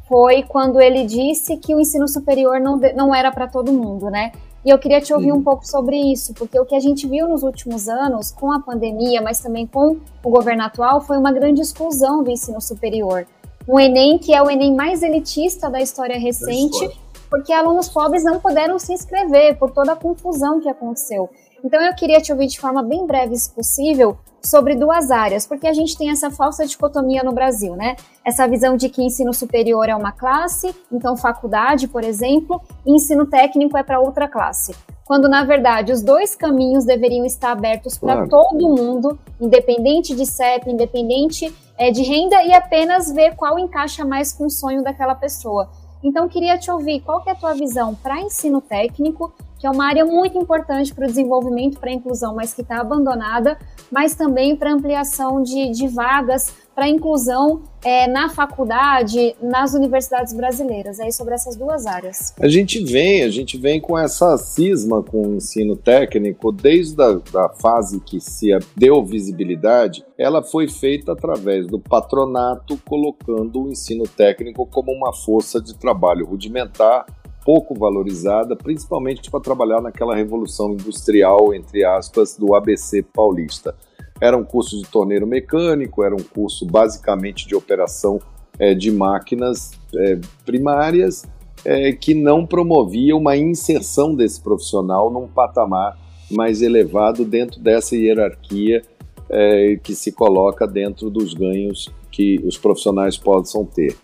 foi 0.08 0.44
quando 0.44 0.82
ele 0.82 1.06
disse 1.06 1.56
que 1.58 1.74
o 1.74 1.80
ensino 1.80 2.08
superior 2.08 2.60
não, 2.60 2.78
não 2.96 3.16
era 3.16 3.32
para 3.32 3.48
todo 3.48 3.72
mundo, 3.72 4.10
né? 4.10 4.34
E 4.64 4.70
eu 4.70 4.78
queria 4.78 5.02
te 5.02 5.12
ouvir 5.12 5.32
um 5.32 5.42
pouco 5.42 5.66
sobre 5.66 5.98
isso, 5.98 6.34
porque 6.36 6.60
o 6.60 6.66
que 6.66 6.76
a 6.76 6.80
gente 6.80 7.08
viu 7.08 7.28
nos 7.28 7.42
últimos 7.42 7.88
anos, 7.90 8.32
com 8.32 8.52
a 8.52 8.60
pandemia, 8.60 9.22
mas 9.22 9.40
também 9.40 9.66
com 9.66 9.98
o 10.24 10.30
governo 10.30 10.64
atual, 10.64 11.02
foi 11.02 11.18
uma 11.18 11.32
grande 11.32 11.62
exclusão 11.62 12.24
do 12.24 12.30
ensino 12.30 12.62
superior. 12.62 13.26
Um 13.68 13.80
Enem 13.80 14.20
que 14.20 14.34
é 14.34 14.42
o 14.42 14.50
Enem 14.50 14.76
mais 14.76 15.02
elitista 15.02 15.70
da 15.70 15.82
história 15.82 16.18
recente, 16.18 16.90
porque 17.30 17.52
alunos 17.52 17.90
pobres 17.90 18.24
não 18.24 18.40
puderam 18.40 18.78
se 18.78 18.94
inscrever 18.94 19.58
por 19.58 19.72
toda 19.72 19.94
a 19.94 19.96
confusão 19.96 20.60
que 20.60 20.70
aconteceu. 20.70 21.30
Então 21.64 21.82
eu 21.82 21.94
queria 21.94 22.20
te 22.20 22.32
ouvir 22.32 22.48
de 22.48 22.60
forma 22.60 22.82
bem 22.82 23.06
breve, 23.06 23.36
se 23.36 23.52
possível, 23.52 24.18
sobre 24.44 24.76
duas 24.76 25.12
áreas, 25.12 25.46
porque 25.46 25.68
a 25.68 25.74
gente 25.74 25.96
tem 25.96 26.10
essa 26.10 26.32
falsa 26.32 26.66
dicotomia 26.66 27.24
no 27.24 27.32
Brasil, 27.32 27.76
né? 27.76 27.96
Essa 28.26 28.48
visão 28.48 28.76
de 28.76 28.90
que 28.90 29.04
ensino 29.04 29.34
superior 29.34 29.88
é 29.88 29.96
uma 29.96 30.12
classe, 30.12 30.76
então 30.92 31.16
faculdade, 31.16 31.88
por 31.88 32.04
exemplo, 32.04 32.60
e 32.86 32.96
ensino 32.96 33.28
técnico 33.28 33.78
é 33.78 33.84
para 33.84 34.00
outra 34.00 34.28
classe. 34.28 34.76
Quando 35.06 35.30
na 35.30 35.44
verdade 35.44 35.92
os 35.92 36.02
dois 36.02 36.36
caminhos 36.36 36.86
deveriam 36.86 37.26
estar 37.26 37.52
abertos 37.52 37.98
para 37.98 38.26
claro. 38.26 38.30
todo 38.30 38.76
mundo, 38.76 39.20
independente 39.40 40.16
de 40.16 40.26
CEP, 40.26 40.72
independente 40.72 41.54
é, 41.78 41.92
de 41.92 42.02
renda 42.02 42.42
e 42.44 42.54
apenas 42.54 43.12
ver 43.12 43.36
qual 43.36 43.60
encaixa 43.60 44.04
mais 44.06 44.32
com 44.34 44.46
o 44.46 44.50
sonho 44.50 44.84
daquela 44.84 45.14
pessoa. 45.14 45.70
Então 46.04 46.28
queria 46.28 46.58
te 46.58 46.72
ouvir, 46.72 47.02
qual 47.02 47.22
que 47.22 47.30
é 47.30 47.34
a 47.34 47.36
tua 47.36 47.54
visão 47.54 47.94
para 47.94 48.22
ensino 48.22 48.60
técnico 48.60 49.32
que 49.62 49.68
é 49.68 49.70
uma 49.70 49.86
área 49.86 50.04
muito 50.04 50.40
importante 50.40 50.92
para 50.92 51.04
o 51.04 51.08
desenvolvimento, 51.08 51.80
para 51.80 51.92
a 51.92 51.94
inclusão, 51.94 52.34
mas 52.34 52.52
que 52.52 52.64
está 52.64 52.82
abandonada, 52.82 53.60
mas 53.92 54.16
também 54.16 54.56
para 54.56 54.74
ampliação 54.74 55.44
de, 55.44 55.70
de 55.70 55.88
vagas 55.88 56.52
para 56.74 56.88
inclusão 56.88 57.62
é, 57.84 58.08
na 58.08 58.28
faculdade, 58.30 59.36
nas 59.40 59.76
universidades 59.76 60.34
brasileiras, 60.34 61.00
aí 61.00 61.12
sobre 61.12 61.36
essas 61.36 61.56
duas 61.56 61.86
áreas. 61.86 62.34
A 62.40 62.48
gente 62.48 62.84
vem, 62.84 63.22
a 63.22 63.30
gente 63.30 63.56
vem 63.56 63.80
com 63.80 64.00
essa 64.00 64.36
cisma 64.38 65.04
com 65.04 65.28
o 65.28 65.36
ensino 65.36 65.76
técnico 65.76 66.52
desde 66.52 67.00
a 67.04 67.20
da 67.32 67.50
fase 67.50 68.00
que 68.00 68.20
se 68.20 68.48
deu 68.76 69.06
visibilidade, 69.06 70.04
ela 70.18 70.42
foi 70.42 70.68
feita 70.68 71.12
através 71.12 71.68
do 71.68 71.80
patronato 71.80 72.80
colocando 72.84 73.64
o 73.64 73.70
ensino 73.70 74.08
técnico 74.08 74.66
como 74.66 74.92
uma 74.92 75.14
força 75.14 75.62
de 75.62 75.78
trabalho 75.78 76.26
rudimentar 76.26 77.06
pouco 77.52 77.78
valorizada, 77.78 78.56
principalmente 78.56 79.30
para 79.30 79.42
trabalhar 79.42 79.82
naquela 79.82 80.16
revolução 80.16 80.72
industrial, 80.72 81.54
entre 81.54 81.84
aspas, 81.84 82.38
do 82.38 82.56
ABC 82.56 83.04
paulista. 83.04 83.76
Era 84.22 84.38
um 84.38 84.44
curso 84.46 84.78
de 84.78 84.90
torneiro 84.90 85.28
mecânico, 85.28 86.02
era 86.02 86.16
um 86.16 86.24
curso 86.24 86.66
basicamente 86.66 87.46
de 87.46 87.54
operação 87.54 88.22
é, 88.58 88.74
de 88.74 88.90
máquinas 88.90 89.72
é, 89.94 90.18
primárias, 90.46 91.26
é, 91.66 91.92
que 91.92 92.14
não 92.14 92.46
promovia 92.46 93.18
uma 93.18 93.36
inserção 93.36 94.16
desse 94.16 94.40
profissional 94.40 95.12
num 95.12 95.28
patamar 95.28 96.00
mais 96.32 96.62
elevado 96.62 97.26
dentro 97.26 97.60
dessa 97.60 97.98
hierarquia 97.98 98.82
é, 99.30 99.78
que 99.84 99.94
se 99.94 100.14
coloca 100.14 100.66
dentro 100.66 101.10
dos 101.10 101.34
ganhos 101.34 101.90
que 102.10 102.40
os 102.46 102.58
profissionais 102.58 103.18
possam 103.18 103.66
ter. 103.66 103.98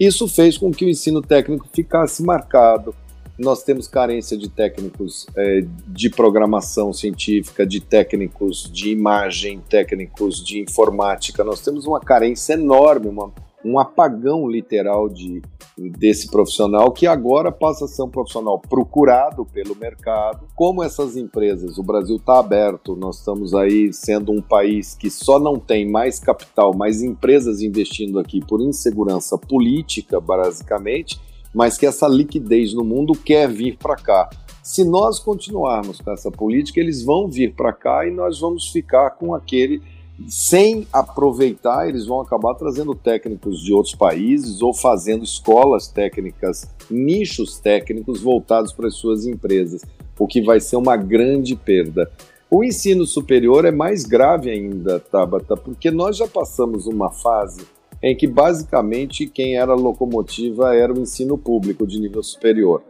Isso 0.00 0.26
fez 0.26 0.56
com 0.56 0.70
que 0.70 0.86
o 0.86 0.88
ensino 0.88 1.20
técnico 1.20 1.68
ficasse 1.70 2.22
marcado. 2.22 2.94
Nós 3.38 3.62
temos 3.62 3.86
carência 3.86 4.34
de 4.34 4.48
técnicos 4.48 5.26
é, 5.36 5.60
de 5.88 6.08
programação 6.08 6.90
científica, 6.90 7.66
de 7.66 7.80
técnicos 7.80 8.70
de 8.72 8.90
imagem, 8.90 9.60
técnicos 9.68 10.42
de 10.42 10.60
informática. 10.60 11.44
Nós 11.44 11.60
temos 11.60 11.84
uma 11.86 12.00
carência 12.00 12.54
enorme, 12.54 13.08
uma, 13.08 13.30
um 13.62 13.78
apagão 13.78 14.48
literal 14.48 15.06
de, 15.06 15.42
desse 15.88 16.30
profissional 16.30 16.92
que 16.92 17.06
agora 17.06 17.50
passa 17.50 17.86
a 17.86 17.88
ser 17.88 18.02
um 18.02 18.08
profissional 18.08 18.58
procurado 18.58 19.46
pelo 19.46 19.74
mercado. 19.74 20.46
Como 20.54 20.82
essas 20.82 21.16
empresas, 21.16 21.78
o 21.78 21.82
Brasil 21.82 22.16
está 22.16 22.38
aberto, 22.38 22.94
nós 22.94 23.18
estamos 23.18 23.54
aí 23.54 23.92
sendo 23.92 24.32
um 24.32 24.42
país 24.42 24.94
que 24.94 25.10
só 25.10 25.38
não 25.38 25.58
tem 25.58 25.88
mais 25.88 26.18
capital, 26.18 26.76
mais 26.76 27.02
empresas 27.02 27.62
investindo 27.62 28.18
aqui 28.18 28.40
por 28.44 28.60
insegurança 28.60 29.38
política, 29.38 30.20
basicamente, 30.20 31.20
mas 31.54 31.78
que 31.78 31.86
essa 31.86 32.06
liquidez 32.06 32.74
no 32.74 32.84
mundo 32.84 33.12
quer 33.12 33.48
vir 33.48 33.78
para 33.78 33.96
cá. 33.96 34.28
Se 34.62 34.84
nós 34.84 35.18
continuarmos 35.18 36.00
com 36.00 36.12
essa 36.12 36.30
política, 36.30 36.78
eles 36.78 37.02
vão 37.02 37.28
vir 37.28 37.54
para 37.54 37.72
cá 37.72 38.06
e 38.06 38.10
nós 38.10 38.38
vamos 38.38 38.68
ficar 38.68 39.10
com 39.10 39.34
aquele 39.34 39.82
sem 40.28 40.86
aproveitar, 40.92 41.88
eles 41.88 42.06
vão 42.06 42.20
acabar 42.20 42.54
trazendo 42.54 42.94
técnicos 42.94 43.60
de 43.60 43.72
outros 43.72 43.94
países 43.94 44.60
ou 44.60 44.74
fazendo 44.74 45.24
escolas 45.24 45.88
técnicas, 45.88 46.68
nichos 46.90 47.58
técnicos 47.58 48.20
voltados 48.20 48.72
para 48.72 48.88
as 48.88 48.94
suas 48.94 49.26
empresas, 49.26 49.82
o 50.18 50.26
que 50.26 50.42
vai 50.42 50.60
ser 50.60 50.76
uma 50.76 50.96
grande 50.96 51.56
perda. 51.56 52.10
O 52.50 52.64
ensino 52.64 53.06
superior 53.06 53.64
é 53.64 53.70
mais 53.70 54.04
grave 54.04 54.50
ainda, 54.50 54.98
Tabata, 54.98 55.56
porque 55.56 55.90
nós 55.90 56.16
já 56.16 56.26
passamos 56.26 56.86
uma 56.86 57.10
fase 57.10 57.60
em 58.02 58.16
que 58.16 58.26
basicamente 58.26 59.26
quem 59.26 59.56
era 59.56 59.74
locomotiva 59.74 60.74
era 60.74 60.92
o 60.92 61.00
ensino 61.00 61.38
público 61.38 61.86
de 61.86 62.00
nível 62.00 62.22
superior. 62.22 62.82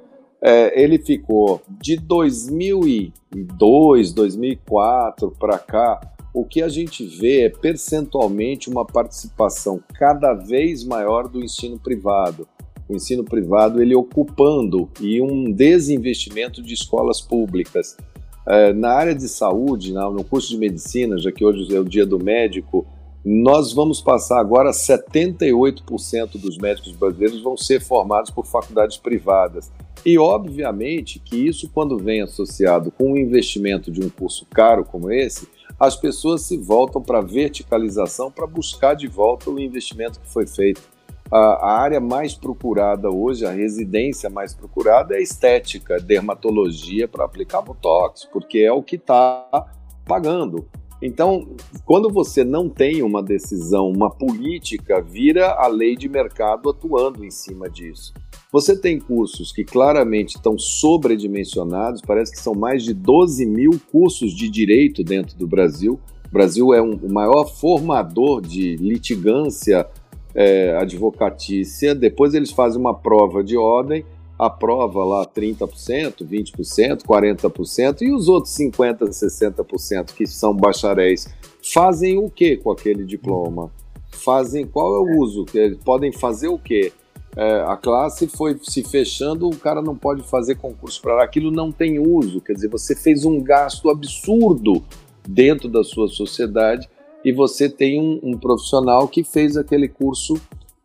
É, 0.42 0.82
ele 0.82 0.98
ficou 0.98 1.60
de 1.68 1.96
2002, 1.96 4.12
2004 4.12 5.30
para 5.38 5.58
cá 5.58 6.00
o 6.32 6.44
que 6.44 6.62
a 6.62 6.68
gente 6.68 7.04
vê 7.04 7.42
é 7.42 7.48
percentualmente 7.48 8.70
uma 8.70 8.84
participação 8.84 9.82
cada 9.94 10.32
vez 10.32 10.84
maior 10.84 11.28
do 11.28 11.42
ensino 11.42 11.78
privado. 11.78 12.46
O 12.88 12.94
ensino 12.94 13.24
privado 13.24 13.82
ele 13.82 13.94
ocupando 13.94 14.88
e 15.00 15.20
um 15.20 15.50
desinvestimento 15.50 16.62
de 16.62 16.74
escolas 16.74 17.20
públicas. 17.20 17.96
É, 18.46 18.72
na 18.72 18.92
área 18.92 19.14
de 19.14 19.28
saúde, 19.28 19.92
no 19.92 20.24
curso 20.24 20.48
de 20.50 20.58
medicina, 20.58 21.18
já 21.18 21.30
que 21.30 21.44
hoje 21.44 21.74
é 21.74 21.78
o 21.78 21.84
dia 21.84 22.06
do 22.06 22.18
médico, 22.18 22.86
nós 23.24 23.72
vamos 23.72 24.00
passar 24.00 24.40
agora 24.40 24.70
78% 24.70 26.40
dos 26.40 26.56
médicos 26.56 26.92
brasileiros 26.92 27.42
vão 27.42 27.56
ser 27.56 27.80
formados 27.80 28.30
por 28.30 28.46
faculdades 28.46 28.96
privadas. 28.96 29.70
E 30.04 30.18
obviamente 30.18 31.18
que 31.18 31.36
isso, 31.36 31.68
quando 31.72 31.98
vem 31.98 32.22
associado 32.22 32.90
com 32.90 33.12
o 33.12 33.18
investimento 33.18 33.90
de 33.90 34.02
um 34.02 34.08
curso 34.08 34.46
caro 34.46 34.84
como 34.84 35.12
esse, 35.12 35.46
as 35.78 35.96
pessoas 35.96 36.42
se 36.42 36.56
voltam 36.56 37.02
para 37.02 37.18
a 37.18 37.22
verticalização 37.22 38.30
para 38.30 38.46
buscar 38.46 38.94
de 38.94 39.06
volta 39.06 39.50
o 39.50 39.58
investimento 39.58 40.20
que 40.20 40.28
foi 40.28 40.46
feito. 40.46 40.82
A, 41.30 41.36
a, 41.36 41.80
área 41.80 42.00
mais 42.00 42.34
procurada 42.34 43.08
hoje, 43.08 43.46
a 43.46 43.50
residência 43.50 44.28
mais 44.28 44.52
procurada 44.52 45.14
é 45.14 45.22
estética, 45.22 46.00
dermatologia 46.00 47.06
para 47.06 47.24
aplicar 47.24 47.62
botox, 47.62 48.24
porque 48.32 48.58
é 48.58 48.72
o 48.72 48.82
que 48.82 48.96
está 48.96 49.68
pagando. 50.04 50.68
Então, 51.02 51.56
quando 51.84 52.10
você 52.10 52.44
não 52.44 52.68
tem 52.68 53.02
uma 53.02 53.22
decisão, 53.22 53.88
uma 53.88 54.10
política, 54.10 55.00
vira 55.00 55.52
a 55.52 55.66
lei 55.66 55.96
de 55.96 56.08
mercado 56.08 56.68
atuando 56.68 57.24
em 57.24 57.30
cima 57.30 57.70
disso. 57.70 58.12
Você 58.52 58.76
tem 58.76 58.98
cursos 58.98 59.52
que 59.52 59.64
claramente 59.64 60.36
estão 60.36 60.58
sobredimensionados, 60.58 62.02
parece 62.02 62.32
que 62.32 62.40
são 62.40 62.54
mais 62.54 62.82
de 62.82 62.92
12 62.92 63.46
mil 63.46 63.80
cursos 63.90 64.32
de 64.32 64.48
direito 64.48 65.02
dentro 65.02 65.38
do 65.38 65.46
Brasil. 65.46 65.98
O 66.28 66.32
Brasil 66.32 66.74
é 66.74 66.82
um, 66.82 66.94
o 66.96 67.12
maior 67.12 67.44
formador 67.46 68.42
de 68.42 68.76
litigância 68.76 69.88
é, 70.34 70.76
advocatícia. 70.76 71.94
Depois 71.94 72.34
eles 72.34 72.50
fazem 72.50 72.80
uma 72.80 72.94
prova 72.94 73.42
de 73.42 73.56
ordem 73.56 74.04
aprova 74.40 75.04
lá 75.04 75.26
30%, 75.26 76.24
20%, 76.26 77.02
40%, 77.02 78.00
e 78.00 78.10
os 78.10 78.26
outros 78.26 78.56
50%, 78.56 79.10
60% 79.10 80.14
que 80.14 80.26
são 80.26 80.54
bacharéis 80.54 81.28
fazem 81.62 82.16
o 82.16 82.30
que 82.30 82.56
com 82.56 82.70
aquele 82.70 83.04
diploma? 83.04 83.70
Fazem 84.10 84.66
qual 84.66 84.94
é 84.94 84.98
o 84.98 85.20
uso? 85.20 85.44
Podem 85.84 86.10
fazer 86.10 86.48
o 86.48 86.58
quê? 86.58 86.90
É, 87.36 87.60
a 87.60 87.76
classe 87.76 88.26
foi 88.26 88.58
se 88.62 88.82
fechando, 88.82 89.46
o 89.46 89.56
cara 89.56 89.82
não 89.82 89.94
pode 89.94 90.22
fazer 90.22 90.56
concurso 90.56 91.00
para 91.02 91.22
aquilo 91.22 91.50
não 91.50 91.70
tem 91.70 91.98
uso. 91.98 92.40
Quer 92.40 92.54
dizer, 92.54 92.68
você 92.68 92.96
fez 92.96 93.26
um 93.26 93.42
gasto 93.42 93.90
absurdo 93.90 94.82
dentro 95.28 95.68
da 95.68 95.84
sua 95.84 96.08
sociedade 96.08 96.88
e 97.22 97.30
você 97.30 97.68
tem 97.68 98.00
um, 98.00 98.18
um 98.22 98.38
profissional 98.38 99.06
que 99.06 99.22
fez 99.22 99.58
aquele 99.58 99.86
curso 99.86 100.40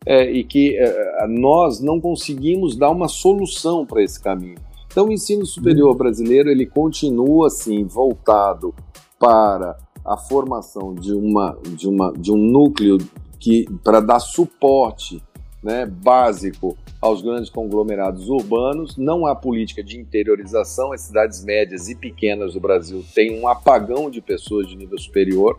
é, 0.06 0.30
e 0.30 0.44
que 0.44 0.76
é, 0.78 1.26
nós 1.28 1.80
não 1.80 2.00
conseguimos 2.00 2.76
dar 2.76 2.90
uma 2.90 3.08
solução 3.08 3.84
para 3.84 4.02
esse 4.02 4.22
caminho. 4.22 4.58
Então, 4.86 5.08
o 5.08 5.12
ensino 5.12 5.44
superior 5.44 5.94
brasileiro 5.94 6.48
ele 6.48 6.64
continua 6.64 7.48
assim 7.48 7.84
voltado 7.84 8.72
para 9.18 9.76
a 10.04 10.16
formação 10.16 10.94
de 10.94 11.12
uma 11.12 11.58
de 11.76 11.88
uma 11.88 12.12
de 12.12 12.30
um 12.32 12.36
núcleo 12.36 12.98
que 13.38 13.66
para 13.82 14.00
dar 14.00 14.20
suporte 14.20 15.22
né, 15.62 15.84
básico 15.84 16.76
aos 17.00 17.20
grandes 17.20 17.50
conglomerados 17.50 18.28
urbanos. 18.28 18.96
Não 18.96 19.26
há 19.26 19.34
política 19.34 19.82
de 19.82 19.98
interiorização. 19.98 20.92
As 20.92 21.02
cidades 21.02 21.44
médias 21.44 21.88
e 21.88 21.94
pequenas 21.94 22.54
do 22.54 22.60
Brasil 22.60 23.04
têm 23.14 23.40
um 23.40 23.48
apagão 23.48 24.08
de 24.08 24.20
pessoas 24.20 24.68
de 24.68 24.76
nível 24.76 24.98
superior. 24.98 25.58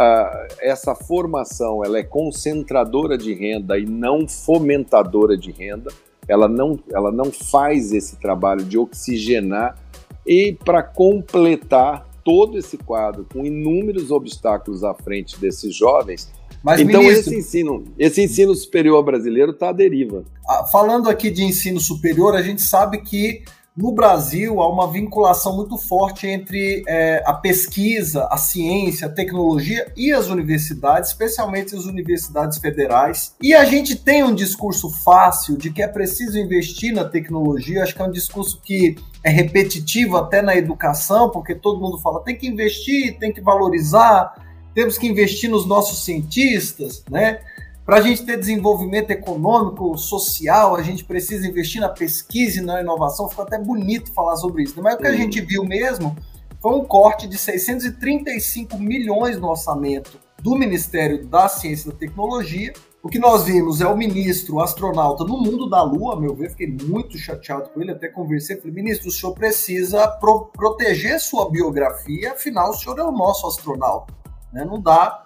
Uh, 0.00 0.48
essa 0.62 0.94
formação 0.94 1.84
ela 1.84 1.98
é 1.98 2.02
concentradora 2.02 3.18
de 3.18 3.34
renda 3.34 3.78
e 3.78 3.84
não 3.84 4.26
fomentadora 4.26 5.36
de 5.36 5.50
renda. 5.50 5.92
Ela 6.26 6.48
não, 6.48 6.80
ela 6.90 7.12
não 7.12 7.30
faz 7.30 7.92
esse 7.92 8.16
trabalho 8.16 8.64
de 8.64 8.78
oxigenar. 8.78 9.76
E 10.26 10.56
para 10.64 10.82
completar 10.82 12.08
todo 12.24 12.56
esse 12.56 12.78
quadro, 12.78 13.26
com 13.30 13.44
inúmeros 13.44 14.10
obstáculos 14.10 14.82
à 14.84 14.94
frente 14.94 15.38
desses 15.38 15.76
jovens, 15.76 16.32
mas, 16.62 16.80
então 16.80 17.02
ministro, 17.02 17.32
esse 17.32 17.38
ensino, 17.38 17.84
esse 17.98 18.22
ensino 18.22 18.54
superior 18.54 19.02
brasileiro 19.02 19.52
está 19.52 19.68
à 19.68 19.72
deriva. 19.72 20.24
Ah, 20.48 20.64
falando 20.64 21.10
aqui 21.10 21.30
de 21.30 21.42
ensino 21.42 21.80
superior, 21.80 22.34
a 22.34 22.42
gente 22.42 22.62
sabe 22.62 23.02
que 23.02 23.42
no 23.80 23.92
Brasil 23.92 24.60
há 24.60 24.68
uma 24.68 24.90
vinculação 24.92 25.56
muito 25.56 25.78
forte 25.78 26.26
entre 26.26 26.84
é, 26.86 27.22
a 27.24 27.32
pesquisa, 27.32 28.28
a 28.30 28.36
ciência, 28.36 29.06
a 29.06 29.10
tecnologia 29.10 29.90
e 29.96 30.12
as 30.12 30.28
universidades, 30.28 31.10
especialmente 31.10 31.74
as 31.74 31.86
universidades 31.86 32.58
federais. 32.58 33.34
E 33.42 33.54
a 33.54 33.64
gente 33.64 33.96
tem 33.96 34.22
um 34.22 34.34
discurso 34.34 34.90
fácil 34.90 35.56
de 35.56 35.70
que 35.70 35.82
é 35.82 35.88
preciso 35.88 36.38
investir 36.38 36.92
na 36.92 37.04
tecnologia. 37.04 37.82
Acho 37.82 37.94
que 37.94 38.02
é 38.02 38.04
um 38.04 38.10
discurso 38.10 38.60
que 38.62 38.96
é 39.24 39.30
repetitivo 39.30 40.16
até 40.16 40.42
na 40.42 40.54
educação, 40.54 41.30
porque 41.30 41.54
todo 41.54 41.80
mundo 41.80 41.98
fala 41.98 42.22
tem 42.22 42.36
que 42.36 42.46
investir, 42.46 43.18
tem 43.18 43.32
que 43.32 43.40
valorizar 43.40 44.34
temos 44.74 44.96
que 44.96 45.06
investir 45.06 45.50
nos 45.50 45.66
nossos 45.66 46.04
cientistas, 46.04 47.04
né? 47.10 47.40
Para 47.90 47.98
a 47.98 48.02
gente 48.02 48.24
ter 48.24 48.38
desenvolvimento 48.38 49.10
econômico, 49.10 49.98
social, 49.98 50.76
a 50.76 50.80
gente 50.80 51.04
precisa 51.04 51.44
investir 51.44 51.80
na 51.80 51.88
pesquisa 51.88 52.60
e 52.60 52.62
na 52.62 52.80
inovação. 52.80 53.28
Ficou 53.28 53.44
até 53.44 53.58
bonito 53.58 54.12
falar 54.12 54.36
sobre 54.36 54.62
isso. 54.62 54.80
Mas 54.80 54.94
o 54.94 54.98
que 54.98 55.08
a 55.08 55.12
gente 55.12 55.40
viu 55.40 55.64
mesmo 55.64 56.16
foi 56.60 56.70
um 56.70 56.84
corte 56.84 57.26
de 57.26 57.36
635 57.36 58.78
milhões 58.78 59.40
no 59.40 59.48
orçamento 59.48 60.20
do 60.40 60.54
Ministério 60.54 61.26
da 61.26 61.48
Ciência 61.48 61.88
e 61.88 61.92
da 61.92 61.98
Tecnologia. 61.98 62.72
O 63.02 63.08
que 63.08 63.18
nós 63.18 63.42
vimos 63.42 63.80
é 63.80 63.88
o 63.88 63.96
ministro 63.96 64.60
astronauta 64.60 65.24
no 65.24 65.38
mundo 65.38 65.68
da 65.68 65.82
Lua, 65.82 66.14
a 66.14 66.20
meu 66.20 66.32
ver, 66.32 66.50
fiquei 66.50 66.68
muito 66.68 67.18
chateado 67.18 67.70
com 67.70 67.82
ele, 67.82 67.90
até 67.90 68.06
conversei, 68.06 68.54
falei, 68.54 68.72
ministro, 68.72 69.08
o 69.08 69.12
senhor 69.12 69.34
precisa 69.34 70.06
pro 70.06 70.46
proteger 70.52 71.18
sua 71.18 71.50
biografia, 71.50 72.34
afinal 72.34 72.70
o 72.70 72.74
senhor 72.74 72.96
é 73.00 73.02
o 73.02 73.10
nosso 73.10 73.48
astronauta. 73.48 74.14
Né? 74.52 74.64
Não 74.64 74.80
dá 74.80 75.24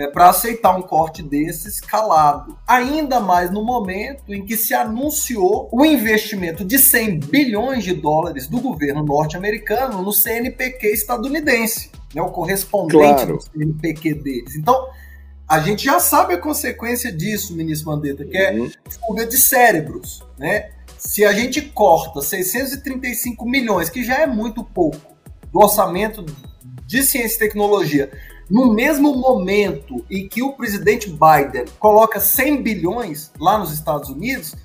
é, 0.00 0.06
para 0.06 0.30
aceitar 0.30 0.74
um 0.74 0.80
corte 0.80 1.22
desse 1.22 1.68
escalado. 1.68 2.56
Ainda 2.66 3.20
mais 3.20 3.50
no 3.50 3.62
momento 3.62 4.32
em 4.32 4.46
que 4.46 4.56
se 4.56 4.72
anunciou 4.72 5.68
o 5.70 5.84
investimento 5.84 6.64
de 6.64 6.78
100 6.78 7.20
bilhões 7.20 7.84
de 7.84 7.92
dólares 7.92 8.46
do 8.46 8.58
governo 8.62 9.04
norte-americano 9.04 10.00
no 10.00 10.10
CNPq 10.10 10.86
estadunidense, 10.86 11.90
né? 12.14 12.22
o 12.22 12.30
correspondente 12.30 13.26
claro. 13.26 13.36
do 13.36 13.42
CNPq 13.42 14.14
deles. 14.14 14.56
Então, 14.56 14.88
a 15.46 15.60
gente 15.60 15.84
já 15.84 16.00
sabe 16.00 16.32
a 16.32 16.38
consequência 16.38 17.12
disso, 17.12 17.54
ministro 17.54 17.90
Mandetta, 17.90 18.24
que 18.24 18.38
é 18.38 18.52
uhum. 18.52 18.70
fuga 19.06 19.26
de 19.26 19.36
cérebros. 19.36 20.22
Né? 20.38 20.70
Se 20.96 21.26
a 21.26 21.32
gente 21.34 21.60
corta 21.60 22.22
635 22.22 23.46
milhões, 23.46 23.90
que 23.90 24.02
já 24.02 24.20
é 24.20 24.26
muito 24.26 24.64
pouco, 24.64 25.10
do 25.52 25.58
orçamento 25.58 26.24
de 26.86 27.02
ciência 27.02 27.36
e 27.36 27.38
tecnologia, 27.40 28.10
no 28.50 28.74
mesmo 28.74 29.16
momento 29.16 30.04
em 30.10 30.28
que 30.28 30.42
o 30.42 30.52
presidente 30.52 31.08
Biden 31.08 31.66
coloca 31.78 32.18
100 32.18 32.62
bilhões 32.62 33.30
lá 33.38 33.56
nos 33.56 33.72
Estados 33.72 34.08
Unidos, 34.08 34.56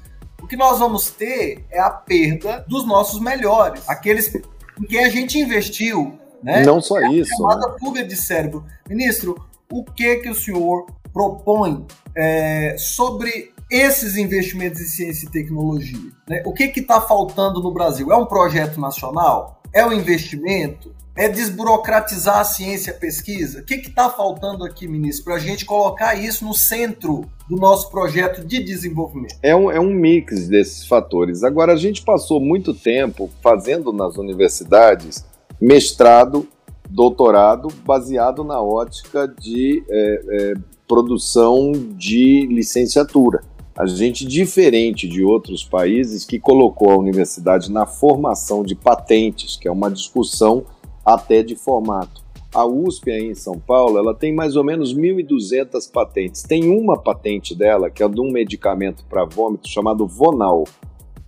o 0.42 0.48
que 0.48 0.58
nós 0.58 0.80
vamos 0.80 1.10
ter 1.12 1.66
é 1.72 1.80
a 1.80 1.90
perda 1.90 2.66
dos 2.68 2.86
nossos 2.86 3.20
melhores, 3.20 3.84
aqueles 3.88 4.34
em 4.34 4.86
quem 4.88 5.06
a 5.06 5.10
gente 5.10 5.40
investiu. 5.40 6.18
Né? 6.44 6.64
Não 6.64 6.82
só 6.82 7.00
é 7.00 7.12
isso. 7.12 7.32
Chamada 7.38 7.68
né? 7.68 7.76
fuga 7.80 8.04
de 8.04 8.16
cérebro. 8.16 8.66
Ministro, 8.88 9.36
o 9.72 9.84
que 9.84 10.18
que 10.18 10.30
o 10.30 10.36
senhor 10.36 10.86
propõe 11.14 11.86
é, 12.16 12.76
sobre 12.78 13.54
esses 13.72 14.18
investimentos 14.18 14.82
em 14.82 14.86
ciência 14.86 15.26
e 15.26 15.32
tecnologia? 15.32 16.12
Né? 16.30 16.44
O 16.46 16.54
que 16.54 16.66
está 16.66 17.02
faltando 17.02 17.62
no 17.62 17.72
Brasil? 17.72 18.12
É 18.12 18.16
um 18.16 18.26
projeto 18.26 18.80
nacional? 18.80 19.62
É 19.76 19.86
um 19.86 19.92
investimento? 19.92 20.96
é 21.16 21.30
desburocratizar 21.30 22.40
a 22.40 22.44
ciência 22.44 22.92
e 22.92 22.94
a 22.94 22.98
pesquisa? 22.98 23.62
O 23.62 23.64
que 23.64 23.76
está 23.76 24.10
faltando 24.10 24.66
aqui, 24.66 24.88
ministro, 24.88 25.24
para 25.24 25.36
a 25.36 25.40
gente 25.40 25.64
colocar 25.64 26.14
isso 26.16 26.44
no 26.44 26.54
centro 26.54 27.26
do 27.50 27.56
nosso 27.56 27.90
projeto 27.90 28.46
de 28.46 28.62
desenvolvimento? 28.62 29.36
É 29.42 29.56
um, 29.56 29.72
é 29.72 29.80
um 29.80 29.94
mix 29.94 30.50
desses 30.50 30.86
fatores. 30.86 31.42
Agora, 31.44 31.72
a 31.72 31.78
gente 31.78 32.04
passou 32.04 32.42
muito 32.42 32.74
tempo 32.74 33.30
fazendo 33.42 33.94
nas 33.94 34.18
universidades 34.18 35.26
mestrado, 35.62 36.46
doutorado, 36.90 37.70
baseado 37.86 38.44
na 38.44 38.62
ótica 38.62 39.26
de 39.26 39.84
é, 39.90 40.22
é, 40.30 40.54
produção 40.86 41.72
de 41.72 42.46
licenciatura. 42.48 43.42
A 43.78 43.86
gente, 43.86 44.26
diferente 44.26 45.06
de 45.06 45.22
outros 45.22 45.64
países, 45.66 46.24
que 46.24 46.40
colocou 46.40 46.92
a 46.92 46.98
universidade 46.98 47.70
na 47.70 47.86
formação 47.86 48.64
de 48.64 48.74
patentes, 48.74 49.58
que 49.58 49.68
é 49.68 49.72
uma 49.72 49.92
discussão 49.92 50.64
até 51.06 51.44
de 51.44 51.58
formato. 51.58 52.24
A 52.54 52.66
USP 52.66 53.12
aí 53.12 53.32
em 53.32 53.36
São 53.36 53.60
Paulo, 53.60 53.98
ela 53.98 54.16
tem 54.16 54.34
mais 54.34 54.56
ou 54.56 54.64
menos 54.64 54.96
1.200 54.96 55.92
patentes. 55.92 56.42
Tem 56.42 56.70
uma 56.70 56.98
patente 56.98 57.54
dela, 57.54 57.90
que 57.90 58.02
é 58.02 58.08
de 58.08 58.22
um 58.22 58.32
medicamento 58.32 59.04
para 59.10 59.26
vômito 59.26 59.68
chamado 59.68 60.08
Vonal. 60.08 60.64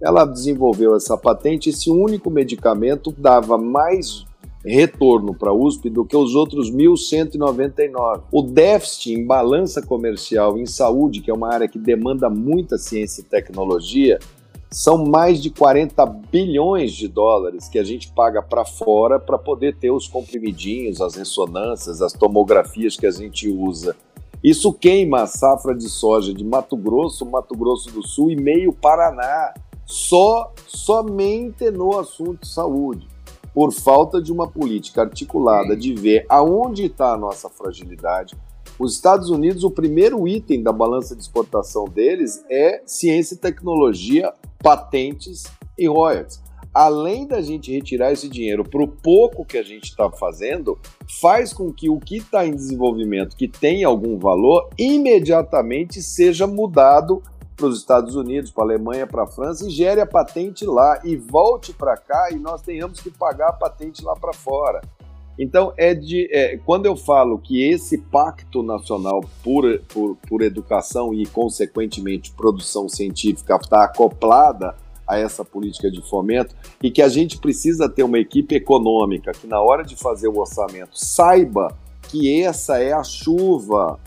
Ela 0.01 0.23
desenvolveu 0.23 0.95
essa 0.95 1.17
patente, 1.17 1.69
esse 1.69 1.89
único 1.89 2.29
medicamento 2.29 3.11
dava 3.11 3.57
mais 3.57 4.26
retorno 4.67 5.33
para 5.33 5.51
a 5.51 5.53
USP 5.53 5.89
do 5.89 6.05
que 6.05 6.15
os 6.15 6.35
outros 6.35 6.71
1.199. 6.71 8.23
O 8.31 8.41
déficit 8.41 9.13
em 9.13 9.25
balança 9.25 9.81
comercial 9.81 10.57
em 10.57 10.65
saúde, 10.65 11.21
que 11.21 11.31
é 11.31 11.33
uma 11.33 11.53
área 11.53 11.67
que 11.67 11.79
demanda 11.79 12.29
muita 12.29 12.77
ciência 12.77 13.21
e 13.21 13.25
tecnologia, 13.25 14.19
são 14.69 15.05
mais 15.05 15.41
de 15.41 15.49
40 15.49 16.05
bilhões 16.05 16.91
de 16.91 17.07
dólares 17.07 17.69
que 17.69 17.79
a 17.79 17.83
gente 17.83 18.11
paga 18.11 18.41
para 18.41 18.65
fora 18.65 19.19
para 19.19 19.37
poder 19.37 19.77
ter 19.77 19.91
os 19.91 20.07
comprimidinhos, 20.07 20.99
as 20.99 21.15
ressonâncias, 21.15 22.01
as 22.01 22.13
tomografias 22.13 22.97
que 22.97 23.07
a 23.07 23.11
gente 23.11 23.49
usa. 23.49 23.95
Isso 24.43 24.71
queima 24.73 25.21
a 25.21 25.27
safra 25.27 25.73
de 25.73 25.89
soja 25.89 26.33
de 26.33 26.43
Mato 26.43 26.75
Grosso, 26.75 27.25
Mato 27.25 27.55
Grosso 27.55 27.91
do 27.91 28.05
Sul 28.05 28.29
e 28.29 28.35
meio 28.35 28.71
Paraná, 28.71 29.53
só 29.85 30.53
somente 30.67 31.71
no 31.71 31.97
assunto 31.97 32.41
de 32.41 32.47
saúde, 32.47 33.07
por 33.57 33.73
falta 33.73 34.21
de 34.21 34.31
uma 34.31 34.47
política 34.47 35.01
articulada 35.01 35.75
de 35.75 35.91
ver 35.91 36.27
aonde 36.29 36.85
está 36.85 37.13
a 37.13 37.17
nossa 37.17 37.49
fragilidade, 37.49 38.37
os 38.77 38.93
Estados 38.93 39.31
Unidos, 39.31 39.63
o 39.63 39.71
primeiro 39.71 40.27
item 40.27 40.61
da 40.61 40.71
balança 40.71 41.15
de 41.15 41.23
exportação 41.23 41.85
deles 41.85 42.45
é 42.51 42.83
ciência 42.85 43.33
e 43.33 43.37
tecnologia, 43.39 44.31
patentes 44.59 45.45
e 45.75 45.87
royalties. 45.87 46.39
Além 46.71 47.25
da 47.25 47.41
gente 47.41 47.73
retirar 47.73 48.11
esse 48.11 48.29
dinheiro 48.29 48.63
para 48.63 48.83
o 48.83 48.87
pouco 48.87 49.43
que 49.43 49.57
a 49.57 49.63
gente 49.63 49.85
está 49.85 50.07
fazendo, 50.11 50.77
faz 51.19 51.51
com 51.51 51.73
que 51.73 51.89
o 51.89 51.99
que 51.99 52.17
está 52.17 52.45
em 52.45 52.53
desenvolvimento, 52.53 53.35
que 53.35 53.47
tem 53.47 53.83
algum 53.83 54.19
valor, 54.19 54.69
imediatamente 54.77 55.99
seja 55.99 56.45
mudado 56.45 57.23
para 57.57 57.65
os 57.65 57.79
Estados 57.79 58.15
Unidos, 58.15 58.51
para 58.51 58.63
a 58.63 58.67
Alemanha, 58.67 59.07
para 59.07 59.23
a 59.23 59.27
França 59.27 59.67
e 59.67 59.71
gere 59.71 59.99
a 59.99 60.05
patente 60.05 60.63
lá 60.63 61.01
e 61.03 61.15
volte 61.15 61.73
para 61.73 61.97
cá 61.97 62.29
e 62.31 62.35
nós 62.35 62.61
tenhamos 62.61 62.99
que 63.01 63.09
pagar 63.09 63.49
a 63.49 63.53
patente 63.53 64.05
lá 64.05 64.15
para 64.15 64.31
fora. 64.31 64.79
Então, 65.39 65.73
é 65.77 65.93
de, 65.93 66.27
é, 66.31 66.57
quando 66.57 66.85
eu 66.85 66.95
falo 66.95 67.37
que 67.37 67.67
esse 67.67 67.97
pacto 67.97 68.63
nacional 68.63 69.21
por, 69.43 69.63
por, 69.87 70.15
por 70.27 70.41
educação 70.41 71.13
e, 71.13 71.25
consequentemente, 71.27 72.31
produção 72.31 72.87
científica 72.87 73.55
está 73.55 73.83
acoplada 73.83 74.75
a 75.07 75.17
essa 75.17 75.45
política 75.45 75.89
de 75.91 76.01
fomento 76.01 76.55
e 76.81 76.91
que 76.91 77.01
a 77.01 77.07
gente 77.07 77.37
precisa 77.37 77.87
ter 77.87 78.03
uma 78.03 78.19
equipe 78.19 78.55
econômica 78.55 79.31
que, 79.31 79.47
na 79.47 79.61
hora 79.61 79.83
de 79.83 79.95
fazer 79.95 80.27
o 80.27 80.39
orçamento, 80.39 80.97
saiba 80.97 81.75
que 82.09 82.41
essa 82.41 82.81
é 82.81 82.93
a 82.93 83.03
chuva, 83.03 83.99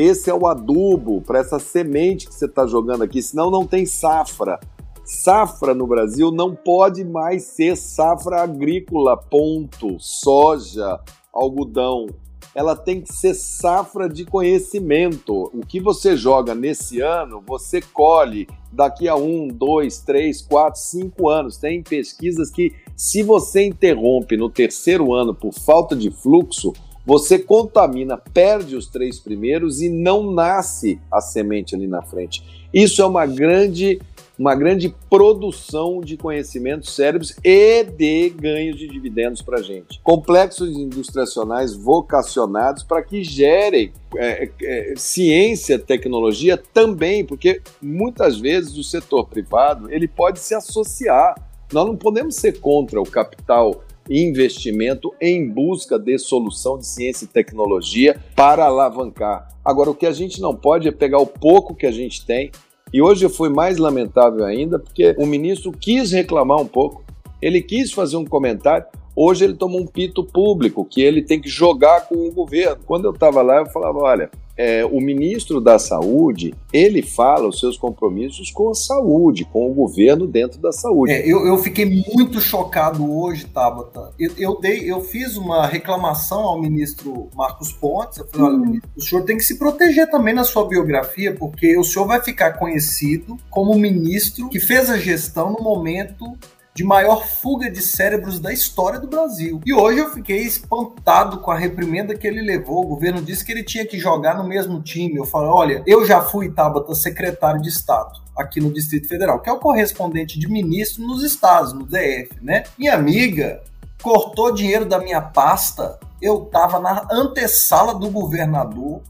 esse 0.00 0.30
é 0.30 0.34
o 0.34 0.46
adubo 0.46 1.20
para 1.22 1.40
essa 1.40 1.58
semente 1.58 2.28
que 2.28 2.32
você 2.32 2.44
está 2.44 2.64
jogando 2.68 3.02
aqui, 3.02 3.20
senão 3.20 3.50
não 3.50 3.66
tem 3.66 3.84
safra. 3.84 4.60
Safra 5.04 5.74
no 5.74 5.88
Brasil 5.88 6.30
não 6.30 6.54
pode 6.54 7.04
mais 7.04 7.42
ser 7.42 7.76
safra 7.76 8.42
agrícola, 8.42 9.16
ponto. 9.16 9.96
Soja, 9.98 11.00
algodão. 11.32 12.06
ela 12.54 12.76
tem 12.76 13.00
que 13.00 13.12
ser 13.12 13.34
safra 13.34 14.08
de 14.08 14.24
conhecimento. 14.24 15.50
O 15.52 15.66
que 15.66 15.80
você 15.80 16.16
joga 16.16 16.54
nesse 16.54 17.00
ano, 17.00 17.42
você 17.44 17.80
colhe 17.80 18.46
daqui 18.72 19.08
a 19.08 19.16
um, 19.16 19.48
dois, 19.48 19.98
três, 19.98 20.40
quatro, 20.40 20.80
cinco 20.80 21.28
anos. 21.28 21.56
Tem 21.56 21.82
pesquisas 21.82 22.50
que, 22.52 22.72
se 22.96 23.22
você 23.22 23.66
interrompe 23.66 24.36
no 24.36 24.48
terceiro 24.48 25.12
ano 25.12 25.34
por 25.34 25.52
falta 25.52 25.96
de 25.96 26.10
fluxo, 26.10 26.72
você 27.08 27.38
contamina, 27.38 28.18
perde 28.18 28.76
os 28.76 28.86
três 28.86 29.18
primeiros 29.18 29.80
e 29.80 29.88
não 29.88 30.30
nasce 30.30 31.00
a 31.10 31.22
semente 31.22 31.74
ali 31.74 31.86
na 31.86 32.02
frente. 32.02 32.68
Isso 32.70 33.00
é 33.00 33.06
uma 33.06 33.24
grande 33.24 33.98
uma 34.38 34.54
grande 34.54 34.94
produção 35.10 36.00
de 36.00 36.16
conhecimentos 36.18 36.94
cérebros 36.94 37.34
e 37.42 37.82
de 37.82 38.28
ganhos 38.28 38.78
de 38.78 38.86
dividendos 38.86 39.40
para 39.40 39.58
a 39.58 39.62
gente. 39.62 39.98
Complexos 40.02 40.68
industriacionais 40.68 41.74
vocacionados 41.74 42.84
para 42.84 43.02
que 43.02 43.24
gerem 43.24 43.90
é, 44.14 44.50
é, 44.62 44.94
ciência, 44.96 45.78
tecnologia 45.78 46.58
também, 46.58 47.24
porque 47.24 47.62
muitas 47.80 48.38
vezes 48.38 48.76
o 48.76 48.84
setor 48.84 49.26
privado 49.26 49.90
ele 49.90 50.06
pode 50.06 50.40
se 50.40 50.54
associar. 50.54 51.34
Nós 51.72 51.86
não 51.86 51.96
podemos 51.96 52.36
ser 52.36 52.60
contra 52.60 53.00
o 53.00 53.04
capital 53.04 53.82
investimento 54.08 55.12
em 55.20 55.48
busca 55.48 55.98
de 55.98 56.18
solução 56.18 56.78
de 56.78 56.86
ciência 56.86 57.24
e 57.24 57.28
tecnologia 57.28 58.18
para 58.34 58.66
alavancar. 58.66 59.48
Agora, 59.64 59.90
o 59.90 59.94
que 59.94 60.06
a 60.06 60.12
gente 60.12 60.40
não 60.40 60.54
pode 60.54 60.88
é 60.88 60.92
pegar 60.92 61.18
o 61.18 61.26
pouco 61.26 61.74
que 61.74 61.86
a 61.86 61.92
gente 61.92 62.24
tem 62.24 62.50
e 62.92 63.02
hoje 63.02 63.28
foi 63.28 63.50
mais 63.50 63.76
lamentável 63.76 64.44
ainda, 64.44 64.78
porque 64.78 65.14
o 65.18 65.26
ministro 65.26 65.70
quis 65.72 66.10
reclamar 66.10 66.58
um 66.58 66.66
pouco, 66.66 67.04
ele 67.40 67.60
quis 67.60 67.92
fazer 67.92 68.16
um 68.16 68.24
comentário. 68.24 68.86
Hoje 69.20 69.44
ele 69.44 69.54
tomou 69.54 69.80
um 69.80 69.86
pito 69.86 70.22
público 70.22 70.84
que 70.84 71.02
ele 71.02 71.20
tem 71.20 71.40
que 71.40 71.48
jogar 71.48 72.02
com 72.02 72.14
o 72.14 72.30
governo. 72.30 72.78
Quando 72.86 73.06
eu 73.06 73.10
estava 73.10 73.42
lá, 73.42 73.56
eu 73.56 73.66
falava: 73.66 73.98
olha, 73.98 74.30
é, 74.56 74.84
o 74.84 75.00
ministro 75.00 75.60
da 75.60 75.76
Saúde, 75.76 76.54
ele 76.72 77.02
fala 77.02 77.48
os 77.48 77.58
seus 77.58 77.76
compromissos 77.76 78.52
com 78.52 78.70
a 78.70 78.74
saúde, 78.74 79.44
com 79.44 79.68
o 79.68 79.74
governo 79.74 80.24
dentro 80.24 80.60
da 80.60 80.70
saúde. 80.70 81.12
É, 81.12 81.26
eu, 81.28 81.44
eu 81.44 81.58
fiquei 81.58 81.84
muito 82.14 82.40
chocado 82.40 83.12
hoje, 83.12 83.44
Tabata. 83.46 84.12
Eu, 84.16 84.30
eu, 84.38 84.60
dei, 84.60 84.88
eu 84.88 85.00
fiz 85.00 85.36
uma 85.36 85.66
reclamação 85.66 86.42
ao 86.42 86.60
ministro 86.60 87.28
Marcos 87.34 87.72
Pontes. 87.72 88.18
Eu 88.18 88.28
falei: 88.28 88.46
olha, 88.46 88.54
uhum. 88.54 88.66
ministro, 88.66 88.90
o 88.96 89.02
senhor 89.02 89.24
tem 89.24 89.36
que 89.36 89.42
se 89.42 89.58
proteger 89.58 90.08
também 90.08 90.32
na 90.32 90.44
sua 90.44 90.68
biografia, 90.68 91.34
porque 91.34 91.76
o 91.76 91.82
senhor 91.82 92.06
vai 92.06 92.22
ficar 92.22 92.52
conhecido 92.52 93.36
como 93.50 93.74
ministro 93.74 94.48
que 94.48 94.60
fez 94.60 94.88
a 94.88 94.96
gestão 94.96 95.50
no 95.50 95.60
momento 95.60 96.38
de 96.78 96.84
maior 96.84 97.26
fuga 97.26 97.68
de 97.68 97.82
cérebros 97.82 98.38
da 98.38 98.52
história 98.52 99.00
do 99.00 99.08
Brasil. 99.08 99.60
E 99.66 99.74
hoje 99.74 99.98
eu 99.98 100.12
fiquei 100.12 100.42
espantado 100.42 101.40
com 101.40 101.50
a 101.50 101.58
reprimenda 101.58 102.16
que 102.16 102.24
ele 102.24 102.40
levou. 102.40 102.84
O 102.84 102.86
governo 102.90 103.20
disse 103.20 103.44
que 103.44 103.50
ele 103.50 103.64
tinha 103.64 103.84
que 103.84 103.98
jogar 103.98 104.38
no 104.38 104.44
mesmo 104.44 104.80
time. 104.80 105.16
Eu 105.16 105.24
falei: 105.24 105.48
olha, 105.48 105.82
eu 105.84 106.06
já 106.06 106.22
fui, 106.22 106.52
Tabata, 106.52 106.94
secretário 106.94 107.60
de 107.60 107.68
Estado 107.68 108.20
aqui 108.36 108.60
no 108.60 108.72
Distrito 108.72 109.08
Federal, 109.08 109.40
que 109.40 109.50
é 109.50 109.52
o 109.52 109.58
correspondente 109.58 110.38
de 110.38 110.46
ministro 110.48 111.04
nos 111.04 111.24
estados, 111.24 111.72
no 111.72 111.84
DF, 111.84 112.30
né? 112.40 112.62
Minha 112.78 112.94
amiga 112.94 113.60
cortou 114.00 114.54
dinheiro 114.54 114.84
da 114.84 115.00
minha 115.00 115.20
pasta. 115.20 115.98
Eu 116.22 116.42
tava 116.42 116.78
na 116.78 117.08
antessala 117.10 117.92
do 117.92 118.08
governador 118.08 119.02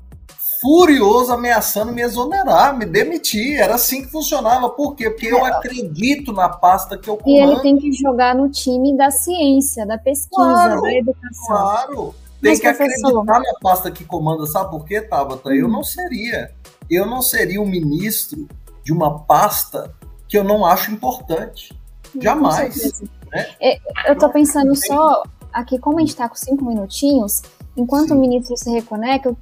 furioso 0.61 1.33
ameaçando 1.33 1.93
me 1.93 2.03
exonerar, 2.03 2.77
me 2.77 2.85
demitir. 2.85 3.59
Era 3.59 3.75
assim 3.75 4.03
que 4.03 4.11
funcionava. 4.11 4.71
Por 4.71 4.95
quê? 4.95 5.11
Porque 5.11 5.27
eu 5.27 5.47
é. 5.47 5.51
acredito 5.51 6.33
na 6.33 6.49
pasta 6.49 6.99
que 6.99 7.09
eu 7.09 7.17
comando. 7.17 7.37
E 7.37 7.53
ele 7.53 7.61
tem 7.61 7.79
que 7.79 7.93
jogar 7.93 8.35
no 8.35 8.49
time 8.51 8.97
da 8.97 9.11
ciência, 9.11 9.87
da 9.87 9.99
pesquisa, 9.99 10.29
claro, 10.35 10.83
da 10.83 10.93
educação. 10.93 11.47
Claro. 11.47 12.15
Tem 12.41 12.53
Mas, 12.53 12.61
que 12.61 12.73
professor... 12.73 13.09
acreditar 13.09 13.41
na 13.41 13.61
pasta 13.61 13.91
que 13.91 14.05
comanda. 14.05 14.47
Sabe 14.47 14.71
por 14.71 14.85
quê, 14.85 15.01
Tabata? 15.01 15.49
Hum. 15.49 15.55
Eu 15.55 15.69
não 15.69 15.83
seria. 15.83 16.53
Eu 16.91 17.07
não 17.07 17.21
seria 17.21 17.61
um 17.61 17.67
ministro 17.67 18.49
de 18.85 18.93
uma 18.93 19.21
pasta 19.21 19.95
que 20.29 20.39
eu 20.39 20.45
não 20.45 20.65
acho 20.65 20.91
importante. 20.91 21.77
Jamais. 22.21 23.01
Né? 23.31 23.47
É, 23.61 23.79
eu 24.09 24.15
estou 24.15 24.31
pensando 24.31 24.75
só 24.75 25.23
aqui, 25.53 25.79
como 25.79 25.99
a 25.99 26.01
gente 26.01 26.11
está 26.11 26.29
com 26.29 26.35
cinco 26.35 26.65
minutinhos, 26.65 27.43
enquanto 27.77 28.09
Sim. 28.09 28.15
o 28.15 28.21
ministro 28.21 28.57
se 28.57 28.71
reconecta, 28.71 29.37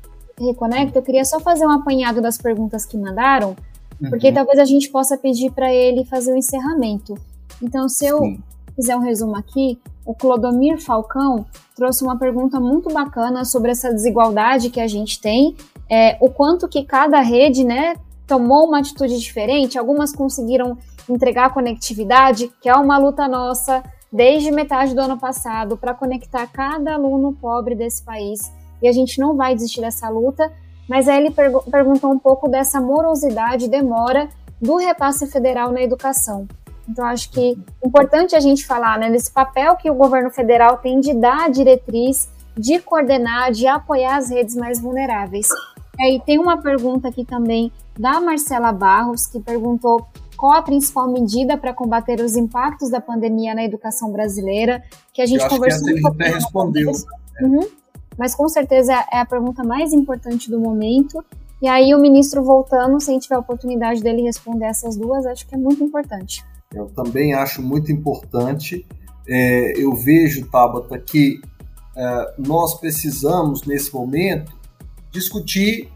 reconecta, 0.45 0.99
eu 0.99 1.03
queria 1.03 1.25
só 1.25 1.41
fazer 1.41 1.67
um 1.67 1.71
apanhado 1.71 2.21
das 2.21 2.37
perguntas 2.37 2.85
que 2.85 2.97
mandaram, 2.97 3.57
uhum. 4.01 4.11
porque 4.11 4.33
talvez 4.33 4.59
a 4.59 4.65
gente 4.65 4.89
possa 4.91 5.17
pedir 5.17 5.51
para 5.51 5.73
ele 5.73 6.05
fazer 6.05 6.33
o 6.33 6.37
encerramento. 6.37 7.15
Então, 7.63 7.89
se 7.89 8.07
eu 8.07 8.19
Sim. 8.19 8.39
fizer 8.75 8.97
um 8.97 9.01
resumo 9.01 9.37
aqui, 9.37 9.79
o 10.05 10.15
Clodomir 10.15 10.81
Falcão 10.81 11.47
trouxe 11.75 12.05
uma 12.05 12.19
pergunta 12.19 12.61
muito 12.61 12.93
bacana 12.93 13.45
sobre 13.45 13.71
essa 13.71 13.93
desigualdade 13.93 14.71
que 14.71 14.81
a 14.81 14.87
gente 14.87 15.21
tem, 15.21 15.57
é, 15.91 16.17
o 16.21 16.31
quanto 16.31 16.69
que 16.69 16.85
cada 16.85 17.21
rede, 17.21 17.65
né, 17.65 17.95
tomou 18.27 18.67
uma 18.67 18.81
atitude 18.81 19.19
diferente. 19.19 19.79
Algumas 19.79 20.13
conseguiram 20.13 20.77
entregar 21.09 21.55
conectividade, 21.55 22.51
que 22.61 22.69
é 22.69 22.75
uma 22.75 22.99
luta 22.99 23.29
nossa 23.29 23.83
desde 24.13 24.51
metade 24.51 24.95
do 24.95 25.01
ano 25.01 25.19
passado 25.19 25.77
para 25.77 25.95
conectar 25.95 26.47
cada 26.47 26.95
aluno 26.95 27.33
pobre 27.33 27.75
desse 27.75 28.03
país 28.03 28.53
e 28.83 28.89
a 28.89 28.93
gente 28.93 29.19
não 29.19 29.37
vai 29.37 29.55
desistir 29.55 29.81
dessa 29.81 30.09
luta. 30.09 30.53
Mas 30.89 31.09
aí 31.09 31.19
ele 31.19 31.31
pergu 31.31 31.63
perguntou 31.71 32.13
um 32.13 32.19
pouco 32.19 32.49
dessa 32.49 32.81
morosidade, 32.81 33.69
demora 33.69 34.29
do 34.61 34.77
repasse 34.77 35.27
federal 35.27 35.73
na 35.73 35.83
educação. 35.83 36.47
Então, 36.89 37.05
acho 37.05 37.31
que 37.31 37.59
é 37.83 37.87
importante 37.87 38.37
a 38.37 38.41
gente 38.41 38.65
falar 38.65 38.99
né, 38.99 39.09
nesse 39.09 39.31
papel 39.31 39.77
que 39.77 39.91
o 39.91 39.95
governo 39.95 40.31
federal 40.31 40.79
tem 40.79 41.01
de 41.01 41.13
dar 41.15 41.47
a 41.47 41.49
diretriz, 41.49 42.29
de 42.57 42.79
coordenar, 42.79 43.51
de 43.51 43.67
apoiar 43.67 44.17
as 44.17 44.31
redes 44.31 44.55
mais 44.55 44.81
vulneráveis. 44.81 45.49
E 45.99 46.21
tem 46.21 46.39
uma 46.39 46.59
pergunta 46.59 47.09
aqui 47.09 47.25
também 47.25 47.73
da 47.99 48.21
Marcela 48.21 48.71
Barros, 48.71 49.27
que 49.27 49.41
perguntou 49.41 50.07
qual 50.37 50.53
a 50.53 50.63
principal 50.63 51.11
medida 51.11 51.57
para 51.57 51.73
combater 51.73 52.21
os 52.21 52.37
impactos 52.37 52.91
da 52.91 53.01
pandemia 53.01 53.55
na 53.55 53.65
educação 53.65 54.13
brasileira, 54.13 54.83
que 55.13 55.23
a 55.23 55.27
gente 55.27 55.43
Eu 55.43 55.49
conversou 55.49 55.87
que 55.87 56.07
um 56.07 56.13
respondeu. 56.13 56.93
Uhum 57.41 57.67
mas 58.19 58.35
com 58.35 58.49
certeza 58.49 58.93
é 59.13 59.19
a 59.19 59.27
pergunta 59.27 59.63
mais 59.63 59.93
importante 59.93 60.51
do 60.51 60.59
momento. 60.59 61.25
E 61.61 61.69
aí 61.69 61.95
o 61.95 61.99
ministro 61.99 62.43
voltando, 62.43 63.01
se 63.01 63.11
a 63.11 63.15
gente 63.15 63.25
tiver 63.25 63.37
a 63.37 63.41
oportunidade 63.41 64.03
dele 64.03 64.23
responder 64.23 64.67
essas 64.67 64.97
duas, 64.97 65.25
acho 65.27 65.47
que 65.47 65.55
é 65.55 65.59
muito 65.59 65.83
importante. 65.83 66.45
Eu 66.75 66.87
também 66.87 67.35
acho 67.35 67.63
muito 67.63 67.91
importante. 67.93 68.87
É, 69.29 69.73
eu 69.77 69.95
vejo, 69.95 70.47
Tabata, 70.47 70.99
que 70.99 71.41
é, 71.97 72.35
nós 72.39 72.75
precisamos, 72.75 73.65
nesse 73.65 73.93
momento, 73.95 74.53
discutir 75.11 75.91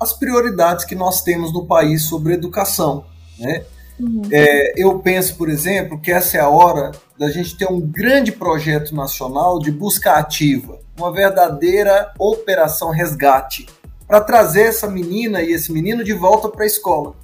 as 0.00 0.12
prioridades 0.12 0.84
que 0.84 0.94
nós 0.94 1.22
temos 1.22 1.52
no 1.52 1.66
país 1.66 2.04
sobre 2.04 2.34
educação. 2.34 3.04
Né? 3.38 3.64
Uhum. 3.98 4.22
É, 4.30 4.80
eu 4.80 4.98
penso, 5.00 5.36
por 5.36 5.48
exemplo, 5.48 5.98
que 5.98 6.12
essa 6.12 6.36
é 6.36 6.40
a 6.40 6.48
hora 6.48 6.92
da 7.18 7.30
gente 7.30 7.56
ter 7.56 7.66
um 7.66 7.80
grande 7.80 8.30
projeto 8.30 8.94
nacional 8.94 9.58
de 9.58 9.72
busca 9.72 10.12
ativa 10.12 10.78
uma 10.98 11.12
verdadeira 11.12 12.12
operação 12.18 12.90
resgate 12.90 13.66
para 14.06 14.20
trazer 14.20 14.62
essa 14.62 14.88
menina 14.88 15.42
e 15.42 15.52
esse 15.52 15.72
menino 15.72 16.02
de 16.02 16.12
volta 16.12 16.48
para 16.48 16.64
a 16.64 16.66
escola. 16.66 17.14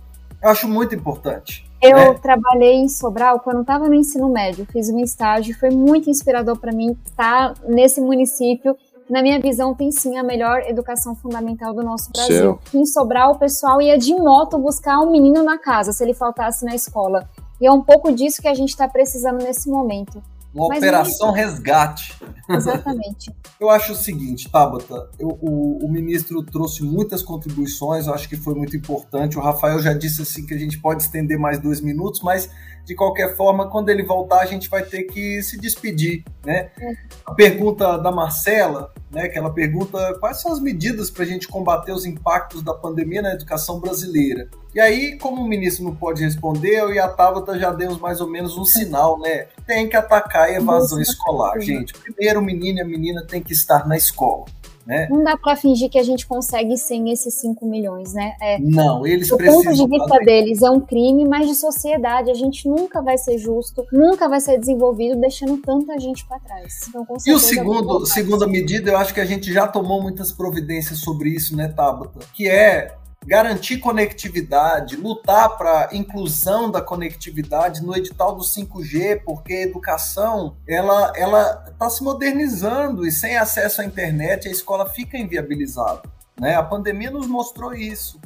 Eu 0.42 0.50
acho 0.50 0.68
muito 0.68 0.94
importante. 0.94 1.64
Eu 1.82 1.96
né? 1.96 2.14
trabalhei 2.14 2.74
em 2.74 2.88
Sobral 2.88 3.40
quando 3.40 3.62
estava 3.62 3.88
no 3.88 3.94
ensino 3.94 4.28
médio, 4.28 4.66
fiz 4.72 4.88
um 4.88 4.98
estágio, 5.00 5.58
foi 5.58 5.70
muito 5.70 6.08
inspirador 6.08 6.58
para 6.58 6.72
mim 6.72 6.96
estar 7.04 7.54
nesse 7.66 8.00
município 8.00 8.76
que, 9.06 9.12
na 9.12 9.20
minha 9.20 9.38
visão, 9.38 9.74
tem 9.74 9.90
sim 9.90 10.16
a 10.16 10.22
melhor 10.22 10.62
educação 10.66 11.14
fundamental 11.14 11.74
do 11.74 11.82
nosso 11.82 12.10
Brasil. 12.10 12.58
Seu. 12.70 12.80
Em 12.80 12.86
Sobral, 12.86 13.32
o 13.32 13.38
pessoal 13.38 13.82
ia 13.82 13.98
de 13.98 14.14
moto 14.14 14.58
buscar 14.58 15.00
um 15.00 15.10
menino 15.10 15.42
na 15.42 15.58
casa 15.58 15.92
se 15.92 16.02
ele 16.02 16.14
faltasse 16.14 16.64
na 16.64 16.74
escola. 16.74 17.28
E 17.60 17.66
é 17.66 17.70
um 17.70 17.82
pouco 17.82 18.12
disso 18.12 18.40
que 18.40 18.48
a 18.48 18.54
gente 18.54 18.70
está 18.70 18.88
precisando 18.88 19.42
nesse 19.42 19.68
momento. 19.68 20.22
Uma 20.54 20.68
Mas 20.68 20.78
operação 20.78 21.32
resgate. 21.32 22.14
Exatamente. 22.48 23.34
eu 23.58 23.68
acho 23.68 23.92
o 23.92 23.96
seguinte, 23.96 24.48
Tabata, 24.48 25.10
eu, 25.18 25.28
o, 25.40 25.84
o, 25.84 25.90
ministro 25.90 26.42
trouxe 26.44 26.84
muitas 26.84 27.22
contribuições, 27.22 28.06
eu 28.06 28.14
acho 28.14 28.28
que 28.28 28.36
foi 28.36 28.54
muito 28.54 28.76
importante. 28.76 29.36
O 29.36 29.40
Rafael 29.40 29.80
já 29.80 29.92
disse 29.92 30.22
assim 30.22 30.46
que 30.46 30.54
a 30.54 30.58
gente 30.58 30.78
pode 30.78 31.02
estender 31.02 31.38
mais 31.38 31.58
dois 31.58 31.80
minutos, 31.80 32.20
mas 32.22 32.48
de 32.84 32.94
qualquer 32.94 33.34
forma, 33.34 33.68
quando 33.68 33.88
ele 33.88 34.02
voltar, 34.02 34.40
a 34.40 34.46
gente 34.46 34.68
vai 34.68 34.82
ter 34.82 35.04
que 35.04 35.42
se 35.42 35.58
despedir, 35.58 36.22
né? 36.44 36.70
É. 36.78 36.92
A 37.24 37.32
pergunta 37.32 37.96
da 37.96 38.12
Marcela, 38.12 38.92
né, 39.10 39.28
que 39.28 39.38
ela 39.38 39.50
pergunta 39.50 40.18
quais 40.20 40.40
são 40.40 40.52
as 40.52 40.60
medidas 40.60 41.10
para 41.10 41.22
a 41.22 41.26
gente 41.26 41.48
combater 41.48 41.92
os 41.92 42.04
impactos 42.04 42.62
da 42.62 42.74
pandemia 42.74 43.22
na 43.22 43.32
educação 43.32 43.80
brasileira. 43.80 44.48
E 44.74 44.80
aí, 44.80 45.16
como 45.18 45.40
o 45.40 45.48
ministro 45.48 45.84
não 45.84 45.94
pode 45.94 46.22
responder, 46.22 46.80
eu 46.80 46.92
e 46.92 46.98
a 46.98 47.08
Tabata 47.08 47.58
já 47.58 47.72
demos 47.72 47.98
mais 47.98 48.20
ou 48.20 48.28
menos 48.28 48.58
um 48.58 48.64
sinal, 48.64 49.18
né? 49.18 49.46
Tem 49.66 49.88
que 49.88 49.96
atacar 49.96 50.48
a 50.48 50.52
evasão 50.52 51.00
escolar, 51.00 51.58
gente. 51.60 51.94
Primeiro, 51.94 52.40
o 52.40 52.42
menino 52.42 52.78
e 52.78 52.82
a 52.82 52.84
menina 52.84 53.24
tem 53.24 53.42
que 53.42 53.52
estar 53.52 53.86
na 53.86 53.96
escola. 53.96 54.44
Né? 54.86 55.08
Não 55.10 55.24
dá 55.24 55.36
para 55.36 55.56
fingir 55.56 55.88
que 55.88 55.98
a 55.98 56.02
gente 56.02 56.26
consegue 56.26 56.76
sem 56.76 57.10
esses 57.10 57.32
5 57.34 57.64
milhões, 57.66 58.12
né? 58.12 58.34
É, 58.40 58.58
não, 58.58 59.06
eles 59.06 59.28
do 59.28 59.36
precisam. 59.36 59.62
Do 59.62 59.64
ponto 59.64 59.76
de 59.76 59.88
vista 59.88 60.08
fazer. 60.08 60.24
deles, 60.24 60.62
é 60.62 60.70
um 60.70 60.80
crime, 60.80 61.26
mas 61.26 61.48
de 61.48 61.54
sociedade 61.54 62.30
a 62.30 62.34
gente 62.34 62.68
nunca 62.68 63.00
vai 63.00 63.16
ser 63.16 63.38
justo, 63.38 63.86
nunca 63.90 64.28
vai 64.28 64.40
ser 64.40 64.58
desenvolvido, 64.58 65.18
deixando 65.20 65.56
tanta 65.58 65.98
gente 65.98 66.26
para 66.26 66.38
trás. 66.40 66.80
Então, 66.88 67.06
e 67.26 67.32
o 67.32 67.38
segundo, 67.38 68.04
segunda 68.04 68.46
medida, 68.46 68.90
eu 68.90 68.98
acho 68.98 69.14
que 69.14 69.20
a 69.20 69.24
gente 69.24 69.52
já 69.52 69.66
tomou 69.66 70.02
muitas 70.02 70.30
providências 70.30 70.98
sobre 70.98 71.30
isso, 71.30 71.56
né, 71.56 71.68
Tabata? 71.68 72.20
Que 72.34 72.48
é 72.48 72.94
garantir 73.26 73.78
conectividade, 73.78 74.96
lutar 74.96 75.56
para 75.56 75.88
inclusão 75.92 76.70
da 76.70 76.80
conectividade 76.80 77.82
no 77.82 77.96
edital 77.96 78.34
do 78.34 78.42
5G, 78.42 79.22
porque 79.24 79.52
a 79.52 79.62
educação 79.62 80.56
ela 80.68 81.12
ela 81.16 81.64
está 81.68 81.88
se 81.88 82.02
modernizando 82.02 83.06
e 83.06 83.12
sem 83.12 83.36
acesso 83.36 83.80
à 83.80 83.84
internet 83.84 84.48
a 84.48 84.50
escola 84.50 84.86
fica 84.86 85.16
inviabilizada, 85.16 86.02
né? 86.38 86.54
A 86.54 86.62
pandemia 86.62 87.10
nos 87.10 87.26
mostrou 87.26 87.74
isso. 87.74 88.20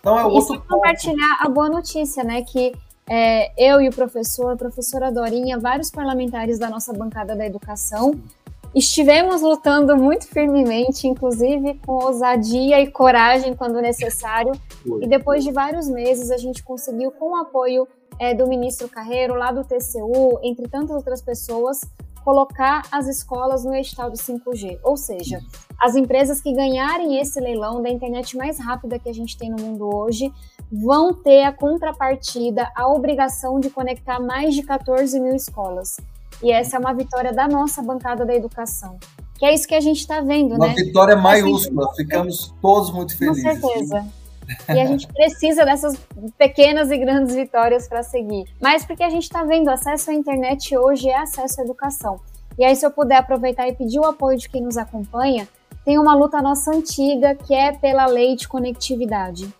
Então 0.00 0.18
é 0.18 0.24
outro 0.24 0.58
ponto. 0.58 0.68
compartilhar 0.68 1.38
a 1.40 1.48
boa 1.48 1.68
notícia, 1.68 2.22
né, 2.22 2.42
que 2.42 2.72
é, 3.08 3.52
eu 3.58 3.80
e 3.80 3.88
o 3.88 3.92
professor, 3.92 4.52
a 4.52 4.56
professora 4.56 5.10
Dorinha, 5.10 5.58
vários 5.58 5.90
parlamentares 5.90 6.58
da 6.58 6.70
nossa 6.70 6.92
bancada 6.92 7.34
da 7.36 7.46
educação, 7.46 8.20
Estivemos 8.74 9.40
lutando 9.40 9.96
muito 9.96 10.26
firmemente, 10.26 11.06
inclusive 11.06 11.80
com 11.86 11.92
ousadia 11.92 12.80
e 12.80 12.90
coragem 12.90 13.54
quando 13.54 13.80
necessário. 13.80 14.50
E 15.00 15.06
depois 15.06 15.44
de 15.44 15.52
vários 15.52 15.88
meses, 15.88 16.30
a 16.32 16.36
gente 16.36 16.62
conseguiu, 16.62 17.12
com 17.12 17.32
o 17.32 17.36
apoio 17.36 17.86
é, 18.18 18.34
do 18.34 18.48
ministro 18.48 18.88
Carreiro, 18.88 19.34
lá 19.34 19.52
do 19.52 19.62
TCU, 19.62 20.40
entre 20.42 20.66
tantas 20.68 20.96
outras 20.96 21.22
pessoas, 21.22 21.82
colocar 22.24 22.82
as 22.90 23.06
escolas 23.06 23.64
no 23.64 23.74
edital 23.74 24.10
do 24.10 24.16
5G. 24.16 24.80
Ou 24.82 24.96
seja, 24.96 25.40
as 25.80 25.94
empresas 25.94 26.40
que 26.40 26.52
ganharem 26.52 27.20
esse 27.20 27.38
leilão 27.38 27.80
da 27.80 27.90
internet 27.90 28.36
mais 28.36 28.58
rápida 28.58 28.98
que 28.98 29.08
a 29.08 29.14
gente 29.14 29.36
tem 29.36 29.50
no 29.50 29.62
mundo 29.62 29.94
hoje 29.94 30.32
vão 30.72 31.14
ter 31.14 31.44
a 31.44 31.52
contrapartida, 31.52 32.68
a 32.74 32.88
obrigação 32.88 33.60
de 33.60 33.70
conectar 33.70 34.18
mais 34.18 34.54
de 34.54 34.62
14 34.64 35.20
mil 35.20 35.36
escolas. 35.36 35.96
E 36.42 36.50
essa 36.50 36.76
é 36.76 36.80
uma 36.80 36.92
vitória 36.92 37.32
da 37.32 37.48
nossa 37.48 37.82
bancada 37.82 38.24
da 38.24 38.34
educação. 38.34 38.98
Que 39.38 39.46
é 39.46 39.54
isso 39.54 39.66
que 39.66 39.74
a 39.74 39.80
gente 39.80 39.98
está 39.98 40.20
vendo, 40.20 40.54
uma 40.54 40.66
né? 40.66 40.66
Uma 40.66 40.74
vitória 40.74 41.16
maiúscula, 41.16 41.86
assim, 41.86 41.96
ficamos 41.96 42.54
todos 42.62 42.92
muito 42.92 43.16
felizes. 43.16 43.60
Com 43.60 43.68
certeza. 43.68 44.06
E 44.68 44.80
a 44.80 44.86
gente 44.86 45.06
precisa 45.08 45.64
dessas 45.64 45.96
pequenas 46.38 46.90
e 46.90 46.98
grandes 46.98 47.34
vitórias 47.34 47.88
para 47.88 48.02
seguir. 48.02 48.44
Mas 48.60 48.84
porque 48.84 49.02
a 49.02 49.08
gente 49.08 49.24
está 49.24 49.42
vendo, 49.42 49.68
acesso 49.68 50.10
à 50.10 50.14
internet 50.14 50.76
hoje 50.76 51.08
é 51.08 51.18
acesso 51.18 51.60
à 51.60 51.64
educação. 51.64 52.20
E 52.58 52.64
aí, 52.64 52.76
se 52.76 52.86
eu 52.86 52.90
puder 52.90 53.16
aproveitar 53.16 53.66
e 53.66 53.74
pedir 53.74 53.98
o 53.98 54.04
apoio 54.04 54.38
de 54.38 54.48
quem 54.48 54.62
nos 54.62 54.76
acompanha, 54.76 55.48
tem 55.84 55.98
uma 55.98 56.14
luta 56.14 56.40
nossa 56.40 56.70
antiga 56.70 57.34
que 57.34 57.52
é 57.52 57.72
pela 57.72 58.06
lei 58.06 58.36
de 58.36 58.46
conectividade. 58.46 59.52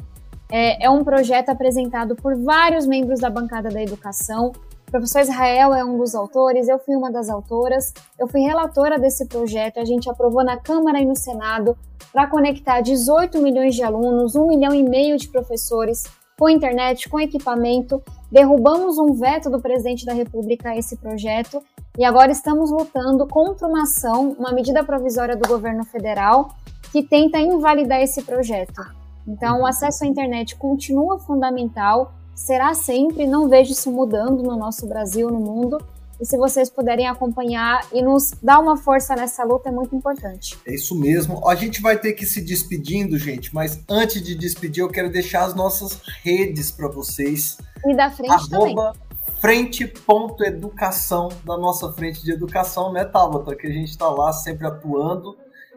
É, 0.51 0.85
é 0.87 0.91
um 0.91 1.03
projeto 1.03 1.49
apresentado 1.49 2.15
por 2.15 2.37
vários 2.37 2.87
membros 2.87 3.21
da 3.21 3.29
bancada 3.29 3.69
da 3.71 3.83
educação, 3.83 4.53
professor 4.95 5.23
Israel 5.23 5.75
é 5.75 5.85
um 5.85 5.99
dos 5.99 6.15
autores, 6.15 6.69
eu 6.69 6.79
fui 6.79 6.95
uma 6.95 7.11
das 7.11 7.29
autoras, 7.29 7.93
eu 8.17 8.29
fui 8.29 8.43
relatora 8.43 8.97
desse 8.97 9.27
projeto, 9.27 9.81
a 9.81 9.85
gente 9.85 10.09
aprovou 10.09 10.45
na 10.45 10.57
Câmara 10.57 11.01
e 11.01 11.05
no 11.05 11.17
Senado 11.17 11.77
para 12.13 12.29
conectar 12.29 12.81
18 12.81 13.43
milhões 13.43 13.75
de 13.75 13.83
alunos, 13.83 14.37
1 14.37 14.47
milhão 14.47 14.73
e 14.73 14.85
meio 14.85 15.17
de 15.17 15.27
professores 15.27 16.05
com 16.39 16.49
internet, 16.49 17.09
com 17.09 17.19
equipamento. 17.19 18.01
Derrubamos 18.31 18.97
um 18.97 19.15
veto 19.15 19.51
do 19.51 19.61
presidente 19.61 20.07
da 20.07 20.13
República 20.13 20.69
a 20.69 20.77
esse 20.77 20.97
projeto 20.97 21.61
e 21.99 22.05
agora 22.05 22.31
estamos 22.31 22.71
lutando 22.71 23.27
contra 23.27 23.67
uma 23.67 23.83
ação, 23.83 24.37
uma 24.39 24.53
medida 24.53 24.85
provisória 24.85 25.37
do 25.37 25.49
governo 25.49 25.85
federal 25.85 26.51
que 26.93 27.03
tenta 27.03 27.41
invalidar 27.41 28.01
esse 28.01 28.23
projeto. 28.23 28.81
Então, 29.27 29.63
o 29.63 29.67
acesso 29.67 30.05
à 30.05 30.07
internet 30.07 30.55
continua 30.55 31.19
fundamental 31.19 32.13
será 32.35 32.75
sempre, 32.75 33.27
não 33.27 33.49
vejo 33.49 33.73
isso 33.73 33.91
mudando 33.91 34.43
no 34.43 34.57
nosso 34.57 34.87
Brasil, 34.87 35.29
no 35.29 35.41
mundo. 35.41 35.79
E 36.21 36.25
se 36.25 36.37
vocês 36.37 36.71
puderem 36.71 37.09
acompanhar 37.09 37.87
e 37.93 38.01
nos 38.01 38.33
dar 38.43 38.61
uma 38.61 38.77
força 38.77 39.17
nessa 39.17 39.43
luta, 39.45 39.69
é 39.69 39.73
muito 39.73 39.97
importante. 39.97 40.57
É 40.65 40.75
isso 40.75 40.95
mesmo. 40.95 41.47
A 41.49 41.55
gente 41.55 41.83
vai 41.83 41.99
ter 41.99 42.13
que 42.13 42.25
ir 42.25 42.29
se 42.29 42.41
despedindo, 42.41 43.19
gente, 43.19 43.53
mas 43.55 43.81
antes 43.89 44.23
de 44.23 44.35
despedir, 44.35 44.83
eu 44.83 44.89
quero 44.89 45.11
deixar 45.11 45.45
as 45.45 45.55
nossas 45.55 46.01
redes 46.23 46.71
para 46.71 46.89
vocês. 46.89 47.59
E 47.85 47.95
da 47.95 48.11
frente 48.11 48.33
Arroba 48.33 48.93
também. 48.93 49.05
Frente.educação, 49.41 51.29
da 51.45 51.59
nossa 51.59 51.93
frente 51.93 52.23
de 52.23 52.33
educação, 52.33 52.93
né, 52.93 53.05
Tabata? 53.05 53.55
Que 53.55 53.67
a 53.67 53.71
gente 53.71 53.91
está 53.91 54.09
lá 54.09 54.33
sempre 54.33 54.67
atuando 54.67 55.37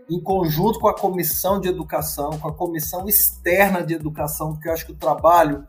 em 0.10 0.22
conjunto 0.22 0.80
com 0.80 0.88
a 0.88 0.94
comissão 0.94 1.60
de 1.60 1.68
educação, 1.68 2.30
com 2.40 2.48
a 2.48 2.54
comissão 2.54 3.10
externa 3.10 3.84
de 3.84 3.94
educação, 3.94 4.54
porque 4.54 4.70
eu 4.70 4.74
acho 4.74 4.86
que 4.86 4.94
o 4.94 4.96
trabalho 4.96 5.66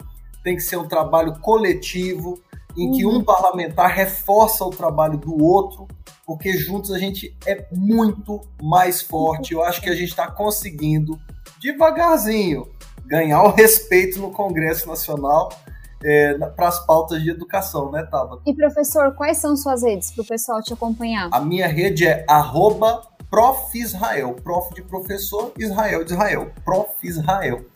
tem 0.49 0.57
que 0.57 0.63
ser 0.63 0.79
um 0.79 0.89
trabalho 0.89 1.39
coletivo, 1.41 2.41
em 2.75 2.91
que 2.93 3.05
um 3.05 3.17
uhum. 3.17 3.25
parlamentar 3.25 3.91
reforça 3.91 4.65
o 4.65 4.71
trabalho 4.71 5.19
do 5.19 5.45
outro, 5.45 5.87
porque 6.25 6.57
juntos 6.57 6.91
a 6.91 6.99
gente 6.99 7.37
é 7.45 7.67
muito 7.71 8.41
mais 8.63 9.03
forte. 9.03 9.53
Eu 9.53 9.63
acho 9.63 9.83
que 9.83 9.91
a 9.91 9.95
gente 9.95 10.09
está 10.09 10.27
conseguindo, 10.31 11.21
devagarzinho, 11.61 12.67
ganhar 13.05 13.43
o 13.43 13.51
respeito 13.51 14.19
no 14.21 14.31
Congresso 14.31 14.89
Nacional 14.89 15.51
é, 16.03 16.33
para 16.33 16.69
as 16.69 16.87
pautas 16.87 17.23
de 17.23 17.29
educação, 17.29 17.91
né, 17.91 18.05
Tava? 18.11 18.41
E 18.47 18.55
professor, 18.55 19.15
quais 19.15 19.37
são 19.37 19.55
suas 19.55 19.83
redes 19.83 20.13
para 20.13 20.23
o 20.23 20.27
pessoal 20.27 20.63
te 20.63 20.73
acompanhar? 20.73 21.29
A 21.31 21.41
minha 21.43 21.69
rede 21.69 22.07
é 22.07 22.25
arroba 22.27 23.03
Prof. 23.31 23.79
Israel. 23.79 24.35
Prof. 24.43 24.75
de 24.75 24.81
professor, 24.81 25.53
Israel 25.59 26.05
de 26.05 26.13
Israel. 26.13 26.51
Prof. 26.65 26.95
Israel. 27.03 27.67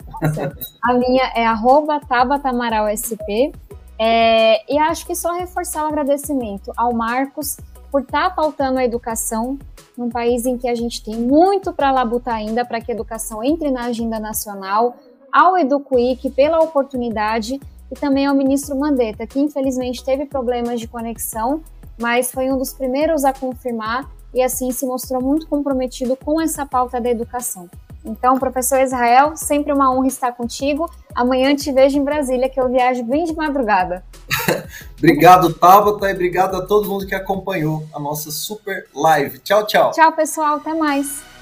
A 0.81 0.93
minha 0.93 1.31
é 1.35 1.45
arroba 1.45 1.99
tabatamaralsp. 1.99 3.53
É, 3.99 4.73
e 4.73 4.77
acho 4.79 5.05
que 5.05 5.15
só 5.15 5.33
reforçar 5.33 5.83
o 5.83 5.87
agradecimento 5.87 6.71
ao 6.75 6.93
Marcos 6.93 7.57
por 7.91 8.01
estar 8.01 8.29
tá 8.29 8.35
pautando 8.35 8.79
a 8.79 8.83
educação 8.83 9.57
num 9.97 10.09
país 10.09 10.45
em 10.45 10.57
que 10.57 10.67
a 10.67 10.73
gente 10.73 11.03
tem 11.03 11.15
muito 11.15 11.71
para 11.71 11.91
labutar 11.91 12.35
ainda 12.35 12.65
para 12.65 12.81
que 12.81 12.91
a 12.91 12.95
educação 12.95 13.43
entre 13.43 13.69
na 13.69 13.83
agenda 13.83 14.19
nacional, 14.19 14.95
ao 15.31 15.57
EduQuick 15.57 16.31
pela 16.31 16.59
oportunidade 16.59 17.59
e 17.91 17.95
também 17.95 18.25
ao 18.25 18.35
ministro 18.35 18.75
Mandetta, 18.75 19.27
que 19.27 19.39
infelizmente 19.39 20.03
teve 20.03 20.25
problemas 20.25 20.79
de 20.79 20.87
conexão, 20.87 21.61
mas 21.99 22.31
foi 22.31 22.51
um 22.51 22.57
dos 22.57 22.73
primeiros 22.73 23.23
a 23.23 23.31
confirmar 23.31 24.09
e 24.33 24.41
assim 24.41 24.71
se 24.71 24.85
mostrou 24.85 25.21
muito 25.21 25.47
comprometido 25.47 26.15
com 26.15 26.41
essa 26.41 26.65
pauta 26.65 26.99
da 26.99 27.09
educação. 27.09 27.69
Então, 28.05 28.37
professor 28.37 28.79
Israel, 28.81 29.35
sempre 29.35 29.71
uma 29.71 29.93
honra 29.93 30.07
estar 30.07 30.31
contigo. 30.33 30.89
Amanhã 31.15 31.55
te 31.55 31.71
vejo 31.71 31.97
em 31.97 32.03
Brasília, 32.03 32.49
que 32.49 32.59
eu 32.59 32.69
viajo 32.69 33.03
bem 33.03 33.23
de 33.23 33.33
madrugada. 33.33 34.03
obrigado, 34.97 35.53
Tabata, 35.53 36.09
e 36.09 36.13
obrigado 36.13 36.55
a 36.57 36.65
todo 36.65 36.89
mundo 36.89 37.07
que 37.07 37.15
acompanhou 37.15 37.83
a 37.93 37.99
nossa 37.99 38.29
super 38.31 38.87
live. 38.93 39.39
Tchau, 39.39 39.65
tchau. 39.65 39.91
Tchau, 39.91 40.11
pessoal. 40.11 40.57
Até 40.57 40.73
mais. 40.73 41.32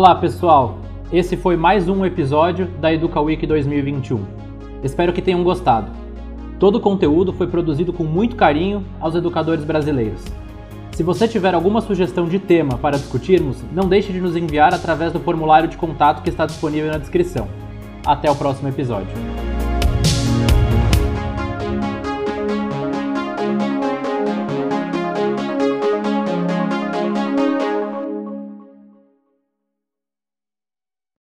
Olá 0.00 0.14
pessoal, 0.14 0.78
esse 1.12 1.36
foi 1.36 1.58
mais 1.58 1.86
um 1.86 2.06
episódio 2.06 2.68
da 2.80 2.90
Educa 2.90 3.20
Week 3.20 3.46
2021. 3.46 4.24
Espero 4.82 5.12
que 5.12 5.20
tenham 5.20 5.44
gostado. 5.44 5.90
Todo 6.58 6.76
o 6.76 6.80
conteúdo 6.80 7.34
foi 7.34 7.46
produzido 7.46 7.92
com 7.92 8.02
muito 8.02 8.34
carinho 8.34 8.82
aos 8.98 9.14
educadores 9.14 9.62
brasileiros. 9.62 10.24
Se 10.92 11.02
você 11.02 11.28
tiver 11.28 11.54
alguma 11.54 11.82
sugestão 11.82 12.24
de 12.24 12.38
tema 12.38 12.78
para 12.78 12.96
discutirmos, 12.96 13.62
não 13.74 13.90
deixe 13.90 14.10
de 14.10 14.22
nos 14.22 14.36
enviar 14.36 14.72
através 14.72 15.12
do 15.12 15.20
formulário 15.20 15.68
de 15.68 15.76
contato 15.76 16.22
que 16.22 16.30
está 16.30 16.46
disponível 16.46 16.90
na 16.90 16.96
descrição. 16.96 17.46
Até 18.06 18.30
o 18.30 18.34
próximo 18.34 18.70
episódio. 18.70 19.49